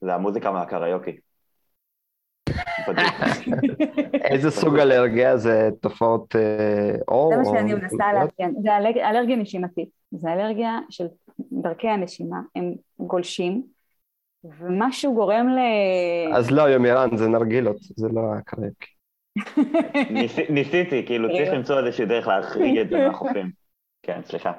זה 0.00 0.14
המוזיקה 0.14 0.50
מהקריוקי. 0.50 1.16
איזה 4.30 4.50
סוג 4.50 4.78
אלרגיה 4.78 5.36
זה 5.36 5.68
תופעות 5.80 6.34
אור? 7.08 7.30
זה 7.30 7.36
מה 7.36 7.58
שאני 7.58 7.74
מנסה 7.74 8.12
לאפיין, 8.12 8.54
זה 8.62 8.76
אלרגיה 9.08 9.36
נשימתית, 9.36 9.88
זה 10.10 10.32
אלרגיה 10.32 10.78
של 10.90 11.06
דרכי 11.52 11.88
הנשימה, 11.88 12.40
הם 12.56 12.74
גולשים, 12.98 13.62
ומשהו 14.44 15.14
גורם 15.14 15.48
ל... 15.48 15.58
אז 16.34 16.50
לא, 16.50 16.62
יומירן, 16.62 17.16
זה 17.16 17.28
נרגילות, 17.28 17.76
זה 17.80 18.08
לא 18.08 18.20
הקריוקי. 18.38 18.94
ניסיתי, 20.54 21.06
כאילו 21.06 21.28
צריך 21.28 21.52
למצוא 21.52 21.78
איזושהי 21.78 22.06
דרך 22.06 22.28
להחריג 22.28 22.78
את 22.78 22.88
זה 22.88 22.98
מהחופים. 22.98 23.50
כן, 24.02 24.20
סליחה. 24.24 24.52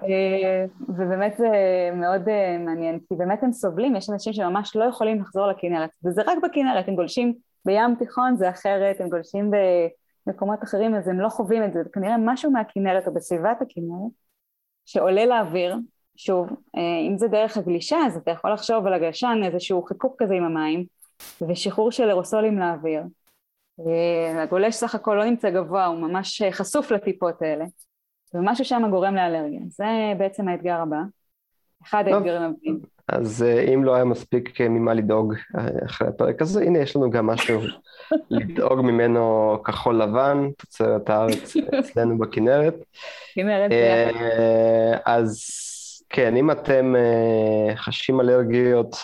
ובאמת 0.89 1.37
זה 1.37 1.49
מאוד 1.93 2.21
מעניין, 2.59 2.99
כי 3.07 3.15
באמת 3.15 3.43
הם 3.43 3.51
סובלים, 3.51 3.95
יש 3.95 4.09
אנשים 4.09 4.33
שממש 4.33 4.75
לא 4.75 4.83
יכולים 4.83 5.21
לחזור 5.21 5.47
לכנרת, 5.47 5.89
וזה 6.05 6.21
רק 6.25 6.37
בכנרת, 6.43 6.87
הם 6.87 6.95
גולשים 6.95 7.33
בים 7.65 7.95
תיכון 7.99 8.35
זה 8.35 8.49
אחרת, 8.49 9.01
הם 9.01 9.09
גולשים 9.09 9.51
במקומות 10.27 10.63
אחרים, 10.63 10.95
אז 10.95 11.07
הם 11.07 11.19
לא 11.19 11.29
חווים 11.29 11.63
את 11.63 11.73
זה, 11.73 11.83
זה 11.83 11.89
כנראה 11.93 12.15
משהו 12.19 12.51
מהכנרת 12.51 13.07
או 13.07 13.13
בסביבת 13.13 13.61
הכנרת, 13.61 14.11
שעולה 14.85 15.25
לאוויר, 15.25 15.75
שוב, 16.15 16.49
אם 17.09 17.17
זה 17.17 17.27
דרך 17.27 17.57
הגלישה, 17.57 17.97
אז 18.05 18.17
אתה 18.17 18.31
יכול 18.31 18.53
לחשוב 18.53 18.87
על 18.87 18.93
הגלשן, 18.93 19.41
איזשהו 19.43 19.83
חיקוק 19.83 20.23
כזה 20.23 20.33
עם 20.33 20.43
המים, 20.43 20.85
ושחרור 21.49 21.91
של 21.91 22.09
אירוסולים 22.09 22.59
לאוויר. 22.59 23.03
הגולש 24.35 24.75
סך 24.75 24.95
הכל 24.95 25.15
לא 25.15 25.25
נמצא 25.25 25.49
גבוה, 25.49 25.85
הוא 25.85 25.97
ממש 25.97 26.41
חשוף 26.51 26.91
לטיפות 26.91 27.41
האלה, 27.41 27.65
ומשהו 28.33 28.65
שם 28.65 28.89
גורם 28.89 29.15
לאלרגיה. 29.15 29.61
זה 29.67 29.85
בעצם 30.17 30.47
האתגר 30.47 30.81
הבא. 30.81 30.97
אחד 31.83 32.03
האתגרים 32.07 32.41
הבאים. 32.41 32.94
אז 33.07 33.43
אה, 33.43 33.61
אם 33.73 33.83
לא 33.83 33.95
היה 33.95 34.03
מספיק 34.03 34.61
אה, 34.61 34.69
ממה 34.69 34.93
לדאוג 34.93 35.33
אה, 35.57 35.67
אחרי 35.85 36.07
הפרק 36.07 36.41
הזה, 36.41 36.61
הנה 36.61 36.79
יש 36.79 36.95
לנו 36.95 37.09
גם 37.09 37.27
משהו 37.27 37.61
לדאוג 38.29 38.81
ממנו 38.81 39.57
כחול 39.63 40.01
לבן, 40.01 40.49
תוצרת 40.57 41.09
הארץ 41.09 41.53
אצלנו 41.79 42.17
בכנרת. 42.21 42.75
כנרת 43.35 43.71
אז 45.05 45.45
כן, 46.09 46.35
אם 46.35 46.51
אתם 46.51 46.95
חשים 47.75 48.21
אלרגיות, 48.21 48.95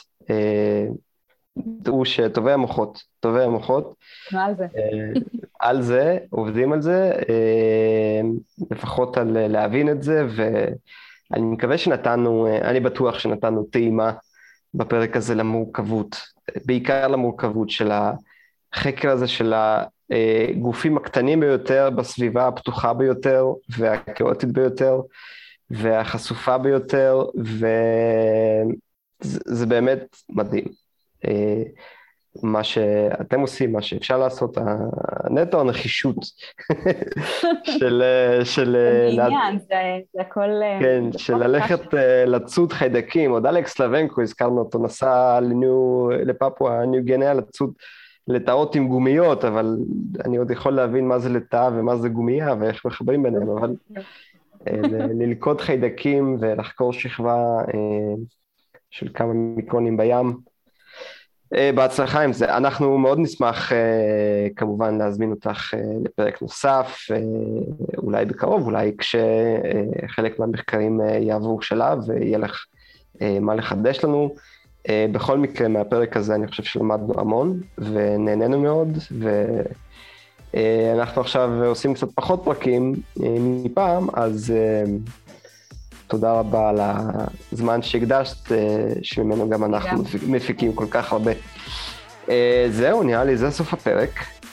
דעו 1.57 2.05
שטובי 2.05 2.51
המוחות, 2.51 3.03
טובי 3.19 3.43
המוחות. 3.43 3.95
מה 4.31 4.45
על 4.45 4.55
זה? 4.55 4.67
על 5.59 5.81
זה, 5.81 6.17
עובדים 6.29 6.73
על 6.73 6.81
זה, 6.81 7.11
לפחות 8.71 9.17
על 9.17 9.47
להבין 9.47 9.89
את 9.89 10.03
זה, 10.03 10.27
ואני 11.31 11.45
מקווה 11.45 11.77
שנתנו, 11.77 12.47
אני 12.61 12.79
בטוח 12.79 13.19
שנתנו 13.19 13.63
טעימה 13.63 14.11
בפרק 14.73 15.17
הזה 15.17 15.35
למורכבות, 15.35 16.15
בעיקר 16.65 17.07
למורכבות 17.07 17.69
של 17.69 17.91
החקר 18.73 19.09
הזה 19.09 19.27
של 19.27 19.53
הגופים 19.55 20.97
הקטנים 20.97 21.39
ביותר 21.39 21.89
בסביבה 21.89 22.47
הפתוחה 22.47 22.93
ביותר 22.93 23.45
והכאוטית 23.77 24.51
ביותר 24.51 25.01
והחשופה 25.69 26.57
ביותר, 26.57 27.23
וזה 29.23 29.65
באמת 29.65 30.17
מדהים. 30.29 30.65
מה 32.43 32.63
שאתם 32.63 33.39
עושים, 33.39 33.71
מה 33.71 33.81
שאפשר 33.81 34.17
לעשות, 34.17 34.57
הנטו 35.23 35.61
הנחישות 35.61 36.15
של... 37.79 38.03
של 38.43 38.75
עניין, 39.11 39.59
זה 40.13 40.21
הכל... 40.21 40.49
כן, 40.79 41.03
של 41.17 41.35
ללכת 41.35 41.93
לצוד 42.27 42.71
חיידקים, 42.73 43.31
עוד 43.31 43.45
אלכס 43.45 43.79
לוונקו, 43.79 44.21
הזכרנו 44.21 44.59
אותו, 44.59 44.79
נסע 44.79 45.39
לפפואה, 46.25 46.85
ניו 46.85 47.05
גניה 47.05 47.33
לצוד 47.33 47.73
לטאות 48.27 48.75
עם 48.75 48.87
גומיות, 48.87 49.45
אבל 49.45 49.77
אני 50.25 50.37
עוד 50.37 50.51
יכול 50.51 50.73
להבין 50.73 51.07
מה 51.07 51.19
זה 51.19 51.29
לטאה 51.29 51.69
ומה 51.73 51.95
זה 51.95 52.09
גומייה 52.09 52.55
ואיך 52.59 52.85
מחברים 52.85 53.23
ביניהם, 53.23 53.49
אבל 53.49 53.75
ללכוד 55.21 55.61
חיידקים 55.61 56.37
ולחקור 56.39 56.93
שכבה 56.93 57.61
של 58.89 59.07
כמה 59.13 59.33
מיקרונים 59.33 59.97
בים, 59.97 60.37
בהצלחה 61.75 62.21
עם 62.21 62.33
זה. 62.33 62.57
אנחנו 62.57 62.97
מאוד 62.97 63.19
נשמח 63.19 63.71
uh, 63.71 63.75
כמובן 64.55 64.97
להזמין 64.97 65.31
אותך 65.31 65.73
uh, 65.73 65.77
לפרק 66.05 66.41
נוסף, 66.41 67.07
אולי 67.97 68.25
בקרוב, 68.25 68.65
אולי 68.65 68.91
כשחלק 68.97 70.39
מהמחקרים 70.39 71.01
יעברו 71.19 71.61
שלב 71.61 71.97
ויהיה 72.07 72.37
לך 72.37 72.65
מה 73.21 73.55
לחדש 73.55 74.03
לנו. 74.03 74.35
בכל 74.91 75.37
מקרה, 75.37 75.67
מהפרק 75.67 76.17
הזה 76.17 76.35
אני 76.35 76.47
חושב 76.47 76.63
שלמדנו 76.63 77.13
המון 77.19 77.59
ונהנינו 77.77 78.59
מאוד, 78.59 78.97
ואנחנו 80.53 81.21
עכשיו 81.21 81.63
עושים 81.65 81.93
קצת 81.93 82.07
פחות 82.15 82.41
פרקים 82.43 82.93
מפעם, 83.63 84.07
אז... 84.13 84.53
Uh, 86.11 86.13
תודה 86.13 86.31
רבה 86.31 86.69
על 86.69 86.79
הזמן 87.53 87.81
שהקדשת, 87.81 88.51
אה, 88.51 88.57
שממנו 89.01 89.49
גם 89.49 89.63
אנחנו 89.63 90.03
מפיקים 90.27 90.73
כל 90.73 90.85
כך 90.89 91.11
הרבה. 91.11 91.31
אה, 92.29 92.67
זהו, 92.71 93.03
נראה 93.03 93.23
לי 93.23 93.37
זה 93.37 93.51
סוף 93.51 93.73
הפרק. 93.73 94.09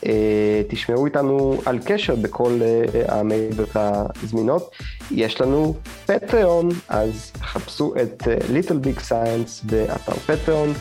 אה, 0.07 0.63
תשמעו 0.69 1.07
איתנו 1.07 1.61
על 1.67 1.79
קשר 1.85 2.15
בכל 2.15 2.61
המדיות 3.09 3.77
הזמינות. 3.77 4.71
יש 5.11 5.41
לנו 5.41 5.75
פטריון, 6.07 6.69
אז 6.89 7.33
חפשו 7.43 7.95
את 8.03 8.23
Little 8.23 8.87
Big 8.87 9.01
Science 9.11 9.67
באתר 9.67 10.13
פטריון, 10.13 10.73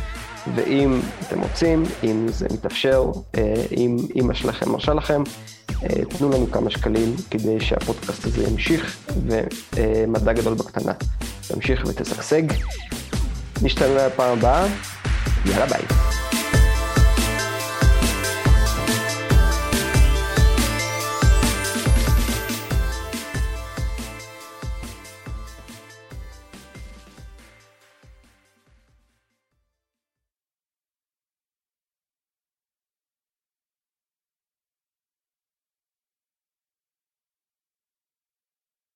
ואם 0.56 1.00
אתם 1.28 1.42
רוצים, 1.42 1.84
אם 2.04 2.28
זה 2.28 2.48
מתאפשר, 2.54 3.12
אם 3.78 3.98
אמא 4.16 4.34
שלכם 4.34 4.72
מרשה 4.72 4.94
לכם, 4.94 5.24
תנו 6.10 6.30
לנו 6.30 6.52
כמה 6.52 6.70
שקלים 6.70 7.16
כדי 7.32 7.60
שהפודקאסט 7.60 8.26
הזה 8.26 8.44
ימשיך, 8.44 8.98
ומדע 9.28 10.34
גדול 10.34 10.54
בקטנה 10.54 10.94
תמשיך 11.48 11.84
ותשגשג. 11.88 12.44
נשתנה 13.62 14.08
לפעם 14.08 14.38
הבאה, 14.38 14.68
יאללה 15.46 15.66
ביי. 15.66 15.82